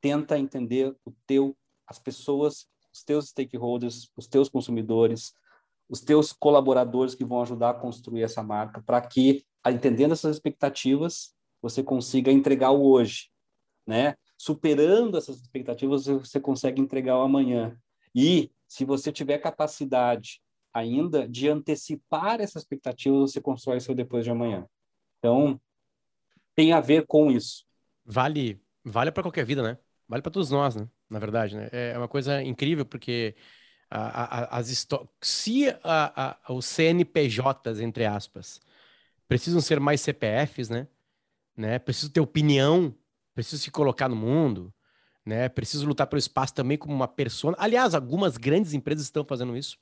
tenta 0.00 0.38
entender 0.38 0.94
o 1.04 1.12
teu, 1.26 1.56
as 1.84 1.98
pessoas, 1.98 2.68
os 2.98 3.04
teus 3.04 3.28
stakeholders, 3.28 4.10
os 4.16 4.26
teus 4.26 4.48
consumidores, 4.48 5.32
os 5.88 6.00
teus 6.00 6.32
colaboradores 6.32 7.14
que 7.14 7.24
vão 7.24 7.42
ajudar 7.42 7.70
a 7.70 7.74
construir 7.74 8.22
essa 8.22 8.42
marca, 8.42 8.82
para 8.82 9.00
que, 9.00 9.44
entendendo 9.66 10.12
essas 10.12 10.36
expectativas, 10.36 11.34
você 11.62 11.82
consiga 11.82 12.30
entregar 12.30 12.70
o 12.70 12.90
hoje 12.90 13.30
né? 13.88 14.14
Superando 14.36 15.16
essas 15.16 15.40
expectativas, 15.40 16.04
você 16.04 16.38
consegue 16.38 16.78
entregar 16.78 17.16
o 17.16 17.22
amanhã. 17.22 17.74
E 18.14 18.52
se 18.68 18.84
você 18.84 19.10
tiver 19.10 19.38
capacidade 19.38 20.42
ainda 20.74 21.26
de 21.26 21.48
antecipar 21.48 22.38
essas 22.38 22.62
expectativas, 22.62 23.32
você 23.32 23.40
constrói 23.40 23.80
seu 23.80 23.94
depois 23.94 24.24
de 24.24 24.30
amanhã. 24.30 24.66
Então, 25.18 25.58
tem 26.54 26.74
a 26.74 26.80
ver 26.80 27.06
com 27.06 27.30
isso. 27.30 27.64
Vale, 28.04 28.60
vale 28.84 29.10
para 29.10 29.22
qualquer 29.22 29.46
vida, 29.46 29.62
né? 29.62 29.78
Vale 30.06 30.22
para 30.22 30.32
todos 30.32 30.50
nós, 30.50 30.76
né? 30.76 30.86
Na 31.10 31.18
verdade, 31.18 31.56
né? 31.56 31.68
É 31.72 31.96
uma 31.96 32.08
coisa 32.08 32.42
incrível 32.42 32.84
porque 32.84 33.34
a, 33.90 34.56
a, 34.56 34.58
as 34.58 34.86
se 35.22 35.66
a, 35.82 36.36
os 36.50 36.66
CNPJs 36.66 37.80
entre 37.80 38.04
aspas 38.04 38.60
precisam 39.26 39.60
ser 39.60 39.80
mais 39.80 40.00
CPFs, 40.00 40.68
né? 40.68 40.86
né? 41.56 41.78
Precisam 41.78 42.10
ter 42.10 42.20
opinião 42.20 42.94
preciso 43.38 43.62
se 43.62 43.70
colocar 43.70 44.08
no 44.08 44.16
mundo, 44.16 44.74
né? 45.24 45.48
Preciso 45.48 45.86
lutar 45.86 46.08
pelo 46.08 46.18
espaço 46.18 46.52
também 46.54 46.76
como 46.76 46.92
uma 46.92 47.06
pessoa. 47.06 47.54
Aliás, 47.56 47.94
algumas 47.94 48.36
grandes 48.36 48.72
empresas 48.72 49.04
estão 49.04 49.24
fazendo 49.24 49.56
isso, 49.56 49.78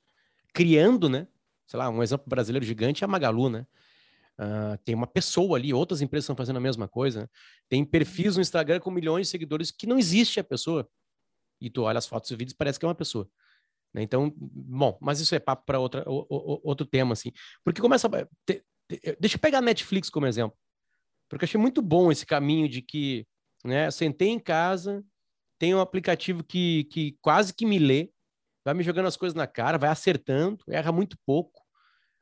criando, 0.53 1.09
né? 1.09 1.27
Sei 1.67 1.79
lá, 1.79 1.89
um 1.89 2.03
exemplo 2.03 2.27
brasileiro 2.29 2.67
gigante 2.67 3.03
é 3.03 3.07
a 3.07 3.09
Magalu, 3.09 3.49
né? 3.49 3.67
Uh, 4.39 4.77
tem 4.85 4.95
uma 4.95 5.07
pessoa 5.07 5.57
ali, 5.57 5.73
outras 5.73 6.03
empresas 6.03 6.25
estão 6.25 6.37
fazendo 6.37 6.59
a 6.59 6.61
mesma 6.61 6.87
coisa. 6.87 7.23
Né? 7.23 7.29
Tem 7.67 7.83
perfis 7.83 8.37
no 8.37 8.43
Instagram 8.43 8.79
com 8.79 8.91
milhões 8.91 9.27
de 9.27 9.31
seguidores 9.31 9.71
que 9.71 9.87
não 9.87 9.99
existe 9.99 10.39
a 10.39 10.45
pessoa. 10.45 10.87
E 11.61 11.71
tu 11.71 11.83
olha 11.83 11.99
as 11.99 12.07
fotos 12.07 12.31
e 12.31 12.37
vídeos 12.37 12.57
parece 12.57 12.79
que 12.79 12.85
é 12.85 12.89
uma 12.89 12.95
pessoa. 12.95 13.29
Né? 13.95 14.03
Então, 14.03 14.33
bom, 14.37 14.99
mas 15.01 15.21
isso 15.21 15.35
é 15.35 15.39
papo 15.39 15.65
para 15.65 15.79
outro 15.79 16.87
tema, 16.87 17.13
assim. 17.13 17.33
Porque 17.65 17.81
começa. 17.81 18.09
Te, 18.45 18.65
te, 18.89 19.17
deixa 19.19 19.37
eu 19.37 19.41
pegar 19.41 19.59
a 19.59 19.63
Netflix 19.63 20.11
como 20.11 20.27
exemplo. 20.27 20.57
Porque 21.29 21.45
eu 21.45 21.47
achei 21.47 21.61
muito 21.61 21.83
bom 21.83 22.13
esse 22.13 22.25
caminho 22.25 22.69
de 22.69 22.83
que 22.83 23.27
né? 23.67 23.91
Sentei 23.91 24.29
em 24.29 24.39
casa, 24.39 25.05
tem 25.59 25.75
um 25.75 25.81
aplicativo 25.81 26.45
que, 26.45 26.85
que 26.85 27.19
quase 27.21 27.53
que 27.53 27.67
me 27.67 27.79
lê, 27.79 28.11
vai 28.65 28.75
me 28.75 28.83
jogando 28.83 29.07
as 29.07 29.17
coisas 29.17 29.35
na 29.35 29.47
cara, 29.47 29.79
vai 29.79 29.91
acertando, 29.91 30.65
erra 30.69 30.93
muito 30.93 31.19
pouco, 31.27 31.63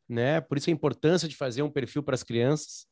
né? 0.09 0.41
Por 0.41 0.59
isso 0.59 0.71
a 0.71 0.73
importância 0.73 1.29
de 1.29 1.37
fazer 1.37 1.63
um 1.63 1.71
perfil 1.71 2.03
para 2.03 2.15
as 2.15 2.23
crianças, 2.23 2.87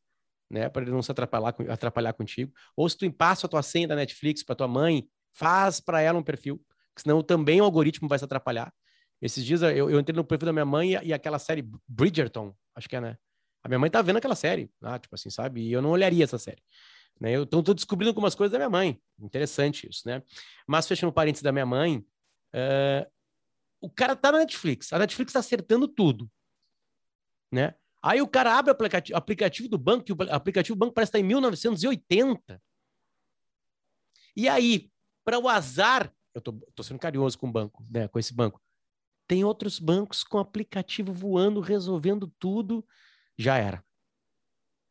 né? 0.49 0.69
Para 0.69 0.83
ele 0.83 0.91
não 0.91 1.01
se 1.01 1.11
atrapalhar, 1.11 1.55
atrapalhar 1.69 2.13
contigo. 2.13 2.53
Ou 2.75 2.87
se 2.87 2.97
tu 2.97 3.05
empassa 3.05 3.47
a 3.47 3.49
tua 3.49 3.63
senha 3.63 3.87
da 3.87 3.95
Netflix 3.95 4.43
para 4.43 4.55
tua 4.55 4.67
mãe, 4.67 5.07
faz 5.33 5.79
para 5.79 6.01
ela 6.01 6.17
um 6.17 6.23
perfil, 6.23 6.63
senão 6.97 7.21
também 7.21 7.59
o 7.59 7.63
algoritmo 7.63 8.07
vai 8.07 8.19
se 8.19 8.25
atrapalhar. 8.25 8.73
Esses 9.21 9.43
dias 9.45 9.61
eu, 9.61 9.89
eu 9.89 9.99
entrei 9.99 10.15
no 10.15 10.23
perfil 10.23 10.47
da 10.47 10.53
minha 10.53 10.65
mãe 10.65 10.93
e, 10.93 11.07
e 11.07 11.13
aquela 11.13 11.39
série 11.39 11.67
Bridgerton, 11.87 12.55
acho 12.75 12.87
que 12.87 12.95
é, 12.95 13.01
né? 13.01 13.17
A 13.63 13.69
minha 13.69 13.79
mãe 13.79 13.89
tá 13.89 14.01
vendo 14.01 14.17
aquela 14.17 14.35
série, 14.35 14.69
ah, 14.81 14.99
tipo 14.99 15.15
assim, 15.15 15.29
sabe? 15.29 15.61
E 15.61 15.71
eu 15.71 15.81
não 15.81 15.91
olharia 15.91 16.23
essa 16.23 16.37
série. 16.37 16.61
Né? 17.19 17.31
Eu 17.31 17.43
estou 17.43 17.73
descobrindo 17.73 18.09
algumas 18.09 18.35
coisas 18.35 18.51
da 18.51 18.57
minha 18.57 18.69
mãe. 18.69 19.01
Interessante 19.17 19.89
isso, 19.89 20.05
né? 20.05 20.21
Mas 20.67 20.87
fechando 20.87 21.13
parênteses 21.13 21.43
da 21.43 21.51
minha 21.51 21.65
mãe, 21.65 21.97
uh, 21.97 23.09
o 23.79 23.89
cara 23.89 24.15
tá 24.15 24.31
na 24.31 24.39
Netflix. 24.39 24.91
A 24.91 24.99
Netflix 24.99 25.29
está 25.29 25.39
acertando 25.39 25.87
tudo, 25.87 26.29
né? 27.51 27.73
Aí 28.01 28.21
o 28.21 28.27
cara 28.27 28.57
abre 28.57 28.69
o 28.69 28.73
aplicativo, 28.73 29.17
aplicativo 29.17 29.69
do 29.69 29.77
banco, 29.77 30.05
e 30.09 30.11
o 30.11 30.17
aplicativo 30.33 30.75
do 30.75 30.79
banco 30.79 30.93
parece 30.93 31.09
estar 31.09 31.19
em 31.19 31.23
1980. 31.23 32.61
E 34.35 34.49
aí, 34.49 34.91
para 35.23 35.39
o 35.39 35.47
azar, 35.47 36.13
eu 36.33 36.41
tô, 36.41 36.53
tô, 36.75 36.83
sendo 36.83 36.99
carinhoso 36.99 37.37
com 37.37 37.47
o 37.47 37.51
banco, 37.51 37.85
né, 37.89 38.07
com 38.07 38.19
esse 38.19 38.33
banco. 38.33 38.61
Tem 39.27 39.43
outros 39.43 39.79
bancos 39.79 40.23
com 40.23 40.37
aplicativo 40.37 41.13
voando, 41.13 41.61
resolvendo 41.61 42.31
tudo. 42.39 42.85
Já 43.37 43.57
era. 43.57 43.83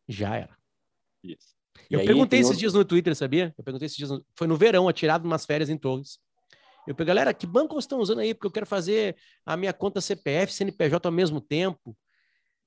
Já 0.08 0.36
era. 0.36 0.56
Isso. 1.22 1.54
Eu 1.90 2.00
aí, 2.00 2.06
perguntei 2.06 2.38
esses 2.38 2.50
outro... 2.50 2.60
dias 2.60 2.74
no 2.74 2.84
Twitter, 2.84 3.14
sabia? 3.14 3.54
Eu 3.56 3.64
perguntei 3.64 3.86
esses 3.86 3.96
dias, 3.96 4.10
no... 4.10 4.24
foi 4.36 4.46
no 4.46 4.56
verão, 4.56 4.88
atirado 4.88 5.26
umas 5.26 5.44
férias 5.44 5.68
em 5.68 5.76
Torres. 5.76 6.18
Eu 6.86 6.94
perguntei, 6.94 7.06
galera, 7.06 7.34
que 7.34 7.46
banco 7.46 7.74
vocês 7.74 7.84
estão 7.84 8.00
usando 8.00 8.20
aí? 8.20 8.34
Porque 8.34 8.46
eu 8.46 8.50
quero 8.50 8.66
fazer 8.66 9.16
a 9.46 9.56
minha 9.56 9.72
conta 9.72 10.00
CPF, 10.00 10.52
CNPJ 10.52 11.06
ao 11.06 11.12
mesmo 11.12 11.40
tempo. 11.40 11.96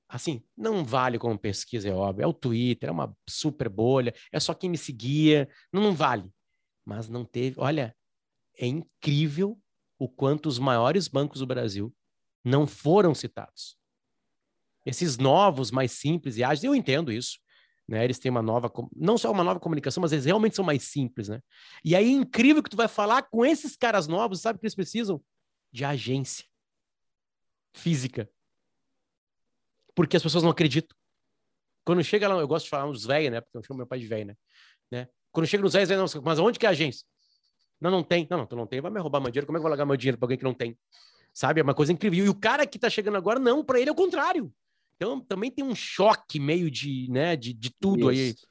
Assim, 0.08 0.42
não 0.56 0.84
vale 0.84 1.18
como 1.18 1.38
pesquisa, 1.38 1.88
é 1.88 1.92
óbvio. 1.92 2.24
É 2.24 2.26
o 2.26 2.32
Twitter, 2.32 2.88
é 2.88 2.92
uma 2.92 3.14
super 3.28 3.68
bolha, 3.68 4.14
é 4.32 4.38
só 4.38 4.54
quem 4.54 4.70
me 4.70 4.78
seguia. 4.78 5.48
Não, 5.72 5.82
não 5.82 5.94
vale. 5.94 6.30
Mas 6.86 7.08
não 7.08 7.24
teve. 7.24 7.60
Olha, 7.60 7.94
é 8.58 8.66
incrível 8.66 9.60
o 9.98 10.08
quanto 10.08 10.46
os 10.46 10.58
maiores 10.58 11.08
bancos 11.08 11.40
do 11.40 11.46
Brasil 11.46 11.94
não 12.42 12.66
foram 12.66 13.14
citados. 13.14 13.76
Esses 14.84 15.18
novos, 15.18 15.70
mais 15.70 15.92
simples 15.92 16.36
e 16.36 16.44
ágeis, 16.44 16.64
eu 16.64 16.74
entendo 16.74 17.12
isso 17.12 17.38
né? 17.88 18.02
Eles 18.04 18.18
têm 18.18 18.30
uma 18.30 18.42
nova, 18.42 18.72
não 18.94 19.16
só 19.16 19.30
uma 19.30 19.44
nova 19.44 19.60
comunicação, 19.60 20.00
mas 20.00 20.12
eles 20.12 20.24
realmente 20.24 20.56
são 20.56 20.64
mais 20.64 20.82
simples, 20.84 21.28
né? 21.28 21.40
E 21.84 21.94
aí 21.94 22.06
é 22.06 22.10
incrível 22.10 22.62
que 22.62 22.70
tu 22.70 22.76
vai 22.76 22.88
falar 22.88 23.22
com 23.22 23.44
esses 23.44 23.76
caras 23.76 24.08
novos, 24.08 24.40
sabe 24.40 24.56
o 24.56 24.60
que 24.60 24.66
eles 24.66 24.74
precisam? 24.74 25.22
De 25.70 25.84
agência 25.84 26.44
física. 27.72 28.28
Porque 29.94 30.16
as 30.16 30.22
pessoas 30.22 30.42
não 30.42 30.50
acreditam. 30.50 30.96
Quando 31.84 32.02
chega 32.02 32.26
lá, 32.26 32.34
eu 32.40 32.48
gosto 32.48 32.64
de 32.64 32.70
falar 32.70 32.88
uns 32.88 33.04
velhos, 33.04 33.30
né? 33.30 33.40
Porque 33.40 33.56
eu 33.56 33.62
chamo 33.62 33.78
meu 33.78 33.86
pai 33.86 34.00
de 34.00 34.06
velho, 34.06 34.26
né? 34.26 34.36
né? 34.90 35.08
Quando 35.36 35.46
chega 35.46 35.62
nos 35.62 35.74
velhos, 35.74 36.14
mas 36.24 36.38
onde 36.38 36.58
que 36.58 36.64
é 36.64 36.70
a 36.70 36.72
agência? 36.72 37.04
Não, 37.78 37.90
não 37.90 38.02
tem. 38.02 38.26
Não, 38.30 38.38
não, 38.38 38.46
tu 38.46 38.56
não 38.56 38.66
tem, 38.66 38.80
vai 38.80 38.90
me 38.90 38.98
roubar 38.98 39.20
meu 39.20 39.30
dinheiro. 39.30 39.46
Como 39.46 39.58
é 39.58 39.60
que 39.60 39.60
eu 39.60 39.64
vou 39.64 39.68
largar 39.68 39.84
meu 39.84 39.94
dinheiro 39.94 40.16
para 40.16 40.24
alguém 40.24 40.38
que 40.38 40.44
não 40.44 40.54
tem? 40.54 40.78
Sabe? 41.30 41.60
É 41.60 41.62
uma 41.62 41.74
coisa 41.74 41.92
incrível. 41.92 42.24
E 42.24 42.28
o 42.30 42.34
cara 42.34 42.66
que 42.66 42.78
tá 42.78 42.88
chegando 42.88 43.18
agora, 43.18 43.38
não, 43.38 43.62
para 43.62 43.78
ele 43.78 43.90
é 43.90 43.92
o 43.92 43.94
contrário. 43.94 44.50
Então 44.96 45.20
também 45.20 45.50
tem 45.50 45.62
um 45.62 45.74
choque 45.74 46.40
meio 46.40 46.70
de, 46.70 47.06
né, 47.10 47.36
de, 47.36 47.52
de 47.52 47.68
tudo 47.78 48.10
Isso. 48.10 48.46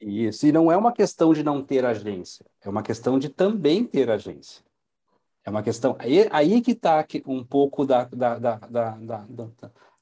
aí. 0.00 0.28
Isso, 0.28 0.46
e 0.46 0.52
não 0.52 0.70
é 0.70 0.76
uma 0.76 0.92
questão 0.92 1.34
de 1.34 1.42
não 1.42 1.60
ter 1.60 1.84
agência, 1.84 2.46
é 2.62 2.68
uma 2.68 2.84
questão 2.84 3.18
de 3.18 3.28
também 3.28 3.84
ter 3.84 4.08
agência. 4.08 4.62
É 5.44 5.50
uma 5.50 5.60
questão. 5.60 5.96
Aí, 5.98 6.28
aí 6.30 6.60
que 6.60 6.70
está 6.70 7.04
um 7.26 7.42
pouco 7.42 7.84
da, 7.84 8.04
da, 8.04 8.38
da, 8.38 8.56
da, 8.58 9.26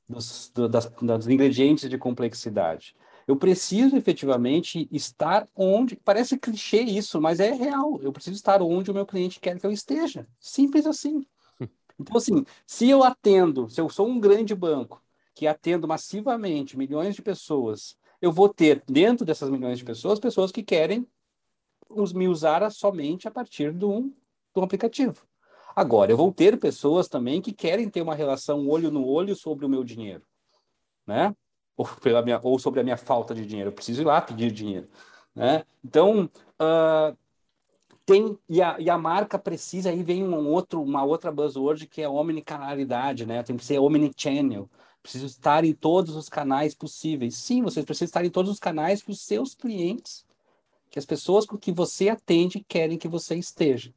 dos, 0.07 0.53
das, 0.71 0.85
dos 0.85 1.29
ingredientes 1.29 1.89
de 1.89 1.97
complexidade. 1.97 2.95
Eu 3.27 3.37
preciso 3.37 3.97
efetivamente 3.97 4.89
estar 4.93 5.49
onde. 5.55 5.97
Parece 5.97 6.39
clichê 6.39 6.81
isso, 6.83 7.21
mas 7.21 7.41
é 7.41 7.53
real. 7.53 8.01
Eu 8.01 8.13
preciso 8.13 8.37
estar 8.37 8.63
onde 8.63 8.91
o 8.91 8.95
meu 8.95 9.05
cliente 9.05 9.41
quer 9.41 9.59
que 9.59 9.67
eu 9.67 9.73
esteja. 9.73 10.27
Simples 10.41 10.87
assim. 10.87 11.27
Então, 11.99 12.19
assim, 12.19 12.45
se 12.67 12.91
eu 12.91 13.03
atendo, 13.03 13.71
se 13.71 13.81
eu 13.81 13.89
sou 13.89 14.07
um 14.07 14.21
grande 14.21 14.55
banco 14.55 15.03
que 15.35 15.47
atendo 15.47 15.89
massivamente 15.89 16.77
milhões 16.77 17.15
de 17.15 17.23
pessoas, 17.23 17.97
eu 18.21 18.31
vou 18.31 18.51
ter 18.51 18.83
dentro 18.87 19.25
dessas 19.25 19.49
milhões 19.49 19.79
de 19.79 19.85
pessoas 19.85 20.21
pessoas 20.21 20.53
que 20.53 20.63
querem 20.63 21.07
os, 21.89 22.13
me 22.13 22.29
usar 22.29 22.71
somente 22.71 23.27
a 23.27 23.31
partir 23.31 23.73
de 23.73 23.87
um, 23.87 24.09
de 24.09 24.61
um 24.61 24.63
aplicativo. 24.63 25.27
Agora, 25.75 26.11
eu 26.11 26.17
vou 26.17 26.33
ter 26.33 26.59
pessoas 26.59 27.09
também 27.09 27.41
que 27.41 27.53
querem 27.53 27.89
ter 27.89 28.03
uma 28.03 28.15
relação 28.15 28.69
olho 28.69 28.91
no 28.91 29.07
olho 29.07 29.35
sobre 29.35 29.65
o 29.65 29.69
meu 29.69 29.85
dinheiro, 29.85 30.27
né? 31.07 31.35
Ou, 31.77 31.87
pela 31.87 32.23
minha, 32.23 32.41
ou 32.43 32.59
sobre 32.59 32.81
a 32.81 32.85
minha 32.85 32.97
falta 32.97 33.35
de 33.35 33.45
dinheiro. 33.45 33.71
Eu 33.71 33.75
preciso 33.75 34.03
ir 34.03 34.05
lá 34.05 34.21
pedir 34.21 34.51
dinheiro, 34.51 34.89
né? 35.35 35.65
Então, 35.85 36.31
uh, 36.61 37.17
tem 38.07 38.39
e 38.49 38.63
a, 38.63 38.77
e 38.79 38.89
a 38.89 38.97
marca 38.97 39.39
precisa 39.39 39.91
aí 39.91 40.03
vem 40.03 40.23
um 40.23 40.49
outro 40.49 40.81
uma 40.83 41.05
outra 41.05 41.33
buzzword 41.33 41.87
que 41.89 42.01
é 42.01 42.09
omnicanalidade, 42.09 43.27
né? 43.27 43.43
Tem 43.43 43.57
que 43.57 43.65
ser 43.65 43.81
omnichannel. 43.81 44.71
Preciso 45.03 45.27
estar 45.27 45.65
em 45.65 45.73
todos 45.73 46.17
os 46.17 46.29
canais 46.29 46.75
possíveis. 46.75 47.37
Sim, 47.37 47.63
vocês 47.63 47.85
precisam 47.85 48.07
estar 48.07 48.25
em 48.25 48.31
todos 48.31 48.51
os 48.51 48.59
canais 48.59 49.03
para 49.03 49.13
os 49.13 49.21
seus 49.21 49.55
clientes, 49.55 50.25
que 50.91 50.99
as 50.99 51.05
pessoas 51.05 51.47
com 51.47 51.57
que 51.57 51.73
você 51.73 52.09
atende 52.09 52.65
querem 52.67 52.99
que 52.99 53.09
você 53.09 53.37
esteja. 53.37 53.93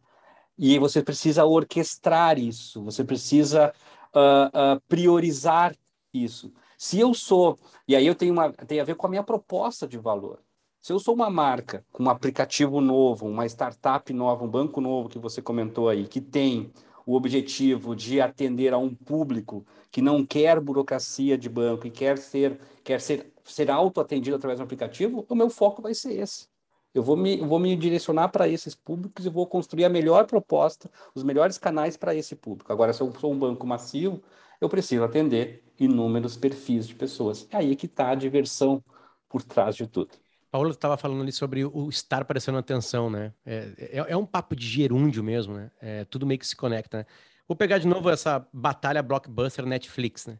E 0.58 0.78
você 0.78 1.02
precisa 1.02 1.46
orquestrar 1.46 2.38
isso, 2.38 2.84
você 2.84 3.04
precisa 3.04 3.74
uh, 4.14 4.76
uh, 4.76 4.82
priorizar 4.88 5.76
isso. 6.14 6.52
Se 6.82 6.98
eu 6.98 7.14
sou, 7.14 7.60
e 7.86 7.94
aí 7.94 8.08
eu 8.08 8.16
tenho 8.16 8.32
uma, 8.32 8.54
tem 8.54 8.80
a 8.80 8.86
ver 8.86 8.96
com 8.96 9.06
a 9.06 9.10
minha 9.10 9.22
proposta 9.22 9.86
de 9.86 9.98
valor. 9.98 10.40
Se 10.80 10.94
eu 10.94 10.98
sou 10.98 11.14
uma 11.14 11.30
marca 11.30 11.86
com 11.92 12.04
um 12.04 12.10
aplicativo 12.10 12.80
novo, 12.80 13.28
uma 13.28 13.46
startup 13.46 14.14
nova, 14.14 14.46
um 14.46 14.48
banco 14.48 14.80
novo 14.80 15.10
que 15.10 15.20
você 15.20 15.42
comentou 15.42 15.90
aí, 15.90 16.08
que 16.08 16.22
tem 16.22 16.72
o 17.06 17.16
objetivo 17.16 17.94
de 17.94 18.22
atender 18.22 18.74
a 18.74 18.78
um 18.78 18.96
público 18.96 19.66
que 19.92 20.02
não 20.02 20.26
quer 20.26 20.58
burocracia 20.62 21.38
de 21.38 21.50
banco 21.50 21.86
e 21.86 21.92
quer 21.92 22.18
ser, 22.18 22.58
quer 22.82 23.02
ser, 23.02 23.30
ser 23.44 23.70
auto-atendido 23.70 24.38
através 24.38 24.60
do 24.60 24.64
aplicativo, 24.64 25.26
o 25.28 25.36
meu 25.36 25.50
foco 25.50 25.82
vai 25.82 25.94
ser 25.94 26.14
esse. 26.14 26.48
Eu 26.94 27.04
vou 27.04 27.18
me, 27.18 27.42
vou 27.42 27.60
me 27.60 27.76
direcionar 27.76 28.30
para 28.30 28.48
esses 28.48 28.74
públicos 28.74 29.26
e 29.26 29.30
vou 29.30 29.46
construir 29.46 29.84
a 29.84 29.90
melhor 29.90 30.26
proposta, 30.28 30.90
os 31.14 31.24
melhores 31.24 31.58
canais 31.58 31.98
para 31.98 32.16
esse 32.16 32.38
público. 32.38 32.72
Agora, 32.72 32.94
se 32.94 33.02
eu 33.02 33.14
sou 33.20 33.34
um 33.34 33.38
banco 33.38 33.68
massivo, 33.68 34.24
eu 34.62 34.70
preciso 34.70 35.04
atender 35.04 35.69
inúmeros 35.80 36.36
perfis 36.36 36.88
de 36.88 36.96
pessoas. 36.96 37.48
É 37.52 37.58
aí 37.58 37.76
que 37.76 37.86
está 37.86 38.12
a 38.12 38.16
diversão 38.16 38.84
por 39.28 39.44
trás 39.44 39.76
de 39.76 39.88
tudo. 39.88 40.12
Paulo 40.52 40.72
estava 40.72 40.98
falando 40.98 41.22
ali 41.22 41.32
sobre 41.32 41.64
o 41.64 41.90
estar 41.90 42.26
prestando 42.26 42.58
atenção, 42.58 43.10
né? 43.10 43.34
É, 43.46 43.74
é, 43.78 43.98
é, 44.10 44.18
um 44.18 44.26
papo 44.26 44.56
de 44.56 44.66
gerúndio 44.66 45.24
mesmo, 45.24 45.54
né? 45.54 45.72
É, 45.80 46.06
tudo 46.06 46.26
meio 46.26 46.40
que 46.40 46.48
se 46.48 46.56
conecta, 46.56 47.00
né? 47.00 47.06
Vou 47.48 47.56
pegar 47.56 47.78
de 47.78 47.88
novo 47.88 48.10
essa 48.10 48.48
batalha 48.52 49.04
blockbuster 49.04 49.66
Netflix, 49.66 50.26
né? 50.26 50.40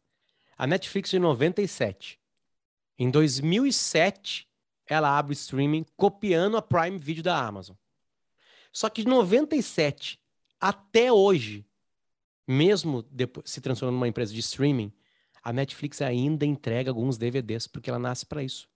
A 0.58 0.66
Netflix 0.66 1.12
de 1.12 1.20
97. 1.20 2.20
Em 2.98 3.10
2007, 3.10 4.48
ela 4.88 5.18
abre 5.18 5.32
o 5.32 5.34
streaming 5.34 5.86
copiando 5.96 6.58
a 6.58 6.62
Prime 6.62 6.98
Video 6.98 7.24
da 7.24 7.38
Amazon. 7.38 7.76
Só 8.74 8.90
que 8.90 9.04
de 9.04 9.08
97 9.08 10.20
até 10.60 11.12
hoje, 11.12 11.66
mesmo 12.48 13.04
depois, 13.04 13.50
se 13.50 13.62
transformando 13.62 13.96
numa 13.96 14.08
empresa 14.08 14.34
de 14.34 14.40
streaming, 14.40 14.92
a 15.44 15.54
Netflix 15.54 16.02
ainda 16.02 16.46
entrega 16.46 16.92
alguns 16.92 17.18
DVDs 17.18 17.68
porque 17.68 17.90
ela 17.90 18.00
nasce 18.00 18.26
para 18.26 18.44
isso. 18.44 18.68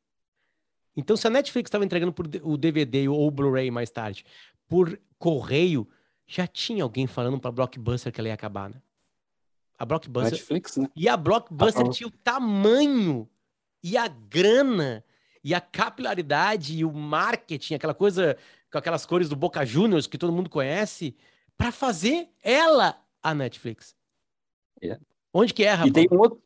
Então, 0.96 1.18
se 1.18 1.26
a 1.26 1.30
Netflix 1.30 1.68
estava 1.68 1.84
entregando 1.84 2.14
por 2.14 2.28
o 2.44 2.58
DVD 2.58 3.08
ou 3.08 3.28
o 3.28 3.32
Blu-ray 3.32 3.72
mais 3.72 3.90
tarde 3.90 4.26
por 4.68 5.00
correio, 5.18 5.88
já 6.28 6.48
tinha 6.48 6.84
alguém 6.84 7.08
falando 7.08 7.40
para 7.40 7.52
Blockbuster 7.52 8.12
que 8.12 8.22
ela 8.22 8.28
ia 8.28 8.34
acabar, 8.34 8.70
né? 8.70 8.82
A 9.78 9.86
Blockbuster. 9.86 10.32
Netflix, 10.32 10.78
né? 10.78 10.88
E 10.96 11.10
a 11.10 11.18
Blockbuster 11.18 11.86
ah, 11.86 11.90
tinha 11.90 12.08
o 12.08 12.12
tamanho 12.12 13.28
e 13.84 13.98
a 13.98 14.08
grana 14.08 15.04
e 15.44 15.54
a 15.54 15.60
capilaridade 15.60 16.78
e 16.78 16.86
o 16.86 16.92
marketing, 16.92 17.74
aquela 17.74 17.94
coisa 17.94 18.38
com 18.72 18.78
aquelas 18.78 19.06
cores 19.06 19.28
do 19.30 19.36
Boca 19.36 19.66
Juniors 19.66 20.08
que 20.08 20.18
todo 20.18 20.32
mundo 20.32 20.50
conhece, 20.50 21.16
para 21.58 21.72
fazer 21.72 22.30
ela 22.42 23.00
a 23.22 23.34
Netflix. 23.36 23.96
Yeah. 24.82 25.02
É. 25.02 25.06
Onde 25.34 25.54
que 25.54 25.64
é, 25.64 25.72
rapaz? 25.72 25.90
E 25.90 25.94
tem 25.94 26.08
um 26.12 26.20
outro. 26.20 26.42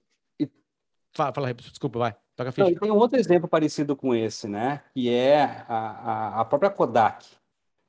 Fala, 1.17 1.33
fala, 1.33 1.51
desculpa, 1.51 1.97
vai. 1.97 2.15
Toca 2.35 2.53
Não, 2.55 2.75
tem 2.75 2.91
um 2.91 2.97
outro 2.97 3.17
exemplo 3.19 3.49
parecido 3.49 3.95
com 3.95 4.13
esse, 4.13 4.47
né? 4.47 4.83
Que 4.93 5.09
é 5.09 5.65
a, 5.67 6.37
a, 6.37 6.41
a 6.41 6.45
própria 6.45 6.69
Kodak. 6.69 7.25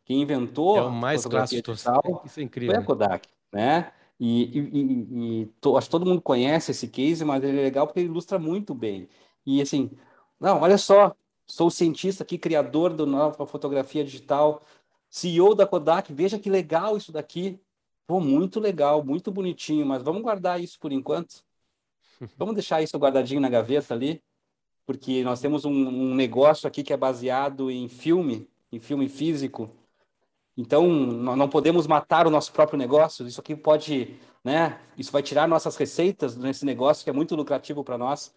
Quem 0.07 0.23
inventou 0.23 0.79
é 0.79 0.83
o 0.85 0.91
mais 0.91 1.27
clássico 1.27 1.71
digital 1.71 2.23
Isso 2.25 2.41
é 2.41 2.43
incrível. 2.43 2.75
foi 2.75 2.83
a 2.83 2.87
Kodak, 2.87 3.29
né? 3.53 3.93
E, 4.19 4.45
e, 4.45 4.59
e, 4.59 5.43
e 5.43 5.47
to, 5.61 5.77
acho 5.77 5.89
que 5.89 5.91
todo 5.91 6.07
mundo 6.07 6.23
conhece 6.23 6.71
esse 6.71 6.89
case, 6.89 7.23
mas 7.23 7.45
ele 7.45 7.59
é 7.59 7.63
legal 7.65 7.87
porque 7.87 8.01
ele 8.01 8.09
ilustra 8.09 8.39
muito 8.39 8.75
bem. 8.75 9.07
E 9.45 9.61
assim, 9.61 9.91
não, 10.41 10.63
olha 10.63 10.79
só, 10.79 11.15
sou 11.47 11.71
cientista 11.71 12.23
aqui, 12.23 12.39
criador 12.39 12.95
do 12.95 13.05
nova 13.05 13.47
fotografia 13.47 14.03
digital, 14.03 14.63
CEO 15.11 15.55
da 15.55 15.67
Kodak, 15.67 16.11
veja 16.15 16.39
que 16.39 16.49
legal 16.49 16.97
isso 16.97 17.13
daqui. 17.13 17.61
Pô, 18.07 18.21
muito 18.21 18.59
legal, 18.59 19.05
muito 19.05 19.31
bonitinho, 19.31 19.85
mas 19.85 20.03
vamos 20.03 20.23
guardar 20.23 20.59
isso 20.59 20.81
por 20.81 20.93
enquanto? 20.93 21.47
Vamos 22.37 22.55
deixar 22.55 22.83
isso 22.83 22.99
guardadinho 22.99 23.41
na 23.41 23.49
gaveta 23.49 23.95
ali? 23.95 24.23
Porque 24.87 25.23
nós 25.23 25.41
temos 25.41 25.65
um, 25.65 25.71
um 25.71 26.15
negócio 26.15 26.67
aqui 26.67 26.83
que 26.83 26.93
é 26.93 26.97
baseado 26.97 27.71
em 27.71 27.89
filme, 27.89 28.49
em 28.73 28.81
filme 28.81 29.09
físico. 29.09 29.71
Então, 30.57 30.89
não 30.89 31.49
podemos 31.49 31.87
matar 31.87 32.27
o 32.27 32.31
nosso 32.31 32.53
próprio 32.53 32.79
negócio. 32.79 33.27
Isso 33.27 33.41
aqui 33.41 33.55
pode, 33.55 34.19
né? 34.43 34.81
Isso 34.97 35.13
vai 35.13 35.23
tirar 35.23 35.47
nossas 35.47 35.77
receitas 35.77 36.37
nesse 36.37 36.65
negócio 36.65 37.05
que 37.05 37.11
é 37.11 37.13
muito 37.13 37.37
lucrativo 37.37 37.85
para 37.85 37.97
nós. 37.99 38.35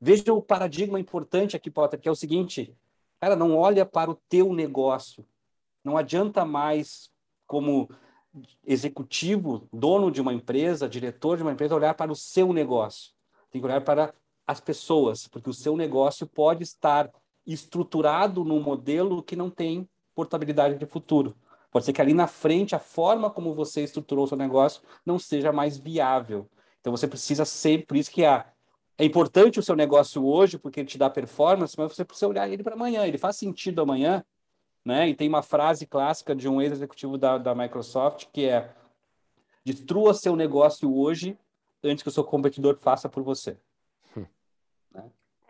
Veja 0.00 0.32
o 0.32 0.42
paradigma 0.42 1.00
importante 1.00 1.56
aqui, 1.56 1.70
Potter, 1.70 1.98
que 1.98 2.08
é 2.08 2.12
o 2.12 2.16
seguinte: 2.16 2.76
cara, 3.20 3.34
não 3.34 3.56
olha 3.56 3.84
para 3.84 4.10
o 4.10 4.14
teu 4.28 4.52
negócio. 4.52 5.26
Não 5.82 5.96
adianta 5.96 6.44
mais, 6.44 7.10
como 7.46 7.88
executivo, 8.64 9.68
dono 9.72 10.10
de 10.10 10.20
uma 10.20 10.32
empresa, 10.32 10.88
diretor 10.88 11.36
de 11.36 11.42
uma 11.42 11.52
empresa, 11.52 11.74
olhar 11.74 11.94
para 11.94 12.12
o 12.12 12.16
seu 12.16 12.52
negócio. 12.52 13.12
Tem 13.54 13.60
que 13.60 13.68
olhar 13.68 13.82
para 13.82 14.12
as 14.44 14.58
pessoas, 14.58 15.28
porque 15.28 15.48
o 15.48 15.54
seu 15.54 15.76
negócio 15.76 16.26
pode 16.26 16.64
estar 16.64 17.08
estruturado 17.46 18.44
num 18.44 18.60
modelo 18.60 19.22
que 19.22 19.36
não 19.36 19.48
tem 19.48 19.88
portabilidade 20.12 20.76
de 20.76 20.84
futuro. 20.86 21.36
Pode 21.70 21.84
ser 21.84 21.92
que 21.92 22.00
ali 22.00 22.12
na 22.12 22.26
frente 22.26 22.74
a 22.74 22.80
forma 22.80 23.30
como 23.30 23.54
você 23.54 23.84
estruturou 23.84 24.24
o 24.24 24.26
seu 24.26 24.36
negócio 24.36 24.82
não 25.06 25.20
seja 25.20 25.52
mais 25.52 25.78
viável. 25.78 26.50
Então 26.80 26.90
você 26.90 27.06
precisa 27.06 27.44
sempre, 27.44 27.86
por 27.86 27.96
isso 27.96 28.10
que 28.10 28.24
é 28.24 28.44
importante 28.98 29.60
o 29.60 29.62
seu 29.62 29.76
negócio 29.76 30.26
hoje, 30.26 30.58
porque 30.58 30.80
ele 30.80 30.88
te 30.88 30.98
dá 30.98 31.08
performance, 31.08 31.76
mas 31.78 31.94
você 31.94 32.04
precisa 32.04 32.26
olhar 32.26 32.48
ele 32.48 32.64
para 32.64 32.74
amanhã. 32.74 33.06
Ele 33.06 33.18
faz 33.18 33.36
sentido 33.36 33.82
amanhã, 33.82 34.24
né? 34.84 35.08
E 35.08 35.14
tem 35.14 35.28
uma 35.28 35.42
frase 35.42 35.86
clássica 35.86 36.34
de 36.34 36.48
um 36.48 36.60
ex-executivo 36.60 37.16
da, 37.16 37.38
da 37.38 37.54
Microsoft 37.54 38.26
que 38.32 38.46
é: 38.46 38.74
destrua 39.64 40.12
seu 40.12 40.34
negócio 40.34 40.92
hoje 40.92 41.38
antes 41.84 42.02
que 42.02 42.08
o 42.08 42.12
seu 42.12 42.24
competidor 42.24 42.76
faça 42.76 43.08
por 43.08 43.22
você. 43.22 43.56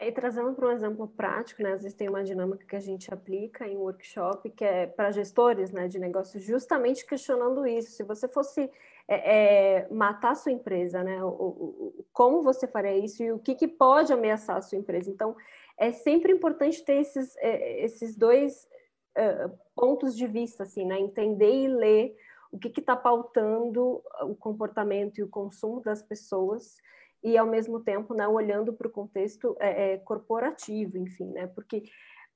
E 0.01 0.13
trazendo 0.13 0.53
para 0.53 0.69
um 0.69 0.73
exemplo 0.73 1.09
prático, 1.09 1.63
né, 1.63 1.73
às 1.73 1.83
vezes 1.83 1.97
tem 1.97 2.09
uma 2.09 2.23
dinâmica 2.23 2.67
que 2.67 2.77
a 2.77 2.81
gente 2.81 3.13
aplica 3.13 3.67
em 3.67 3.77
workshop 3.77 4.51
que 4.51 4.65
é 4.65 4.87
para 4.87 5.11
gestores 5.11 5.71
né, 5.71 5.89
de 5.89 5.99
negócios, 5.99 6.43
justamente 6.43 7.07
questionando 7.07 7.67
isso. 7.67 7.93
Se 7.93 8.03
você 8.03 8.29
fosse 8.29 8.71
é, 9.09 9.37
é, 9.79 9.89
matar 9.91 10.33
a 10.33 10.35
sua 10.35 10.53
empresa, 10.53 11.03
né, 11.03 11.25
o, 11.25 11.29
o, 11.29 12.05
como 12.13 12.43
você 12.43 12.67
faria 12.67 12.99
isso 12.99 13.23
e 13.23 13.33
o 13.33 13.39
que, 13.39 13.55
que 13.55 13.67
pode 13.67 14.13
ameaçar 14.13 14.57
a 14.57 14.63
sua 14.63 14.77
empresa? 14.77 15.11
Então, 15.11 15.35
é 15.79 15.91
sempre 15.91 16.33
importante 16.33 16.85
ter 16.85 17.01
esses, 17.01 17.37
é, 17.39 17.85
esses 17.85 18.15
dois 18.15 18.69
uh, 19.17 19.59
pontos 19.75 20.17
de 20.17 20.27
vista, 20.27 20.65
assim, 20.65 20.85
né? 20.85 20.99
Entender 20.99 21.65
e 21.65 21.69
ler 21.69 22.17
o 22.55 22.59
que 22.59 22.69
está 22.69 22.95
pautando 22.95 24.01
o 24.23 24.35
comportamento 24.37 25.19
e 25.19 25.25
o 25.25 25.29
consumo 25.29 25.81
das 25.81 26.01
pessoas 26.03 26.77
e 27.21 27.37
ao 27.37 27.47
mesmo 27.47 27.81
tempo, 27.81 28.15
né, 28.15 28.29
olhando 28.29 28.73
para 28.73 28.87
o 28.87 28.93
contexto 28.93 29.57
é, 29.59 29.95
é, 29.95 29.99
corporativo, 29.99 30.97
enfim, 30.97 31.25
né? 31.33 31.49
Porque 31.49 31.83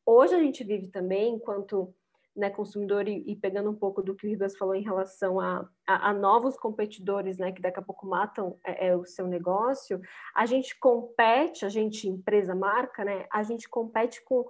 hoje 0.05 0.35
a 0.35 0.39
gente 0.41 0.64
vive 0.64 0.89
também, 0.89 1.35
enquanto 1.35 1.95
né, 2.35 2.51
consumidor 2.51 3.07
e, 3.07 3.23
e, 3.27 3.37
pegando 3.37 3.71
um 3.71 3.75
pouco 3.75 4.03
do 4.03 4.14
que 4.14 4.27
o 4.27 4.31
Ribas 4.31 4.57
falou 4.57 4.75
em 4.75 4.83
relação 4.83 5.39
a, 5.39 5.69
a, 5.87 6.11
a 6.11 6.12
novos 6.12 6.57
competidores, 6.57 7.39
né, 7.39 7.53
que 7.53 7.62
daqui 7.62 7.79
a 7.79 7.83
pouco 7.83 8.07
matam 8.07 8.59
é, 8.64 8.89
é, 8.89 8.97
o 8.97 9.05
seu 9.05 9.29
negócio, 9.29 10.01
a 10.35 10.47
gente 10.47 10.77
compete, 10.79 11.64
a 11.64 11.69
gente 11.69 12.09
empresa, 12.09 12.55
marca, 12.55 13.05
né, 13.05 13.27
a 13.33 13.43
gente 13.45 13.69
compete 13.69 14.25
com 14.25 14.47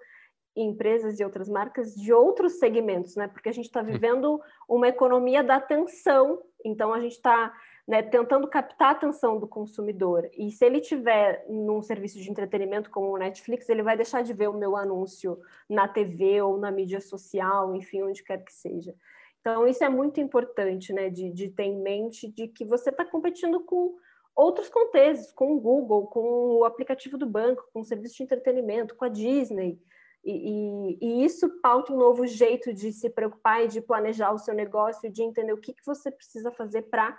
empresas 0.63 1.19
e 1.19 1.25
outras 1.25 1.49
marcas 1.49 1.95
de 1.95 2.13
outros 2.13 2.59
segmentos, 2.59 3.17
né, 3.17 3.29
porque 3.29 3.49
a 3.49 3.53
gente 3.53 3.67
está 3.67 3.83
vivendo 3.83 4.41
uma 4.69 4.89
economia 4.89 5.43
da 5.43 5.57
atenção, 5.57 6.43
então 6.65 6.93
a 6.93 7.01
gente 7.01 7.13
está 7.13 7.53
né, 7.87 8.03
tentando 8.03 8.47
captar 8.47 8.89
a 8.89 8.91
atenção 8.93 9.39
do 9.39 9.49
consumidor. 9.49 10.29
E 10.37 10.51
se 10.51 10.65
ele 10.65 10.79
tiver 10.79 11.45
num 11.49 11.81
serviço 11.81 12.21
de 12.21 12.31
entretenimento 12.31 12.91
como 12.91 13.11
o 13.11 13.17
Netflix, 13.17 13.67
ele 13.69 13.83
vai 13.83 13.97
deixar 13.97 14.23
de 14.23 14.35
ver 14.35 14.49
o 14.49 14.59
meu 14.59 14.77
anúncio 14.77 15.39
na 15.69 15.89
TV 15.89 16.43
ou 16.43 16.59
na 16.59 16.71
mídia 16.71 17.01
social, 17.01 17.75
enfim, 17.75 18.03
onde 18.03 18.23
quer 18.23 18.45
que 18.45 18.53
seja. 18.53 18.95
Então, 19.41 19.67
isso 19.67 19.83
é 19.83 19.89
muito 19.89 20.21
importante, 20.21 20.93
né, 20.93 21.09
de, 21.09 21.31
de 21.31 21.49
ter 21.49 21.63
em 21.63 21.81
mente 21.81 22.31
de 22.31 22.49
que 22.49 22.65
você 22.67 22.91
está 22.91 23.07
competindo 23.07 23.61
com 23.61 23.97
outros 24.37 24.69
contextos, 24.69 25.33
com 25.33 25.57
o 25.57 25.61
Google, 25.61 26.07
com 26.09 26.59
o 26.59 26.65
aplicativo 26.65 27.17
do 27.17 27.27
banco, 27.27 27.67
com 27.73 27.81
o 27.81 27.85
serviço 27.85 28.19
de 28.19 28.23
entretenimento, 28.25 28.95
com 28.95 29.07
a 29.07 29.09
Disney. 29.09 29.81
E, 30.25 30.33
e, 30.33 30.99
e, 31.01 31.25
isso 31.25 31.49
pauta 31.61 31.93
um 31.93 31.97
novo 31.97 32.27
jeito 32.27 32.73
de 32.73 32.93
se 32.93 33.09
preocupar 33.09 33.65
e 33.65 33.69
de 33.69 33.81
planejar 33.81 34.33
o 34.33 34.39
seu 34.39 34.55
negócio, 34.55 35.11
de 35.11 35.23
entender 35.23 35.53
o 35.53 35.61
que, 35.61 35.73
que 35.73 35.87
você 35.87 36.11
precisa 36.11 36.51
fazer 36.51 36.83
para 36.83 37.17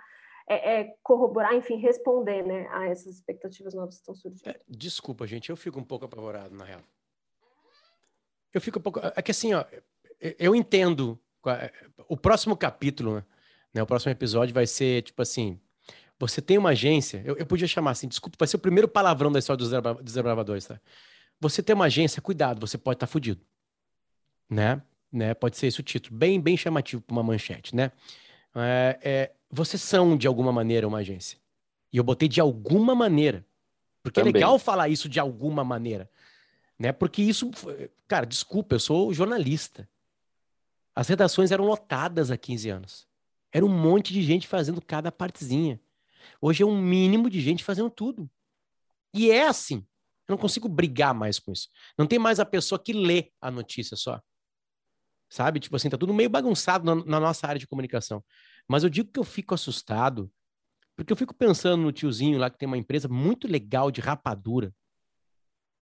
é, 0.48 0.80
é, 0.80 0.94
corroborar, 1.02 1.54
enfim, 1.54 1.76
responder 1.76 2.42
né, 2.42 2.68
a 2.70 2.86
essas 2.86 3.14
expectativas 3.14 3.72
novas 3.72 3.94
que 3.94 4.00
estão 4.00 4.14
surgindo. 4.14 4.48
É, 4.48 4.60
desculpa, 4.68 5.26
gente, 5.26 5.50
eu 5.50 5.56
fico 5.56 5.78
um 5.78 5.84
pouco 5.84 6.04
apavorado, 6.04 6.54
na 6.54 6.64
real. 6.64 6.82
Eu 8.52 8.60
fico 8.60 8.78
um 8.78 8.82
pouco. 8.82 9.00
É 9.00 9.22
que 9.22 9.30
assim, 9.30 9.54
ó, 9.54 9.64
eu 10.38 10.54
entendo. 10.54 11.18
É, 11.46 11.72
o 12.06 12.16
próximo 12.16 12.56
capítulo, 12.56 13.24
né, 13.72 13.82
o 13.82 13.86
próximo 13.86 14.12
episódio 14.12 14.52
vai 14.52 14.66
ser 14.66 15.02
tipo 15.02 15.22
assim: 15.22 15.58
você 16.18 16.42
tem 16.42 16.58
uma 16.58 16.70
agência, 16.70 17.22
eu, 17.24 17.36
eu 17.36 17.46
podia 17.46 17.66
chamar 17.66 17.92
assim, 17.92 18.06
desculpa, 18.06 18.36
vai 18.38 18.46
ser 18.46 18.56
o 18.56 18.60
primeiro 18.60 18.86
palavrão 18.86 19.32
da 19.32 19.38
história 19.38 19.56
dos 19.56 19.70
desbravadores, 20.02 20.66
tá? 20.66 20.80
Você 21.40 21.62
tem 21.62 21.74
uma 21.74 21.86
agência, 21.86 22.20
cuidado, 22.20 22.60
você 22.60 22.76
pode 22.76 22.96
estar 22.96 23.06
tá 23.06 23.10
fudido. 23.10 23.40
Né? 24.48 24.82
né? 25.10 25.34
Pode 25.34 25.56
ser 25.56 25.66
esse 25.66 25.80
o 25.80 25.82
título, 25.82 26.16
bem, 26.16 26.40
bem 26.40 26.56
chamativo 26.56 27.02
para 27.02 27.12
uma 27.12 27.22
manchete, 27.22 27.74
né? 27.74 27.90
É, 28.54 28.98
é, 29.02 29.32
vocês 29.50 29.82
são, 29.82 30.16
de 30.16 30.26
alguma 30.26 30.52
maneira, 30.52 30.86
uma 30.86 30.98
agência. 30.98 31.38
E 31.92 31.96
eu 31.96 32.04
botei 32.04 32.28
de 32.28 32.40
alguma 32.40 32.94
maneira. 32.94 33.44
Porque 34.02 34.20
é 34.20 34.22
Também. 34.22 34.32
é 34.32 34.44
legal 34.44 34.58
falar 34.58 34.88
isso 34.88 35.08
de 35.08 35.18
alguma 35.18 35.64
maneira. 35.64 36.10
Né? 36.78 36.92
Porque 36.92 37.22
isso. 37.22 37.50
Cara, 38.06 38.24
desculpa, 38.24 38.74
eu 38.74 38.80
sou 38.80 39.12
jornalista. 39.12 39.88
As 40.94 41.08
redações 41.08 41.50
eram 41.50 41.64
lotadas 41.64 42.30
há 42.30 42.36
15 42.36 42.70
anos. 42.70 43.08
Era 43.52 43.64
um 43.64 43.68
monte 43.68 44.12
de 44.12 44.22
gente 44.22 44.46
fazendo 44.46 44.80
cada 44.80 45.10
partezinha. 45.10 45.80
Hoje 46.40 46.62
é 46.62 46.66
um 46.66 46.80
mínimo 46.80 47.28
de 47.28 47.40
gente 47.40 47.64
fazendo 47.64 47.90
tudo. 47.90 48.30
E 49.12 49.30
é 49.30 49.46
assim. 49.46 49.84
Não 50.30 50.38
consigo 50.38 50.68
brigar 50.68 51.12
mais 51.12 51.38
com 51.38 51.52
isso. 51.52 51.68
Não 51.98 52.06
tem 52.06 52.18
mais 52.18 52.38
a 52.38 52.46
pessoa 52.46 52.78
que 52.78 52.92
lê 52.92 53.32
a 53.40 53.50
notícia 53.50 53.96
só. 53.96 54.20
Sabe? 55.28 55.60
Tipo 55.60 55.76
assim, 55.76 55.90
tá 55.90 55.98
tudo 55.98 56.14
meio 56.14 56.30
bagunçado 56.30 56.84
na, 56.84 57.04
na 57.04 57.20
nossa 57.20 57.46
área 57.46 57.58
de 57.58 57.66
comunicação. 57.66 58.24
Mas 58.68 58.84
eu 58.84 58.90
digo 58.90 59.10
que 59.12 59.18
eu 59.18 59.24
fico 59.24 59.54
assustado, 59.54 60.30
porque 60.96 61.12
eu 61.12 61.16
fico 61.16 61.34
pensando 61.34 61.82
no 61.82 61.92
tiozinho 61.92 62.38
lá 62.38 62.48
que 62.48 62.58
tem 62.58 62.66
uma 62.66 62.78
empresa 62.78 63.08
muito 63.08 63.48
legal 63.48 63.90
de 63.90 64.00
rapadura. 64.00 64.72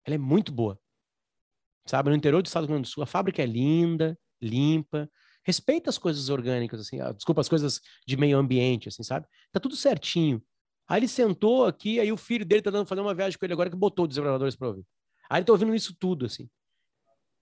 Ela 0.05 0.15
é 0.15 0.19
muito 0.19 0.51
boa. 0.51 0.79
Sabe, 1.85 2.09
no 2.09 2.15
interior 2.15 2.41
do 2.41 2.45
estado 2.45 2.63
do 2.63 2.67
Rio 2.67 2.75
Grande 2.75 2.89
do 2.89 2.91
Sul, 2.91 3.03
a 3.03 3.07
fábrica 3.07 3.41
é 3.41 3.45
linda, 3.45 4.17
limpa, 4.41 5.09
respeita 5.45 5.89
as 5.89 5.97
coisas 5.97 6.29
orgânicas, 6.29 6.79
assim, 6.79 6.99
ah, 7.01 7.11
desculpa, 7.11 7.41
as 7.41 7.49
coisas 7.49 7.81
de 8.07 8.15
meio 8.15 8.37
ambiente, 8.37 8.87
assim, 8.87 9.03
sabe? 9.03 9.27
Tá 9.51 9.59
tudo 9.59 9.75
certinho. 9.75 10.41
Aí 10.87 10.99
ele 10.99 11.07
sentou 11.07 11.65
aqui, 11.65 11.99
aí 11.99 12.11
o 12.11 12.17
filho 12.17 12.45
dele 12.45 12.61
tá 12.61 12.69
dando 12.69 12.87
fazer 12.87 13.01
uma 13.01 13.13
viagem 13.13 13.37
com 13.37 13.45
ele 13.45 13.53
agora 13.53 13.69
que 13.69 13.75
botou 13.75 14.07
desbravadores 14.07 14.55
para 14.55 14.67
ouvir. 14.67 14.85
Aí 15.29 15.39
ele 15.39 15.45
tá 15.45 15.53
ouvindo 15.53 15.73
isso 15.73 15.95
tudo, 15.97 16.25
assim. 16.25 16.49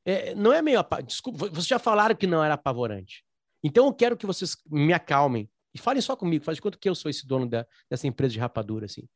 É, 0.06 0.34
não 0.36 0.54
é 0.54 0.62
meio. 0.62 0.84
Desculpa, 1.06 1.50
vocês 1.50 1.68
já 1.68 1.80
falaram 1.80 2.16
que 2.16 2.28
não 2.28 2.44
era 2.44 2.54
apavorante. 2.54 3.24
Então 3.64 3.86
eu 3.86 3.94
quero 3.94 4.18
que 4.18 4.26
vocês 4.26 4.58
me 4.70 4.94
acalmem 4.94 5.50
e 5.74 5.80
falem 5.80 6.02
só 6.02 6.16
comigo, 6.16 6.44
faz 6.44 6.58
de 6.58 6.62
conta 6.62 6.78
que 6.78 6.90
eu 6.90 6.96
sou 6.96 7.10
esse 7.10 7.26
dono 7.26 7.48
da, 7.48 7.66
dessa 7.90 8.08
empresa 8.08 8.34
de 8.34 8.40
rapadura, 8.40 8.86
assim. 8.86 9.08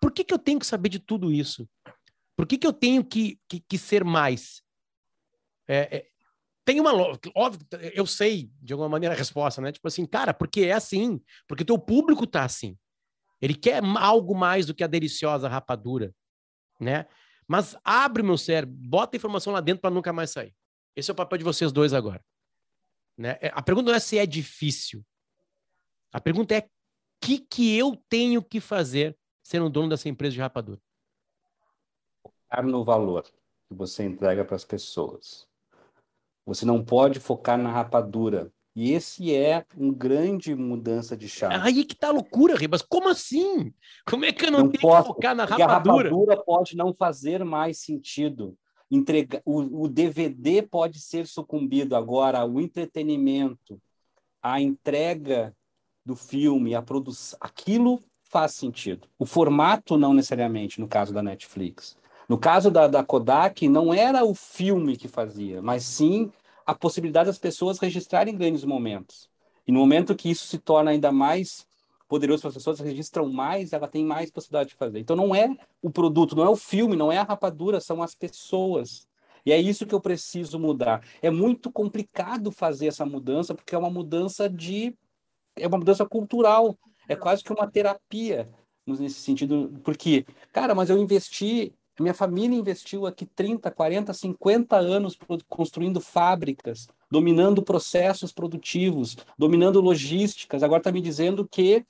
Por 0.00 0.12
que, 0.12 0.24
que 0.24 0.34
eu 0.34 0.38
tenho 0.38 0.58
que 0.58 0.66
saber 0.66 0.88
de 0.88 0.98
tudo 0.98 1.32
isso? 1.32 1.68
Por 2.36 2.46
que, 2.46 2.58
que 2.58 2.66
eu 2.66 2.72
tenho 2.72 3.04
que, 3.04 3.40
que, 3.48 3.60
que 3.60 3.78
ser 3.78 4.04
mais? 4.04 4.62
É, 5.66 5.96
é, 5.96 6.06
tem 6.64 6.80
uma 6.80 6.92
óbvio, 7.34 7.66
eu 7.94 8.06
sei 8.06 8.50
de 8.60 8.72
alguma 8.72 8.88
maneira 8.88 9.14
a 9.14 9.18
resposta, 9.18 9.60
né? 9.60 9.72
Tipo 9.72 9.88
assim, 9.88 10.06
cara, 10.06 10.32
porque 10.34 10.62
é 10.62 10.72
assim, 10.72 11.20
porque 11.48 11.64
teu 11.64 11.78
público 11.78 12.26
tá 12.26 12.44
assim. 12.44 12.76
Ele 13.44 13.54
quer 13.54 13.82
algo 13.98 14.34
mais 14.34 14.64
do 14.64 14.74
que 14.74 14.82
a 14.82 14.86
deliciosa 14.86 15.48
rapadura, 15.48 16.14
né? 16.80 17.06
Mas 17.46 17.76
abre 17.84 18.22
meu 18.22 18.38
cérebro, 18.38 18.74
bota 18.74 19.14
a 19.14 19.18
informação 19.18 19.52
lá 19.52 19.60
dentro 19.60 19.82
para 19.82 19.90
nunca 19.90 20.14
mais 20.14 20.30
sair. 20.30 20.56
Esse 20.96 21.10
é 21.10 21.12
o 21.12 21.14
papel 21.14 21.36
de 21.36 21.44
vocês 21.44 21.70
dois 21.70 21.92
agora. 21.92 22.24
Né? 23.18 23.36
É, 23.42 23.52
a 23.52 23.60
pergunta 23.60 23.90
não 23.90 23.96
é 23.96 24.00
se 24.00 24.16
é 24.16 24.24
difícil. 24.24 25.04
A 26.10 26.22
pergunta 26.22 26.54
é 26.54 26.60
o 26.60 26.70
que, 27.20 27.38
que 27.38 27.76
eu 27.76 28.02
tenho 28.08 28.42
que 28.42 28.60
fazer 28.60 29.14
sendo 29.42 29.68
dono 29.68 29.90
dessa 29.90 30.08
empresa 30.08 30.32
de 30.32 30.40
rapadura? 30.40 30.80
Focar 32.22 32.64
no 32.64 32.82
valor 32.82 33.24
que 33.68 33.74
você 33.74 34.04
entrega 34.04 34.42
para 34.42 34.56
as 34.56 34.64
pessoas. 34.64 35.46
Você 36.46 36.64
não 36.64 36.82
pode 36.82 37.20
focar 37.20 37.58
na 37.58 37.70
rapadura. 37.70 38.50
E 38.74 38.92
esse 38.92 39.32
é 39.32 39.64
um 39.76 39.92
grande 39.92 40.54
mudança 40.54 41.16
de 41.16 41.28
chave. 41.28 41.54
Aí 41.54 41.84
que 41.84 41.94
tá 41.94 42.08
a 42.08 42.12
loucura, 42.12 42.56
Ribas. 42.56 42.82
Como 42.82 43.08
assim? 43.08 43.72
Como 44.04 44.24
é 44.24 44.32
que 44.32 44.46
eu 44.46 44.50
não, 44.50 44.60
não 44.60 44.68
tenho 44.68 44.80
posso, 44.80 45.02
que 45.02 45.14
focar 45.14 45.34
na 45.34 45.44
rapadura? 45.44 46.08
A 46.08 46.12
rapadura 46.12 46.44
pode 46.44 46.76
não 46.76 46.92
fazer 46.92 47.44
mais 47.44 47.78
sentido 47.78 48.58
entrega, 48.90 49.42
o, 49.44 49.84
o 49.84 49.88
DVD 49.88 50.62
pode 50.62 51.00
ser 51.00 51.26
sucumbido 51.26 51.96
agora 51.96 52.44
o 52.44 52.60
entretenimento, 52.60 53.80
a 54.42 54.60
entrega 54.60 55.54
do 56.04 56.14
filme, 56.14 56.74
a 56.74 56.82
produção, 56.82 57.38
aquilo 57.40 58.00
faz 58.22 58.52
sentido. 58.52 59.08
O 59.18 59.24
formato 59.24 59.96
não 59.96 60.12
necessariamente, 60.12 60.80
no 60.80 60.88
caso 60.88 61.12
da 61.12 61.22
Netflix. 61.22 61.96
No 62.28 62.38
caso 62.38 62.70
da, 62.70 62.86
da 62.86 63.04
Kodak, 63.04 63.68
não 63.68 63.92
era 63.92 64.24
o 64.24 64.34
filme 64.34 64.96
que 64.96 65.08
fazia, 65.08 65.62
mas 65.62 65.84
sim 65.84 66.30
a 66.66 66.74
possibilidade 66.74 67.26
das 67.26 67.38
pessoas 67.38 67.78
registrarem 67.78 68.36
grandes 68.36 68.64
momentos. 68.64 69.28
E 69.66 69.72
no 69.72 69.80
momento 69.80 70.14
que 70.14 70.30
isso 70.30 70.46
se 70.46 70.58
torna 70.58 70.90
ainda 70.90 71.10
mais 71.10 71.66
poderoso 72.08 72.42
para 72.42 72.48
as 72.48 72.54
pessoas, 72.54 72.80
registram 72.80 73.28
mais, 73.32 73.72
ela 73.72 73.88
tem 73.88 74.04
mais 74.04 74.30
possibilidade 74.30 74.70
de 74.70 74.76
fazer. 74.76 74.98
Então 74.98 75.16
não 75.16 75.34
é 75.34 75.48
o 75.82 75.90
produto, 75.90 76.36
não 76.36 76.44
é 76.44 76.48
o 76.48 76.56
filme, 76.56 76.96
não 76.96 77.10
é 77.10 77.18
a 77.18 77.22
rapadura, 77.22 77.80
são 77.80 78.02
as 78.02 78.14
pessoas. 78.14 79.06
E 79.44 79.52
é 79.52 79.60
isso 79.60 79.86
que 79.86 79.94
eu 79.94 80.00
preciso 80.00 80.58
mudar. 80.58 81.04
É 81.20 81.30
muito 81.30 81.70
complicado 81.70 82.50
fazer 82.50 82.86
essa 82.86 83.04
mudança, 83.04 83.54
porque 83.54 83.74
é 83.74 83.78
uma 83.78 83.90
mudança 83.90 84.48
de. 84.48 84.96
É 85.56 85.66
uma 85.66 85.78
mudança 85.78 86.06
cultural. 86.06 86.78
É 87.06 87.14
quase 87.14 87.42
que 87.42 87.52
uma 87.52 87.70
terapia 87.70 88.48
nesse 88.86 89.20
sentido. 89.20 89.80
Porque, 89.84 90.24
cara, 90.52 90.74
mas 90.74 90.88
eu 90.88 90.98
investi. 90.98 91.74
Minha 92.00 92.14
família 92.14 92.58
investiu 92.58 93.06
aqui 93.06 93.24
30, 93.24 93.70
40, 93.70 94.12
50 94.12 94.76
anos 94.76 95.16
construindo 95.48 96.00
fábricas, 96.00 96.88
dominando 97.10 97.62
processos 97.62 98.32
produtivos, 98.32 99.16
dominando 99.38 99.80
logísticas. 99.80 100.62
Agora 100.62 100.80
está 100.80 100.90
me 100.90 101.00
dizendo 101.00 101.46
que 101.46 101.84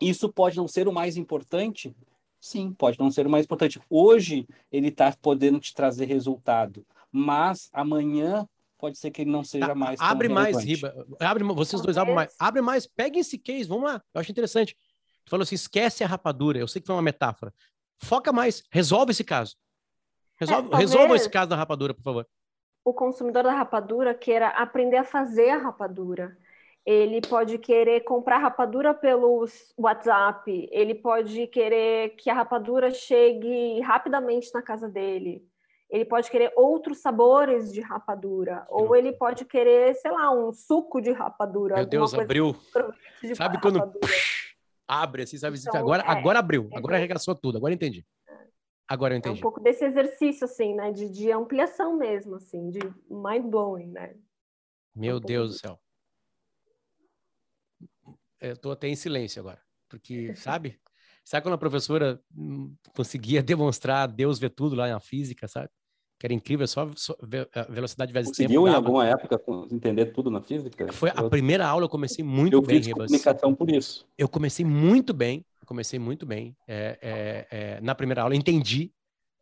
isso 0.00 0.30
pode 0.30 0.56
não 0.56 0.68
ser 0.68 0.86
o 0.86 0.92
mais 0.92 1.16
importante? 1.16 1.96
Sim, 2.38 2.72
pode 2.72 2.98
não 2.98 3.10
ser 3.10 3.26
o 3.26 3.30
mais 3.30 3.46
importante. 3.46 3.80
Hoje 3.88 4.46
ele 4.70 4.88
está 4.88 5.14
podendo 5.20 5.58
te 5.58 5.74
trazer 5.74 6.04
resultado, 6.04 6.84
mas 7.10 7.70
amanhã 7.72 8.46
pode 8.78 8.98
ser 8.98 9.10
que 9.10 9.22
ele 9.22 9.30
não 9.30 9.42
seja 9.42 9.68
tá, 9.68 9.74
mais. 9.74 9.98
Abre 10.00 10.28
mais, 10.28 10.62
Riba. 10.62 10.94
Abre, 11.18 11.42
vocês 11.42 11.80
dois 11.80 11.96
abrem 11.96 12.14
mais. 12.14 12.34
Abre 12.38 12.60
mais, 12.60 12.86
pegue 12.86 13.18
esse 13.18 13.38
case, 13.38 13.64
vamos 13.64 13.84
lá. 13.84 14.02
Eu 14.12 14.20
acho 14.20 14.30
interessante. 14.30 14.76
falou 15.26 15.42
assim: 15.42 15.54
esquece 15.54 16.04
a 16.04 16.06
rapadura. 16.06 16.58
Eu 16.58 16.68
sei 16.68 16.80
que 16.80 16.86
foi 16.86 16.94
uma 16.94 17.02
metáfora. 17.02 17.52
Foca 17.98 18.32
mais, 18.32 18.62
resolve 18.70 19.10
esse 19.10 19.24
caso. 19.24 19.56
Resolve, 20.38 20.68
é, 20.72 20.76
resolva 20.76 21.16
esse 21.16 21.30
caso 21.30 21.50
da 21.50 21.56
rapadura, 21.56 21.94
por 21.94 22.02
favor. 22.02 22.26
O 22.84 22.92
consumidor 22.92 23.42
da 23.42 23.52
rapadura 23.52 24.14
queira 24.14 24.48
aprender 24.48 24.96
a 24.96 25.04
fazer 25.04 25.50
a 25.50 25.58
rapadura 25.58 26.36
ele 26.86 27.20
pode 27.20 27.58
querer 27.58 28.02
comprar 28.04 28.38
rapadura 28.38 28.94
pelo 28.94 29.44
WhatsApp, 29.76 30.68
ele 30.70 30.94
pode 30.94 31.48
querer 31.48 32.10
que 32.10 32.30
a 32.30 32.34
rapadura 32.34 32.92
chegue 32.92 33.80
rapidamente 33.80 34.54
na 34.54 34.62
casa 34.62 34.88
dele. 34.88 35.44
ele 35.88 36.04
pode 36.04 36.28
querer 36.28 36.52
outros 36.56 36.98
sabores 36.98 37.72
de 37.72 37.80
rapadura, 37.80 38.66
ou 38.68 38.94
ele 38.94 39.12
pode 39.12 39.44
querer, 39.44 39.94
sei 39.94 40.10
lá, 40.10 40.32
um 40.32 40.52
suco 40.52 41.00
de 41.00 41.12
rapadura. 41.12 41.76
Meu 41.76 41.86
Deus, 41.86 42.12
abriu. 42.12 42.56
Sabe 43.36 43.60
quando 43.60 43.80
abre 44.86 45.22
assim, 45.22 45.38
sabe? 45.38 45.58
Então, 45.58 45.76
agora, 45.76 46.02
é, 46.02 46.10
agora 46.10 46.38
abriu, 46.38 46.68
é, 46.72 46.76
agora 46.78 46.96
arregaçou 46.96 47.34
tudo, 47.34 47.58
agora 47.58 47.74
entendi. 47.74 48.06
Agora 48.88 49.14
eu 49.14 49.18
entendi. 49.18 49.36
É 49.36 49.38
um 49.38 49.42
pouco 49.42 49.60
desse 49.60 49.84
exercício, 49.84 50.44
assim, 50.44 50.74
né? 50.74 50.92
De, 50.92 51.08
de 51.08 51.32
ampliação 51.32 51.96
mesmo, 51.96 52.36
assim, 52.36 52.70
de 52.70 52.80
mind-blowing, 53.10 53.88
né? 53.88 54.14
Meu 54.94 55.16
um 55.16 55.20
Deus 55.20 55.50
do 55.50 55.58
céu. 55.58 55.80
Eu 58.40 58.56
tô 58.56 58.70
até 58.70 58.86
em 58.88 58.94
silêncio 58.96 59.40
agora, 59.40 59.60
porque, 59.88 60.34
sabe? 60.36 60.80
Sabe 61.24 61.42
quando 61.42 61.54
a 61.54 61.58
professora 61.58 62.22
hum, 62.36 62.72
conseguia 62.94 63.42
demonstrar 63.42 64.06
Deus 64.06 64.38
vê 64.38 64.48
tudo 64.48 64.76
lá 64.76 64.88
na 64.88 65.00
física, 65.00 65.48
sabe? 65.48 65.68
Que 66.18 66.26
era 66.26 66.32
incrível, 66.32 66.66
só, 66.66 66.90
só 66.94 67.14
velocidade 67.68 68.12
vezes 68.12 68.30
Conseguiu 68.30 68.48
tempo. 68.48 68.60
Conseguiu 68.60 68.68
em 68.68 68.74
alguma 68.74 69.06
época 69.06 69.40
entender 69.70 70.06
tudo 70.06 70.30
na 70.30 70.40
física? 70.40 70.90
Foi 70.92 71.10
a 71.14 71.28
primeira 71.28 71.66
aula, 71.66 71.84
eu 71.84 71.88
comecei 71.88 72.24
muito 72.24 72.54
eu 72.54 72.62
bem, 72.62 72.78
fiz 72.78 72.86
Ribas. 72.86 73.06
comunicação 73.06 73.54
por 73.54 73.70
isso. 73.70 74.06
Eu 74.16 74.28
comecei 74.28 74.64
muito 74.64 75.12
bem, 75.12 75.44
comecei 75.66 75.98
muito 75.98 76.24
bem. 76.24 76.56
É, 76.66 76.98
é, 77.02 77.46
é, 77.50 77.80
na 77.82 77.94
primeira 77.94 78.22
aula, 78.22 78.34
entendi, 78.34 78.92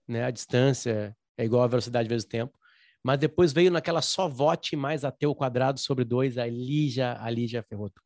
né? 0.08 0.24
A 0.24 0.30
distância 0.30 1.16
é 1.38 1.44
igual 1.44 1.62
a 1.62 1.68
velocidade 1.68 2.08
vezes 2.08 2.26
tempo. 2.26 2.58
Mas 3.02 3.18
depois 3.18 3.52
veio 3.52 3.70
naquela 3.70 4.00
só 4.00 4.26
vote 4.26 4.74
mais 4.74 5.04
até 5.04 5.28
o 5.28 5.34
quadrado 5.34 5.78
sobre 5.78 6.04
dois, 6.04 6.38
ali 6.38 6.88
já, 6.88 7.22
ali 7.22 7.46
já 7.46 7.62
ferrou 7.62 7.90
tudo. 7.90 8.02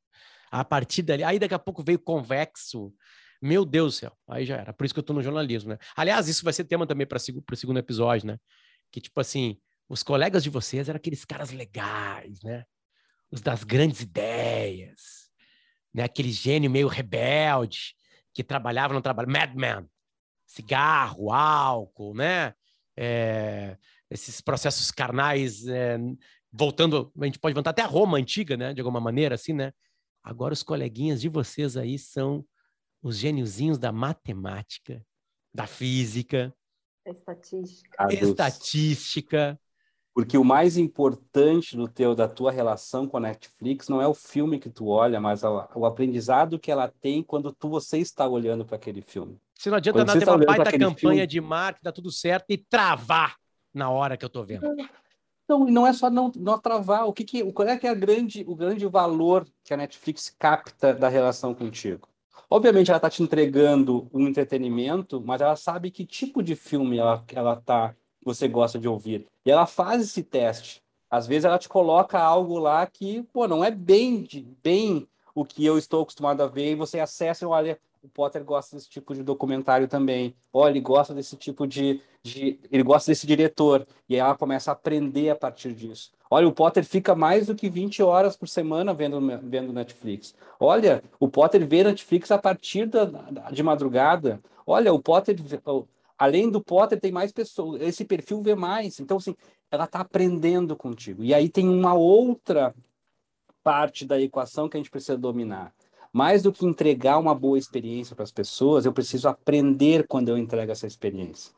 A 0.51 0.65
partir 0.65 1.03
dali, 1.03 1.23
aí 1.23 1.39
daqui 1.39 1.55
a 1.55 1.59
pouco 1.59 1.83
veio 1.83 1.99
convexo, 1.99 2.93
meu 3.41 3.65
Deus 3.65 3.95
do 3.95 3.99
céu, 3.99 4.19
aí 4.29 4.45
já 4.45 4.57
era. 4.57 4.73
Por 4.73 4.85
isso 4.85 4.95
que 4.95 5.01
eu 5.01 5.05
tô 5.05 5.13
no 5.13 5.23
jornalismo, 5.23 5.71
né? 5.71 5.79
Aliás, 5.97 6.29
isso 6.29 6.45
vai 6.45 6.53
ser 6.53 6.65
tema 6.65 6.87
também 6.87 7.07
para 7.07 7.19
o 7.19 7.57
segundo 7.57 7.79
episódio, 7.79 8.27
né? 8.27 8.39
Que 8.91 9.01
tipo 9.01 9.21
assim, 9.21 9.59
os 9.89 10.03
colegas 10.03 10.43
de 10.43 10.51
vocês 10.51 10.89
eram 10.89 10.97
aqueles 10.97 11.25
caras 11.25 11.51
legais, 11.51 12.43
né? 12.43 12.65
Os 13.31 13.41
das 13.41 13.65
grandes 13.65 14.01
ideias, 14.01 15.31
né? 15.95 16.03
Aquele 16.03 16.31
gênio 16.33 16.71
meio 16.71 16.89
rebelde 16.89 17.95
que 18.35 18.43
trabalhava 18.45 18.95
no 18.95 19.03
trabalho, 19.03 19.31
madman, 19.31 19.89
cigarro, 20.47 21.33
álcool, 21.33 22.15
né? 22.15 22.55
É, 22.97 23.77
esses 24.11 24.41
processos 24.41 24.91
carnais, 24.91 25.67
é, 25.69 25.99
voltando, 26.53 27.13
a 27.21 27.25
gente 27.25 27.39
pode 27.39 27.55
voltar 27.55 27.71
até 27.71 27.83
a 27.83 27.87
Roma 27.87 28.19
antiga, 28.19 28.57
né? 28.57 28.75
De 28.75 28.81
alguma 28.81 29.01
maneira, 29.01 29.35
assim, 29.35 29.53
né? 29.53 29.73
Agora 30.23 30.53
os 30.53 30.63
coleguinhas 30.63 31.21
de 31.21 31.29
vocês 31.29 31.77
aí 31.77 31.99
são 31.99 32.45
os 33.03 33.17
gêniozinhos 33.17 33.79
da 33.79 33.93
matemática, 33.93 35.05
da 35.55 35.67
física, 35.67 36.55
estatística. 37.07 38.13
estatística. 38.13 39.61
Porque 40.15 40.37
o 40.37 40.45
mais 40.45 40.77
importante 40.77 41.77
do 41.77 41.87
teu, 41.87 42.13
da 42.13 42.27
tua 42.27 42.51
relação 42.51 43.07
com 43.07 43.19
a 43.19 43.21
Netflix 43.21 43.89
não 43.89 44.03
é 44.03 44.09
o 44.09 44.15
filme 44.15 44.59
que 44.59 44.69
tu 44.69 44.89
olha, 44.89 45.21
mas 45.21 45.43
o 45.45 45.87
aprendizado 45.87 46.59
que 46.59 46.73
ela 46.73 46.93
tem 47.01 47.23
quando 47.23 47.53
tu, 47.53 47.69
você 47.69 47.99
está 47.99 48.27
olhando 48.27 48.65
para 48.65 48.75
aquele 48.75 49.01
filme. 49.01 49.39
Se 49.55 49.71
não 49.71 49.77
adianta 49.77 50.05
nada 50.05 50.19
ter 50.19 50.27
tá 50.27 50.35
uma 50.35 50.45
baita 50.45 50.73
campanha 50.73 50.95
filme... 50.95 51.27
de 51.27 51.41
marketing, 51.41 51.85
dá 51.85 51.93
tudo 51.93 52.11
certo, 52.11 52.47
e 52.51 52.59
travar 52.59 53.37
na 53.73 53.91
hora 53.91 54.17
que 54.17 54.25
eu 54.25 54.29
estou 54.29 54.45
vendo. 54.45 54.67
Então, 55.45 55.65
não 55.65 55.87
é 55.87 55.93
só 55.93 56.11
não, 56.11 56.33
não 56.35 56.59
travar. 56.59 57.07
O 57.07 57.13
que, 57.13 57.25
que 57.25 57.53
qual 57.53 57.69
é 57.69 57.79
que 57.79 57.87
é 57.87 57.91
a 57.91 57.95
grande, 57.95 58.45
o 58.47 58.57
grande 58.57 58.87
valor 58.87 59.47
que 59.63 59.73
a 59.73 59.77
Netflix 59.77 60.35
capta 60.37 60.93
da 60.93 61.09
relação 61.09 61.55
contigo? 61.55 62.09
Obviamente, 62.51 62.91
ela 62.91 62.99
está 62.99 63.11
te 63.11 63.23
entregando 63.23 64.09
um 64.13 64.27
entretenimento, 64.27 65.23
mas 65.25 65.41
ela 65.41 65.57
sabe 65.57 65.91
que 65.91 66.07
tipo 66.07 66.43
de 66.43 66.55
filme 66.57 66.99
ela, 66.99 67.25
ela 67.33 67.57
tá, 67.57 67.95
você 68.25 68.49
gosta 68.49 68.79
de 68.79 68.89
ouvir. 68.89 69.27
E 69.45 69.51
ela 69.51 69.67
faz 69.67 70.03
esse 70.03 70.23
teste. 70.23 70.83
Às 71.11 71.27
vezes, 71.27 71.45
ela 71.45 71.59
te 71.59 71.69
coloca 71.69 72.19
algo 72.19 72.59
lá 72.59 72.87
que, 72.87 73.23
pô, 73.33 73.49
não 73.49 73.65
é 73.65 73.71
bem, 73.71 74.23
de, 74.23 74.43
bem 74.63 75.09
o 75.35 75.45
que 75.45 75.65
eu 75.65 75.79
estou 75.79 76.03
acostumado 76.03 76.43
a 76.43 76.47
ver, 76.47 76.73
e 76.73 76.75
você 76.75 77.01
acessa 77.01 77.45
e 77.45 77.49
olha, 77.49 77.79
o 78.03 78.09
Potter 78.09 78.45
gosta 78.45 78.77
desse 78.77 78.89
tipo 78.89 79.15
de 79.15 79.23
documentário 79.23 79.89
também. 79.89 80.35
Olha, 80.53 80.73
ele 80.73 80.81
gosta 80.81 81.15
desse 81.15 81.37
tipo 81.37 81.67
de, 81.67 82.01
de. 82.23 82.59
Ele 82.71 82.83
gosta 82.83 83.11
desse 83.11 83.27
diretor. 83.27 83.87
E 84.09 84.15
aí 84.15 84.21
ela 84.21 84.37
começa 84.37 84.71
a 84.71 84.73
aprender 84.73 85.31
a 85.31 85.37
partir 85.37 85.73
disso. 85.73 86.13
Olha, 86.31 86.47
o 86.47 86.53
Potter 86.53 86.85
fica 86.85 87.15
mais 87.15 87.47
do 87.47 87.55
que 87.55 87.71
20 87.71 88.03
horas 88.03 88.37
por 88.37 88.49
semana 88.49 88.93
vendo, 88.93 89.21
vendo 89.43 89.73
Netflix. 89.73 90.35
Olha, 90.61 91.03
o 91.19 91.29
Potter 91.29 91.67
vê 91.67 91.83
Netflix 91.83 92.31
a 92.31 92.39
partir 92.39 92.87
da, 92.87 93.05
de 93.51 93.63
madrugada. 93.63 94.41
Olha, 94.67 94.93
o 94.93 95.01
Potter, 95.01 95.37
além 96.19 96.51
do 96.51 96.63
Potter, 96.63 97.01
tem 97.01 97.11
mais 97.11 97.33
pessoas. 97.33 97.81
Esse 97.81 98.05
perfil 98.05 98.43
vê 98.43 98.55
mais. 98.55 99.01
Então, 99.01 99.17
assim, 99.17 99.35
ela 99.71 99.85
está 99.85 100.01
aprendendo 100.01 100.77
contigo. 100.77 101.25
E 101.25 101.33
aí 101.33 101.49
tem 101.49 101.69
uma 101.69 101.95
outra 101.95 102.75
parte 103.63 104.05
da 104.05 104.21
equação 104.21 104.69
que 104.69 104.77
a 104.77 104.81
gente 104.81 104.91
precisa 104.91 105.17
dominar. 105.17 105.73
Mais 106.13 106.43
do 106.43 106.53
que 106.53 106.65
entregar 106.65 107.19
uma 107.19 107.35
boa 107.35 107.59
experiência 107.59 108.17
para 108.17 108.23
as 108.25 108.33
pessoas, 108.33 108.85
eu 108.85 108.93
preciso 108.93 109.29
aprender 109.29 110.07
quando 110.07 110.31
eu 110.31 110.39
entrego 110.39 110.73
essa 110.73 110.87
experiência. 110.87 111.58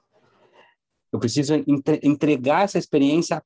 Eu 1.12 1.18
preciso 1.18 1.54
entre, 1.54 2.00
entregar 2.02 2.64
essa 2.64 2.78
experiência 2.78 3.42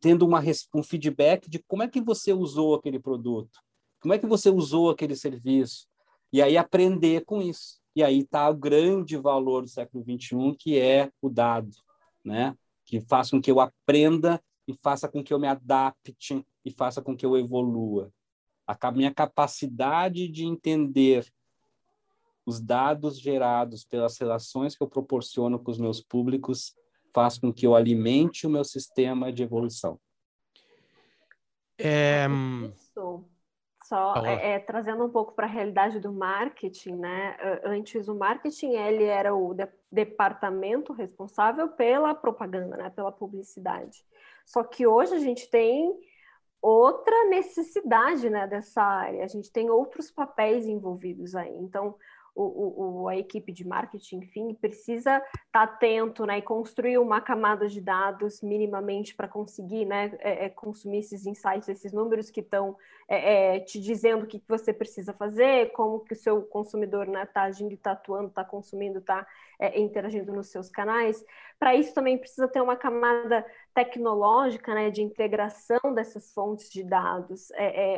tendo 0.00 0.24
uma, 0.26 0.40
um 0.74 0.82
feedback 0.82 1.50
de 1.50 1.58
como 1.60 1.82
é 1.82 1.88
que 1.88 2.00
você 2.00 2.32
usou 2.32 2.74
aquele 2.74 3.00
produto, 3.00 3.58
como 4.00 4.14
é 4.14 4.18
que 4.18 4.26
você 4.26 4.50
usou 4.50 4.90
aquele 4.90 5.16
serviço, 5.16 5.86
e 6.32 6.40
aí 6.40 6.56
aprender 6.56 7.24
com 7.24 7.42
isso. 7.42 7.78
E 7.96 8.02
aí 8.02 8.20
está 8.20 8.48
o 8.48 8.56
grande 8.56 9.16
valor 9.16 9.62
do 9.62 9.68
século 9.68 10.04
XXI, 10.04 10.54
que 10.56 10.78
é 10.78 11.10
o 11.20 11.28
dado, 11.28 11.74
né? 12.24 12.56
que 12.88 13.00
faz 13.00 13.30
com 13.30 13.40
que 13.40 13.50
eu 13.50 13.60
aprenda 13.60 14.42
e 14.66 14.72
faça 14.72 15.08
com 15.08 15.22
que 15.22 15.34
eu 15.34 15.38
me 15.38 15.46
adapte 15.46 16.42
e 16.64 16.70
faça 16.70 17.02
com 17.02 17.16
que 17.16 17.26
eu 17.26 17.36
evolua. 17.36 18.10
A 18.66 18.90
minha 18.90 19.12
capacidade 19.12 20.26
de 20.28 20.44
entender 20.44 21.30
os 22.46 22.60
dados 22.60 23.18
gerados 23.18 23.84
pelas 23.84 24.16
relações 24.18 24.74
que 24.74 24.82
eu 24.82 24.88
proporciono 24.88 25.58
com 25.58 25.70
os 25.70 25.78
meus 25.78 26.00
públicos 26.00 26.74
faz 27.14 27.38
com 27.38 27.52
que 27.52 27.66
eu 27.66 27.74
alimente 27.74 28.46
o 28.46 28.50
meu 28.50 28.64
sistema 28.64 29.32
de 29.32 29.42
evolução. 29.42 29.98
É... 31.78 32.26
Isso. 32.74 33.24
Só 33.88 34.16
é, 34.26 34.56
é, 34.56 34.58
trazendo 34.58 35.02
um 35.02 35.08
pouco 35.08 35.32
para 35.32 35.46
a 35.46 35.48
realidade 35.48 35.98
do 35.98 36.12
marketing, 36.12 36.96
né? 36.96 37.38
Antes 37.64 38.06
o 38.06 38.14
marketing 38.14 38.72
ele 38.72 39.04
era 39.04 39.34
o 39.34 39.54
de 39.54 39.66
departamento 39.90 40.92
responsável 40.92 41.68
pela 41.70 42.14
propaganda, 42.14 42.76
né? 42.76 42.90
Pela 42.90 43.10
publicidade. 43.10 44.04
Só 44.44 44.62
que 44.62 44.86
hoje 44.86 45.14
a 45.14 45.18
gente 45.18 45.48
tem 45.48 45.98
outra 46.60 47.30
necessidade, 47.30 48.28
né? 48.28 48.46
Dessa 48.46 48.82
área. 48.82 49.24
A 49.24 49.26
gente 49.26 49.50
tem 49.50 49.70
outros 49.70 50.10
papéis 50.10 50.66
envolvidos 50.66 51.34
aí. 51.34 51.56
Então 51.56 51.94
o, 52.40 53.02
o, 53.02 53.08
a 53.08 53.16
equipe 53.16 53.52
de 53.52 53.66
marketing, 53.66 54.18
enfim, 54.18 54.54
precisa 54.54 55.16
estar 55.16 55.32
tá 55.50 55.62
atento 55.62 56.24
né, 56.24 56.38
e 56.38 56.42
construir 56.42 56.98
uma 56.98 57.20
camada 57.20 57.66
de 57.66 57.80
dados 57.80 58.40
minimamente 58.40 59.14
para 59.14 59.26
conseguir 59.26 59.84
né, 59.84 60.16
é, 60.20 60.44
é, 60.44 60.48
consumir 60.48 60.98
esses 60.98 61.26
insights, 61.26 61.68
esses 61.68 61.92
números 61.92 62.30
que 62.30 62.40
estão 62.40 62.76
é, 63.08 63.56
é, 63.56 63.60
te 63.60 63.80
dizendo 63.80 64.22
o 64.22 64.26
que 64.26 64.40
você 64.46 64.72
precisa 64.72 65.12
fazer, 65.12 65.72
como 65.72 66.00
que 66.00 66.12
o 66.12 66.16
seu 66.16 66.42
consumidor 66.42 67.06
está 67.06 67.18
né, 67.18 67.26
tá 67.26 67.42
agindo, 67.42 67.72
está 67.72 67.92
atuando, 67.92 68.28
está 68.28 68.44
consumindo, 68.44 69.00
está 69.00 69.26
é, 69.58 69.80
interagindo 69.80 70.32
nos 70.32 70.48
seus 70.48 70.70
canais. 70.70 71.24
Para 71.58 71.74
isso 71.74 71.92
também 71.92 72.16
precisa 72.16 72.46
ter 72.46 72.60
uma 72.60 72.76
camada 72.76 73.44
tecnológica 73.74 74.74
né, 74.74 74.90
de 74.90 75.02
integração 75.02 75.92
dessas 75.92 76.32
fontes 76.32 76.70
de 76.70 76.84
dados. 76.84 77.48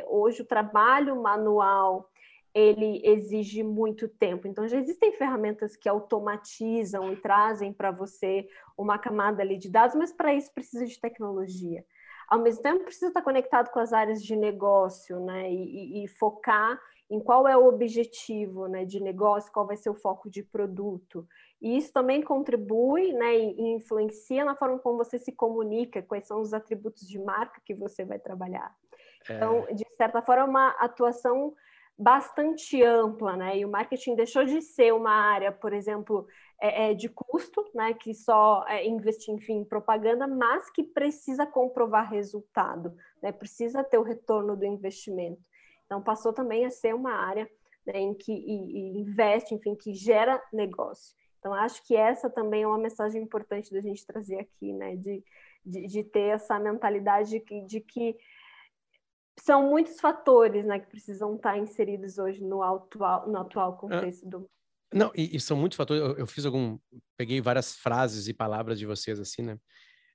Hoje 0.09 0.41
o 0.41 0.47
trabalho 0.47 1.21
manual 1.21 2.09
ele 2.55 3.01
exige 3.05 3.63
muito 3.63 4.09
tempo. 4.09 4.47
Então, 4.47 4.67
já 4.67 4.79
existem 4.79 5.13
ferramentas 5.13 5.77
que 5.77 5.89
automatizam 5.89 7.13
e 7.13 7.17
trazem 7.17 7.73
para 7.73 7.91
você 7.91 8.49
uma 8.77 8.99
camada 8.99 9.43
ali 9.43 9.57
de 9.57 9.69
dados, 9.69 9.95
mas 9.95 10.13
para 10.13 10.35
isso 10.35 10.53
precisa 10.53 10.87
de 10.87 10.99
tecnologia. 10.99 11.85
Ao 12.29 12.39
mesmo 12.39 12.63
tempo, 12.63 12.85
precisa 12.85 13.09
estar 13.09 13.23
conectado 13.23 13.71
com 13.71 13.81
as 13.81 13.93
áreas 13.93 14.23
de 14.23 14.37
negócio, 14.37 15.19
né? 15.21 15.51
E, 15.53 16.01
e, 16.01 16.05
e 16.05 16.09
focar 16.09 16.81
em 17.11 17.19
qual 17.19 17.49
é 17.49 17.57
o 17.57 17.67
objetivo 17.67 18.69
né, 18.69 18.85
de 18.85 19.03
negócio, 19.03 19.51
qual 19.51 19.67
vai 19.67 19.77
ser 19.77 19.91
o 19.91 19.95
foco 19.95 20.31
de 20.31 20.45
produto. 20.45 21.27
E 21.61 21.77
isso 21.77 21.93
também 21.93 22.23
contribui 22.23 23.13
né, 23.13 23.37
e 23.37 23.75
influencia 23.75 24.45
na 24.45 24.55
forma 24.55 24.79
como 24.79 24.97
você 24.97 25.19
se 25.19 25.33
comunica, 25.33 26.03
quais 26.03 26.27
são 26.29 26.41
os 26.41 26.55
atributos 26.55 27.09
de 27.09 27.19
marca 27.19 27.61
que 27.65 27.75
você 27.75 28.05
vai 28.05 28.21
trabalhar. 28.21 28.73
É... 29.29 29.35
Então, 29.35 29.67
de 29.75 29.85
certa 29.97 30.23
forma, 30.23 30.43
é 30.43 30.47
uma 30.47 30.69
atuação 30.79 31.53
bastante 32.01 32.83
ampla, 32.83 33.37
né? 33.37 33.59
E 33.59 33.65
o 33.65 33.71
marketing 33.71 34.15
deixou 34.15 34.43
de 34.45 34.63
ser 34.63 34.95
uma 34.95 35.13
área, 35.13 35.53
por 35.53 35.75
exemplo, 35.75 36.27
é, 36.59 36.91
é 36.91 36.95
de 36.95 37.11
custo, 37.11 37.63
né? 37.75 37.93
Que 37.93 38.15
só 38.15 38.65
é, 38.67 38.87
investir, 38.87 39.35
enfim, 39.35 39.59
em 39.59 39.65
propaganda, 39.65 40.27
mas 40.27 40.71
que 40.71 40.83
precisa 40.83 41.47
comprovar 41.47 42.11
resultado, 42.11 42.97
né? 43.23 43.31
Precisa 43.31 43.85
ter 43.85 43.99
o 43.99 44.03
retorno 44.03 44.57
do 44.57 44.65
investimento. 44.65 45.43
Então, 45.85 46.03
passou 46.03 46.33
também 46.33 46.65
a 46.65 46.71
ser 46.71 46.95
uma 46.95 47.13
área 47.13 47.51
né, 47.87 47.99
em 47.99 48.15
que 48.15 48.33
e, 48.33 48.97
e 48.97 49.01
investe, 49.01 49.55
enfim, 49.55 49.75
que 49.75 49.93
gera 49.93 50.43
negócio. 50.53 51.15
Então, 51.39 51.53
acho 51.53 51.87
que 51.87 51.95
essa 51.95 52.31
também 52.31 52.63
é 52.63 52.67
uma 52.67 52.79
mensagem 52.79 53.23
importante 53.23 53.73
da 53.73 53.81
gente 53.81 54.07
trazer 54.07 54.39
aqui, 54.39 54.73
né? 54.73 54.97
De, 54.97 55.23
de, 55.67 55.87
de 55.87 56.03
ter 56.03 56.35
essa 56.35 56.59
mentalidade 56.59 57.29
de 57.29 57.41
que, 57.41 57.61
de 57.63 57.81
que 57.81 58.17
são 59.39 59.69
muitos 59.69 60.01
fatores 60.01 60.65
né, 60.65 60.79
que 60.79 60.87
precisam 60.87 61.37
estar 61.37 61.59
inseridos 61.59 62.19
hoje 62.19 62.43
no 62.43 62.63
atual, 62.63 63.29
no 63.29 63.39
atual 63.39 63.77
contexto 63.77 64.29
do. 64.29 64.51
Não, 64.93 65.11
e, 65.15 65.37
e, 65.37 65.41
são 65.41 65.57
muitos 65.57 65.77
fatores. 65.77 66.03
Eu, 66.03 66.17
eu, 66.19 66.27
fiz 66.27 66.45
algum. 66.45 66.79
Peguei 67.17 67.41
várias 67.41 67.77
frases 67.77 68.29
e 68.29 68.35
palavras 68.35 68.79
de 68.79 68.87
vocês, 68.87 69.21
assim, 69.21 69.43
né? 69.43 69.59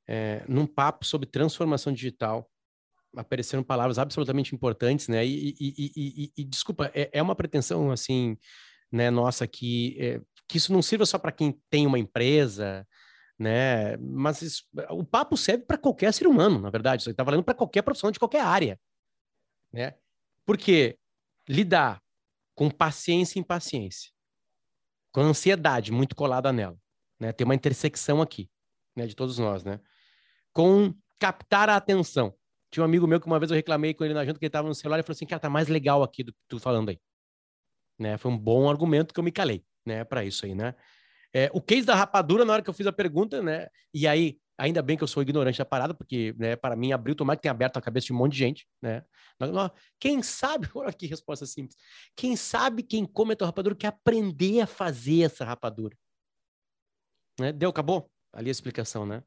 É, 0.07 0.43
num 0.47 0.67
papo 0.67 1.05
sobre 1.05 1.27
transformação 1.27 1.93
digital, 1.93 2.49
apareceram 3.15 3.63
palavras 3.63 3.97
absolutamente 3.97 4.53
importantes, 4.53 5.07
né? 5.07 5.25
E, 5.25 5.55
e, 5.59 6.31
e 6.37 6.43
desculpa, 6.43 6.91
é, 6.93 7.09
é, 7.13 7.21
uma 7.21 7.35
pretensão, 7.35 7.89
assim, 7.89 8.37
né, 8.91 9.09
nossa, 9.09 9.47
que, 9.47 9.95
é, 9.99 10.21
que 10.47 10.57
isso 10.57 10.73
não 10.73 10.81
sirva 10.81 11.05
só 11.05 11.17
para 11.17 11.31
quem 11.31 11.59
tem 11.69 11.87
uma 11.87 11.97
empresa, 11.97 12.85
né? 13.39 13.97
Mas 13.97 14.41
isso, 14.41 14.63
o 14.89 15.03
papo 15.03 15.37
serve 15.37 15.63
para 15.63 15.77
qualquer 15.77 16.13
ser 16.13 16.27
humano, 16.27 16.59
na 16.59 16.69
verdade. 16.69 17.01
Isso 17.01 17.09
está 17.09 17.23
valendo 17.23 17.43
para 17.43 17.55
qualquer 17.55 17.81
profissional 17.81 18.11
de 18.11 18.19
qualquer 18.19 18.41
área 18.41 18.79
né? 19.75 19.93
Porque 20.45 20.97
lidar 21.47 22.01
com 22.55 22.69
paciência 22.71 23.37
e 23.37 23.41
impaciência, 23.41 24.11
com 25.11 25.21
ansiedade 25.21 25.91
muito 25.91 26.15
colada 26.15 26.51
nela, 26.53 26.77
né? 27.19 27.33
Tem 27.33 27.43
uma 27.45 27.55
intersecção 27.55 28.21
aqui, 28.21 28.49
né, 28.95 29.05
de 29.05 29.15
todos 29.15 29.37
nós, 29.37 29.63
né? 29.63 29.79
Com 30.53 30.95
captar 31.19 31.69
a 31.69 31.75
atenção. 31.75 32.33
Tinha 32.71 32.83
um 32.83 32.85
amigo 32.85 33.07
meu 33.07 33.19
que 33.19 33.27
uma 33.27 33.39
vez 33.39 33.51
eu 33.51 33.55
reclamei 33.55 33.93
com 33.93 34.05
ele 34.05 34.13
na 34.13 34.25
janta 34.25 34.39
que 34.39 34.45
ele 34.45 34.49
estava 34.49 34.67
no 34.67 34.75
celular 34.75 34.99
e 34.99 35.03
falou 35.03 35.15
assim: 35.15 35.25
"Cara, 35.25 35.39
tá 35.39 35.49
mais 35.49 35.67
legal 35.67 36.03
aqui 36.03 36.23
do 36.23 36.33
que 36.33 36.39
tu 36.47 36.59
falando 36.59 36.89
aí". 36.89 36.99
Né? 37.99 38.17
Foi 38.17 38.31
um 38.31 38.37
bom 38.37 38.69
argumento 38.69 39.13
que 39.13 39.19
eu 39.19 39.23
me 39.23 39.31
calei, 39.31 39.65
né, 39.85 40.03
para 40.03 40.23
isso 40.25 40.45
aí, 40.45 40.55
né? 40.55 40.75
É, 41.33 41.49
o 41.53 41.61
case 41.61 41.85
da 41.85 41.95
rapadura, 41.95 42.45
na 42.45 42.53
hora 42.53 42.61
que 42.63 42.69
eu 42.69 42.73
fiz 42.73 42.87
a 42.87 42.93
pergunta, 42.93 43.41
né? 43.43 43.67
E 43.93 44.07
aí, 44.07 44.39
Ainda 44.57 44.81
bem 44.81 44.95
que 44.95 45.03
eu 45.03 45.07
sou 45.07 45.21
ignorante 45.21 45.57
da 45.57 45.65
parada, 45.65 45.93
porque, 45.93 46.33
né, 46.37 46.55
para 46.55 46.75
mim, 46.75 46.93
abriu, 46.93 47.13
tomar 47.13 47.35
que 47.35 47.41
tem 47.41 47.51
aberto 47.51 47.77
a 47.77 47.81
cabeça 47.81 48.07
de 48.07 48.13
um 48.13 48.17
monte 48.17 48.33
de 48.33 48.37
gente, 48.37 48.67
né? 48.81 49.03
Quem 49.99 50.23
sabe, 50.23 50.69
olha 50.73 50.93
que 50.93 51.07
resposta 51.07 51.45
simples. 51.45 51.77
Quem 52.15 52.35
sabe 52.35 52.81
quem 52.81 53.05
come 53.05 53.33
a 53.33 53.35
tua 53.35 53.47
rapadura 53.47 53.75
quer 53.75 53.87
aprender 53.87 54.61
a 54.61 54.67
fazer 54.67 55.23
essa 55.23 55.43
rapadura. 55.43 55.95
Né? 57.39 57.51
Deu, 57.51 57.69
acabou? 57.69 58.09
Ali 58.31 58.49
a 58.49 58.51
explicação, 58.51 59.05
né? 59.05 59.23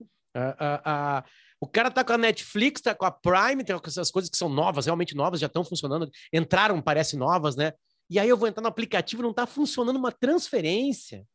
o 1.60 1.66
cara 1.66 1.90
tá 1.90 2.04
com 2.04 2.12
a 2.12 2.18
Netflix, 2.18 2.80
tá 2.80 2.94
com 2.94 3.04
a 3.04 3.10
Prime, 3.10 3.64
tem 3.64 3.76
essas 3.84 4.10
coisas 4.10 4.30
que 4.30 4.36
são 4.36 4.48
novas, 4.48 4.86
realmente 4.86 5.14
novas, 5.14 5.40
já 5.40 5.46
estão 5.46 5.64
funcionando, 5.64 6.08
entraram, 6.32 6.80
parece 6.80 7.16
novas, 7.16 7.56
né? 7.56 7.72
E 8.08 8.18
aí 8.18 8.28
eu 8.28 8.36
vou 8.36 8.48
entrar 8.48 8.62
no 8.62 8.68
aplicativo, 8.68 9.22
não 9.22 9.34
tá 9.34 9.46
funcionando 9.46 9.96
uma 9.96 10.12
transferência. 10.12 11.26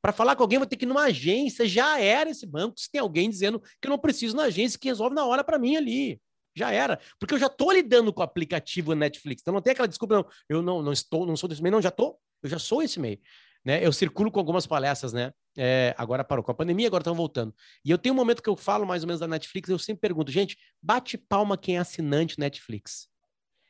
Para 0.00 0.12
falar 0.12 0.36
com 0.36 0.42
alguém, 0.42 0.58
vou 0.58 0.66
ter 0.66 0.76
que 0.76 0.84
ir 0.84 0.88
numa 0.88 1.04
agência. 1.04 1.66
Já 1.66 2.00
era 2.00 2.30
esse 2.30 2.46
banco. 2.46 2.78
Se 2.78 2.90
tem 2.90 3.00
alguém 3.00 3.28
dizendo 3.28 3.60
que 3.60 3.88
eu 3.88 3.90
não 3.90 3.98
preciso 3.98 4.36
na 4.36 4.44
agência, 4.44 4.78
que 4.78 4.88
resolve 4.88 5.14
na 5.14 5.24
hora 5.24 5.42
para 5.42 5.58
mim 5.58 5.76
ali. 5.76 6.20
Já 6.56 6.72
era. 6.72 6.98
Porque 7.18 7.34
eu 7.34 7.38
já 7.38 7.46
estou 7.46 7.72
lidando 7.72 8.12
com 8.12 8.20
o 8.20 8.24
aplicativo 8.24 8.94
Netflix. 8.94 9.42
Então 9.42 9.54
não 9.54 9.62
tem 9.62 9.72
aquela 9.72 9.88
desculpa, 9.88 10.16
não. 10.16 10.26
Eu 10.48 10.62
não, 10.62 10.82
não 10.82 10.92
estou, 10.92 11.26
não 11.26 11.36
sou 11.36 11.48
desse 11.48 11.62
meio, 11.62 11.72
não, 11.72 11.82
já 11.82 11.88
estou. 11.88 12.18
Eu 12.42 12.48
já 12.48 12.58
sou 12.58 12.82
esse 12.82 13.00
meio. 13.00 13.18
Né? 13.64 13.84
Eu 13.84 13.92
circulo 13.92 14.30
com 14.30 14.38
algumas 14.38 14.66
palestras, 14.66 15.12
né? 15.12 15.32
É, 15.56 15.94
agora 15.98 16.22
parou 16.22 16.44
com 16.44 16.52
a 16.52 16.54
pandemia, 16.54 16.86
agora 16.86 17.02
estão 17.02 17.14
voltando. 17.14 17.52
E 17.84 17.90
eu 17.90 17.98
tenho 17.98 18.14
um 18.14 18.16
momento 18.16 18.42
que 18.42 18.48
eu 18.48 18.56
falo 18.56 18.86
mais 18.86 19.02
ou 19.02 19.08
menos 19.08 19.20
da 19.20 19.26
Netflix, 19.26 19.68
eu 19.68 19.78
sempre 19.78 20.00
pergunto, 20.00 20.30
gente, 20.30 20.56
bate 20.80 21.18
palma 21.18 21.58
quem 21.58 21.76
é 21.76 21.80
assinante 21.80 22.38
Netflix. 22.38 23.08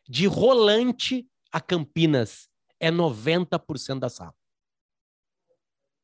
De 0.06 0.26
Rolante 0.26 1.26
a 1.50 1.60
Campinas, 1.60 2.48
é 2.78 2.90
90% 2.90 3.98
da 3.98 4.08
sala. 4.08 4.34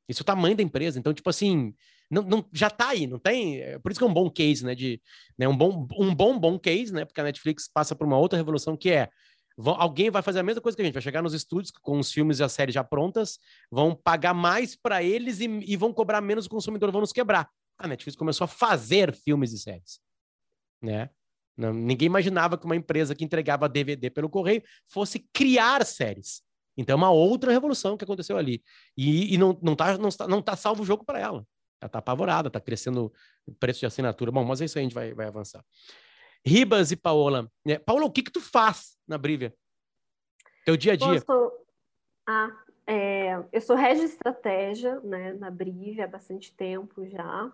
Isso 0.09 0.20
é 0.20 0.24
o 0.24 0.26
tamanho 0.26 0.57
da 0.57 0.62
empresa. 0.62 0.98
Então, 0.98 1.14
tipo 1.14 1.28
assim, 1.30 1.74
não, 2.11 2.22
não, 2.22 2.44
já 2.52 2.70
tá 2.70 2.88
aí, 2.88 3.07
não 3.07 3.18
tem. 3.18 3.61
É, 3.61 3.78
por 3.78 3.90
isso 3.90 3.98
que 3.98 4.05
é 4.05 4.09
um 4.09 4.14
bom 4.14 4.30
case, 4.30 4.64
né? 4.64 4.74
De, 4.74 5.00
né, 5.38 5.48
um, 5.48 5.57
bom, 5.57 5.86
um 5.98 6.14
bom, 6.14 6.38
bom 6.38 6.59
case, 6.59 6.92
né? 6.92 7.05
Porque 7.05 7.20
a 7.20 7.24
Netflix 7.24 7.68
passa 7.68 7.94
por 7.94 8.07
uma 8.07 8.18
outra 8.18 8.36
revolução 8.36 8.76
que 8.76 8.90
é. 8.90 9.09
Vão, 9.57 9.80
alguém 9.80 10.11
vai 10.11 10.20
fazer 10.20 10.40
a 10.40 10.42
mesma 10.42 10.61
coisa 10.61 10.74
que 10.74 10.82
a 10.82 10.84
gente, 10.84 10.94
vai 10.94 11.02
chegar 11.02 11.22
nos 11.22 11.32
estúdios 11.32 11.70
com 11.70 11.98
os 11.98 12.11
filmes 12.12 12.40
e 12.40 12.42
as 12.42 12.52
séries 12.52 12.74
já 12.74 12.82
prontas, 12.82 13.38
vão 13.70 13.94
pagar 13.94 14.34
mais 14.34 14.74
para 14.74 15.00
eles 15.00 15.38
e, 15.38 15.44
e, 15.44 15.76
vão 15.76 15.92
cobrar 15.92 16.20
menos 16.20 16.46
o 16.46 16.50
consumidor, 16.50 16.90
vão 16.90 17.00
nos 17.00 17.12
quebrar. 17.12 17.48
A 17.78 17.86
Netflix 17.86 18.16
começou 18.16 18.46
a 18.46 18.48
fazer 18.48 19.14
filmes 19.14 19.52
e 19.52 19.59
séries, 19.59 20.00
né? 20.82 21.09
Não, 21.57 21.72
ninguém 21.72 22.07
imaginava 22.07 22.59
que 22.59 22.64
uma 22.64 22.74
empresa 22.74 23.14
que 23.14 23.24
entregava 23.24 23.68
DVD 23.68 24.11
pelo 24.11 24.28
correio 24.28 24.62
fosse 24.88 25.20
criar 25.32 25.84
séries. 25.86 26.42
Então 26.77 26.95
é 26.95 26.97
uma 26.97 27.11
outra 27.11 27.53
revolução 27.53 27.97
que 27.97 28.05
aconteceu 28.05 28.37
ali. 28.37 28.62
E, 28.97 29.35
e 29.35 29.39
não, 29.39 29.59
não, 29.62 29.77
tá, 29.77 29.97
não, 29.99 30.09
não 30.29 30.43
tá 30.43 30.57
salvo 30.57 30.83
o 30.83 30.87
jogo 30.87 31.05
para 31.05 31.20
ela. 31.20 31.47
Ela 31.81 31.89
tá 31.89 31.99
apavorada, 31.99 32.51
tá 32.51 32.61
crescendo 32.61 33.12
o 33.47 33.55
preço 33.55 33.81
de 33.81 33.87
assinatura. 33.87 34.33
Bom, 34.33 34.45
mas 34.45 34.61
é 34.61 34.64
isso 34.64 34.79
aí, 34.79 34.83
a 34.83 34.87
gente 34.87 34.95
vai, 34.95 35.12
vai 35.12 35.27
avançar. 35.27 35.64
Ribas 36.47 36.91
e 36.91 36.97
Paola. 36.97 37.51
É, 37.66 37.79
Paola, 37.79 38.05
o 38.05 38.11
que 38.11 38.22
que 38.22 38.33
tu 38.33 38.41
faz 38.41 38.97
na 39.07 39.16
Brivia? 39.16 39.55
Teu 40.64 40.77
dia 40.77 40.93
a 40.93 40.97
dia. 40.97 41.20
Posso... 41.22 41.53
Ah, 42.27 42.51
é, 42.87 43.43
eu 43.53 43.61
sou 43.61 43.77
head 43.77 43.99
de 43.99 44.07
estratégia 44.07 45.01
né, 45.01 45.33
na 45.35 45.51
Brivia 45.51 46.05
há 46.05 46.09
bastante 46.09 46.55
tempo 46.55 47.07
já, 47.07 47.53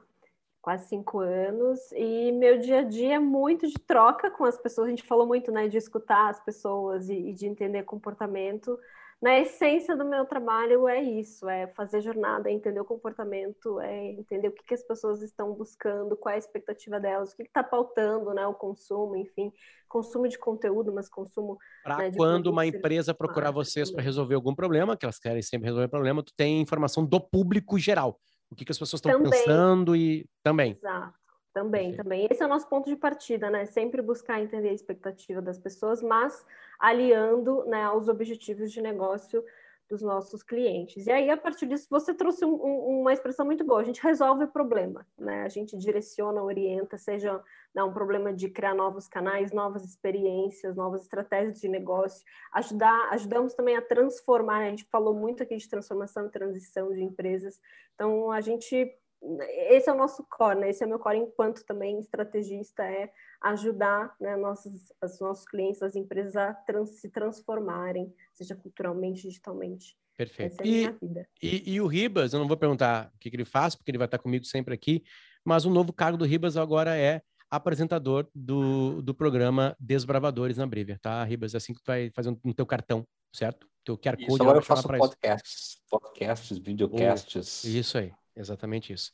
quase 0.61 0.89
cinco 0.89 1.21
anos, 1.21 1.93
e 1.93 2.33
meu 2.33 2.59
dia 2.59 2.81
a 2.81 2.83
dia 2.83 3.14
é 3.14 3.18
muito 3.18 3.66
de 3.66 3.75
troca 3.75 4.31
com 4.31 4.45
as 4.45 4.59
pessoas. 4.59 4.89
A 4.89 4.91
gente 4.91 5.05
falou 5.05 5.27
muito 5.27 5.53
né, 5.53 5.68
de 5.68 5.77
escutar 5.77 6.31
as 6.31 6.41
pessoas 6.41 7.09
e, 7.09 7.14
e 7.14 7.33
de 7.33 7.47
entender 7.47 7.85
comportamento 7.85 8.79
na 9.21 9.39
essência 9.39 9.95
do 9.95 10.05
meu 10.05 10.25
trabalho 10.25 10.89
é 10.89 11.03
isso, 11.03 11.47
é 11.47 11.66
fazer 11.68 12.01
jornada, 12.01 12.49
é 12.49 12.53
entender 12.53 12.81
o 12.81 12.85
comportamento, 12.87 13.79
é 13.81 14.12
entender 14.12 14.49
o 14.49 14.53
que, 14.53 14.64
que 14.64 14.73
as 14.73 14.83
pessoas 14.83 15.21
estão 15.21 15.53
buscando, 15.53 16.16
qual 16.16 16.33
é 16.33 16.37
a 16.37 16.39
expectativa 16.39 16.99
delas, 16.99 17.33
o 17.33 17.37
que 17.37 17.43
está 17.43 17.62
pautando, 17.62 18.33
né, 18.33 18.47
o 18.47 18.55
consumo, 18.55 19.14
enfim, 19.16 19.53
consumo 19.87 20.27
de 20.27 20.39
conteúdo, 20.39 20.91
mas 20.91 21.09
consumo... 21.09 21.59
Para 21.85 21.99
né, 21.99 22.12
quando 22.16 22.47
uma 22.47 22.64
empresa 22.64 23.12
procurar 23.12 23.51
vocês 23.51 23.91
para 23.91 24.03
resolver 24.03 24.35
algum 24.35 24.55
problema, 24.55 24.97
que 24.97 25.05
elas 25.05 25.18
querem 25.18 25.43
sempre 25.43 25.66
resolver 25.66 25.89
problema, 25.89 26.23
tu 26.23 26.33
tem 26.35 26.59
informação 26.59 27.05
do 27.05 27.21
público 27.21 27.79
geral, 27.79 28.18
o 28.51 28.55
que, 28.55 28.64
que 28.64 28.73
as 28.73 28.79
pessoas 28.79 29.03
estão 29.05 29.23
pensando 29.23 29.95
e 29.95 30.27
também. 30.43 30.73
Exato. 30.73 31.20
Também, 31.53 31.94
também. 31.96 32.28
Esse 32.30 32.42
é 32.42 32.46
o 32.46 32.48
nosso 32.48 32.68
ponto 32.68 32.88
de 32.88 32.96
partida, 32.96 33.51
né? 33.51 33.66
Sempre 33.66 34.01
buscar 34.01 34.40
entender 34.40 34.68
a 34.68 34.72
expectativa 34.72 35.42
das 35.42 35.59
pessoas, 35.59 36.01
mas 36.01 36.46
aliando 36.78 37.64
né, 37.64 37.82
aos 37.82 38.09
objetivos 38.09 38.70
de 38.70 38.80
negócio 38.80 39.44
dos 39.90 40.01
nossos 40.01 40.44
clientes. 40.44 41.09
E 41.09 41.11
aí, 41.11 41.28
a 41.28 41.36
partir 41.36 41.66
disso, 41.66 41.88
você 41.90 42.14
trouxe 42.14 42.44
um, 42.44 42.55
um, 42.55 43.01
uma 43.01 43.12
expressão 43.12 43.44
muito 43.44 43.64
boa. 43.64 43.80
A 43.80 43.84
gente 43.84 44.01
resolve 44.01 44.44
o 44.44 44.48
problema, 44.48 45.05
né? 45.18 45.42
A 45.42 45.48
gente 45.48 45.76
direciona, 45.76 46.40
orienta, 46.40 46.96
seja 46.96 47.42
né, 47.74 47.82
um 47.82 47.92
problema 47.92 48.32
de 48.32 48.48
criar 48.48 48.72
novos 48.72 49.09
canais, 49.09 49.51
novas 49.51 49.84
experiências, 49.84 50.76
novas 50.76 51.03
estratégias 51.03 51.61
de 51.61 51.68
negócio. 51.68 52.24
Ajudar, 52.53 53.09
ajudamos 53.11 53.55
também 53.55 53.76
a 53.76 53.82
transformar. 53.82 54.61
Né? 54.61 54.66
A 54.66 54.70
gente 54.70 54.84
falou 54.84 55.12
muito 55.12 55.42
aqui 55.42 55.57
de 55.57 55.68
transformação 55.68 56.26
e 56.26 56.30
transição 56.30 56.92
de 56.92 57.03
empresas. 57.03 57.61
Então, 57.96 58.30
a 58.30 58.40
gente 58.40 58.96
esse 59.23 59.89
é 59.89 59.93
o 59.93 59.97
nosso 59.97 60.25
core, 60.31 60.61
né? 60.61 60.71
Esse 60.71 60.83
é 60.83 60.87
o 60.87 60.89
meu 60.89 60.99
core 60.99 61.18
enquanto 61.18 61.64
também 61.64 61.99
estrategista, 61.99 62.83
é 62.83 63.11
ajudar 63.43 64.14
né, 64.21 64.37
nossos, 64.37 64.93
os 65.03 65.21
nossos 65.21 65.45
clientes, 65.45 65.83
as 65.83 65.95
empresas 65.95 66.37
a 66.37 66.55
trans, 66.55 67.01
se 67.01 67.11
transformarem, 67.11 68.12
seja 68.33 68.55
culturalmente, 68.55 69.23
digitalmente. 69.23 69.97
Perfeito. 70.16 70.61
É 70.61 70.66
e, 70.66 70.97
e, 71.43 71.73
e, 71.75 71.81
o 71.81 71.87
Ribas, 71.87 72.33
eu 72.33 72.41
não 72.41 72.49
vou 72.49 72.57
perguntar 72.57 73.11
o 73.14 73.18
que, 73.18 73.31
que, 73.31 73.37
ele 73.37 73.45
faz, 73.45 73.75
porque 73.75 73.91
ele 73.91 73.99
vai 73.99 74.07
estar 74.07 74.18
comigo 74.18 74.45
sempre 74.45 74.75
aqui, 74.75 75.03
mas 75.45 75.64
o 75.64 75.71
novo 75.71 75.93
cargo 75.93 76.18
do 76.18 76.27
Ribas 76.27 76.57
agora 76.57 76.97
é 76.97 77.23
apresentador 77.51 78.29
do, 78.35 79.03
do 79.03 79.14
programa 79.14 79.75
Desbravadores 79.81 80.59
na 80.59 80.66
Brivia, 80.66 80.99
tá, 81.01 81.25
Ribas? 81.25 81.55
É 81.55 81.57
assim 81.57 81.73
que 81.73 81.81
tu 81.81 81.87
vai 81.87 82.11
fazer 82.11 82.37
no 82.45 82.55
teu 82.55 82.66
cartão, 82.66 83.07
certo? 83.35 83.66
Teu 83.83 83.97
QR 83.97 84.16
Code. 84.16 84.33
Isso, 84.33 84.43
agora 84.43 84.59
eu 84.59 84.62
faço 84.62 84.87
podcasts, 84.87 85.81
podcasts, 85.89 86.59
videocasts. 86.59 87.64
Isso 87.64 87.97
aí. 87.97 88.12
Exatamente 88.41 88.93
isso. 88.93 89.12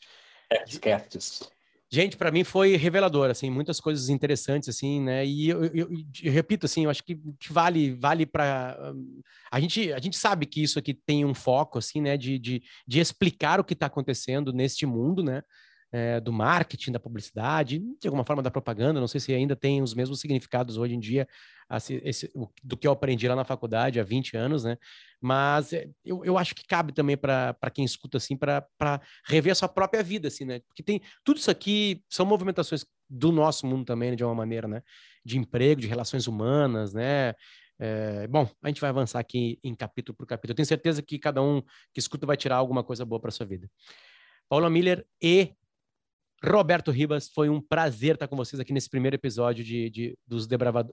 Esquetes. 0.66 1.43
Gente, 1.89 2.16
para 2.16 2.33
mim 2.33 2.43
foi 2.43 2.74
revelador, 2.77 3.31
assim, 3.31 3.49
muitas 3.49 3.79
coisas 3.79 4.09
interessantes, 4.09 4.68
assim, 4.68 5.01
né? 5.01 5.24
E 5.24 5.49
eu, 5.49 5.64
eu, 5.66 5.89
eu, 6.22 6.33
repito, 6.33 6.66
assim, 6.66 6.85
eu 6.85 6.91
acho 6.91 7.03
que, 7.05 7.14
que 7.39 7.53
vale, 7.53 7.95
vale 7.95 8.27
para 8.27 8.93
a 9.51 9.61
gente, 9.61 9.93
a 9.93 10.01
gente 10.01 10.16
sabe 10.16 10.47
que 10.47 10.61
isso 10.61 10.81
aqui 10.81 10.93
tem 10.93 11.24
um 11.24 11.33
foco, 11.35 11.79
assim, 11.79 12.01
né? 12.01 12.16
De, 12.16 12.41
de, 12.41 12.61
de 12.87 12.99
explicar 12.99 13.61
o 13.61 13.64
que 13.64 13.72
está 13.72 13.87
acontecendo 13.87 14.53
neste 14.53 14.85
mundo, 14.85 15.22
né? 15.22 15.43
É, 15.93 16.20
do 16.20 16.32
marketing, 16.32 16.91
da 16.91 16.99
publicidade, 16.99 17.78
de 17.78 18.09
alguma 18.09 18.24
forma 18.24 18.43
da 18.43 18.51
propaganda, 18.51 19.01
não 19.01 19.07
sei 19.07 19.20
se 19.20 19.32
ainda 19.32 19.55
tem 19.55 19.80
os 19.80 19.95
mesmos 19.95 20.20
significados 20.20 20.76
hoje 20.76 20.95
em 20.95 21.01
dia 21.01 21.28
assim, 21.68 22.01
esse, 22.05 22.30
do 22.62 22.76
que 22.76 22.87
eu 22.87 22.93
aprendi 22.93 23.26
lá 23.26 23.34
na 23.34 23.45
faculdade 23.45 23.99
há 23.99 24.05
20 24.05 24.37
anos, 24.37 24.64
né? 24.64 24.78
Mas 25.20 25.72
é, 25.72 25.89
eu, 26.05 26.24
eu 26.24 26.39
acho 26.39 26.55
que 26.55 26.64
cabe 26.66 26.93
também 26.93 27.16
para 27.16 27.57
quem 27.72 27.84
escuta, 27.84 28.18
assim, 28.18 28.37
para 28.37 28.66
rever 29.26 29.53
a 29.53 29.55
sua 29.55 29.68
própria 29.68 30.03
vida, 30.03 30.28
assim, 30.28 30.45
né? 30.45 30.61
Porque 30.68 30.82
tem 30.82 31.01
tudo 31.24 31.39
isso 31.39 31.51
aqui 31.51 32.03
são 32.09 32.24
movimentações 32.24 32.84
do 33.09 33.32
nosso 33.32 33.66
mundo 33.66 33.84
também, 33.84 34.11
né, 34.11 34.16
de 34.16 34.24
uma 34.24 34.34
maneira, 34.34 34.68
né? 34.68 34.82
De 35.24 35.39
emprego, 35.39 35.80
de 35.80 35.87
relações 35.87 36.26
humanas, 36.26 36.93
né? 36.93 37.34
É, 37.78 38.26
bom, 38.28 38.49
a 38.62 38.68
gente 38.68 38.80
vai 38.80 38.91
avançar 38.91 39.18
aqui 39.18 39.59
em 39.62 39.74
capítulo 39.74 40.16
por 40.16 40.26
capítulo. 40.26 40.53
Eu 40.53 40.57
tenho 40.57 40.66
certeza 40.66 41.03
que 41.03 41.18
cada 41.18 41.43
um 41.43 41.61
que 41.93 41.99
escuta 42.01 42.26
vai 42.26 42.37
tirar 42.37 42.57
alguma 42.57 42.82
coisa 42.82 43.05
boa 43.05 43.20
para 43.20 43.30
sua 43.30 43.45
vida. 43.45 43.68
Paula 44.49 44.70
Miller 44.70 45.05
e 45.20 45.53
Roberto 46.45 46.91
Ribas, 46.91 47.28
foi 47.28 47.49
um 47.49 47.61
prazer 47.61 48.14
estar 48.14 48.28
com 48.28 48.37
vocês 48.37 48.61
aqui 48.61 48.72
nesse 48.72 48.91
primeiro 48.91 49.16
episódio 49.16 49.64
de, 49.64 49.91
de 49.91 50.18
dos, 50.26 50.47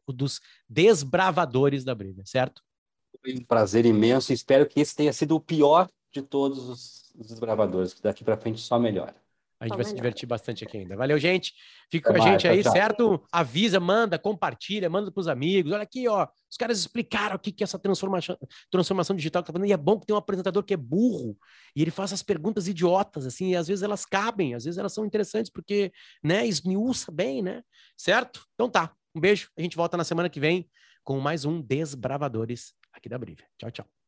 dos 0.07 0.41
Desbravadores 0.69 1.83
da 1.83 1.93
Briga, 1.93 2.23
certo? 2.25 2.61
Foi 3.21 3.35
um 3.35 3.43
prazer 3.43 3.85
imenso. 3.85 4.33
Espero 4.33 4.67
que 4.67 4.79
esse 4.79 4.95
tenha 4.95 5.13
sido 5.13 5.35
o 5.35 5.39
pior 5.39 5.89
de 6.11 6.21
todos 6.21 6.69
os, 6.69 7.03
desbravadores, 7.15 7.99
daqui 7.99 8.23
para 8.23 8.37
frente 8.37 8.59
só 8.59 8.79
melhora. 8.79 9.15
A 9.63 9.67
gente 9.67 9.77
vai 9.77 9.85
se 9.85 9.95
divertir 9.95 10.27
bastante 10.27 10.65
aqui 10.65 10.79
ainda. 10.79 10.97
Valeu, 10.97 11.17
gente. 11.17 11.53
Fica 11.89 12.13
com 12.13 12.21
a 12.21 12.31
gente 12.31 12.45
aí, 12.45 12.61
tchau. 12.61 12.71
certo? 12.73 13.25
Avisa, 13.31 13.79
manda, 13.79 14.19
compartilha, 14.19 14.89
manda 14.89 15.09
para 15.09 15.21
os 15.21 15.27
amigos. 15.29 15.71
Olha 15.71 15.83
aqui, 15.83 16.05
ó. 16.05 16.27
Os 16.51 16.57
caras 16.57 16.79
explicaram 16.79 17.37
o 17.37 17.39
que 17.39 17.55
é 17.61 17.63
essa 17.63 17.79
transformação, 17.79 18.37
transformação 18.69 19.15
digital 19.15 19.41
que 19.41 19.47
tá 19.47 19.53
fazendo. 19.53 19.69
E 19.69 19.71
é 19.71 19.77
bom 19.77 19.97
que 19.97 20.05
tem 20.05 20.13
um 20.13 20.19
apresentador 20.19 20.63
que 20.63 20.73
é 20.73 20.77
burro 20.77 21.37
e 21.73 21.81
ele 21.81 21.91
faz 21.91 22.11
as 22.11 22.21
perguntas 22.21 22.67
idiotas, 22.67 23.25
assim, 23.25 23.51
e 23.51 23.55
às 23.55 23.69
vezes 23.69 23.83
elas 23.83 24.05
cabem, 24.05 24.53
às 24.53 24.65
vezes 24.65 24.77
elas 24.77 24.91
são 24.91 25.05
interessantes, 25.05 25.49
porque, 25.49 25.93
né, 26.21 26.45
esmiuça 26.45 27.09
bem, 27.09 27.41
né? 27.41 27.63
Certo? 27.95 28.45
Então 28.55 28.69
tá. 28.69 28.93
Um 29.15 29.21
beijo. 29.21 29.49
A 29.57 29.61
gente 29.61 29.77
volta 29.77 29.95
na 29.95 30.03
semana 30.03 30.27
que 30.27 30.41
vem 30.41 30.69
com 31.05 31.21
mais 31.21 31.45
um 31.45 31.61
Desbravadores 31.61 32.73
aqui 32.91 33.07
da 33.07 33.17
Brívia. 33.17 33.47
Tchau, 33.57 33.71
tchau. 33.71 34.02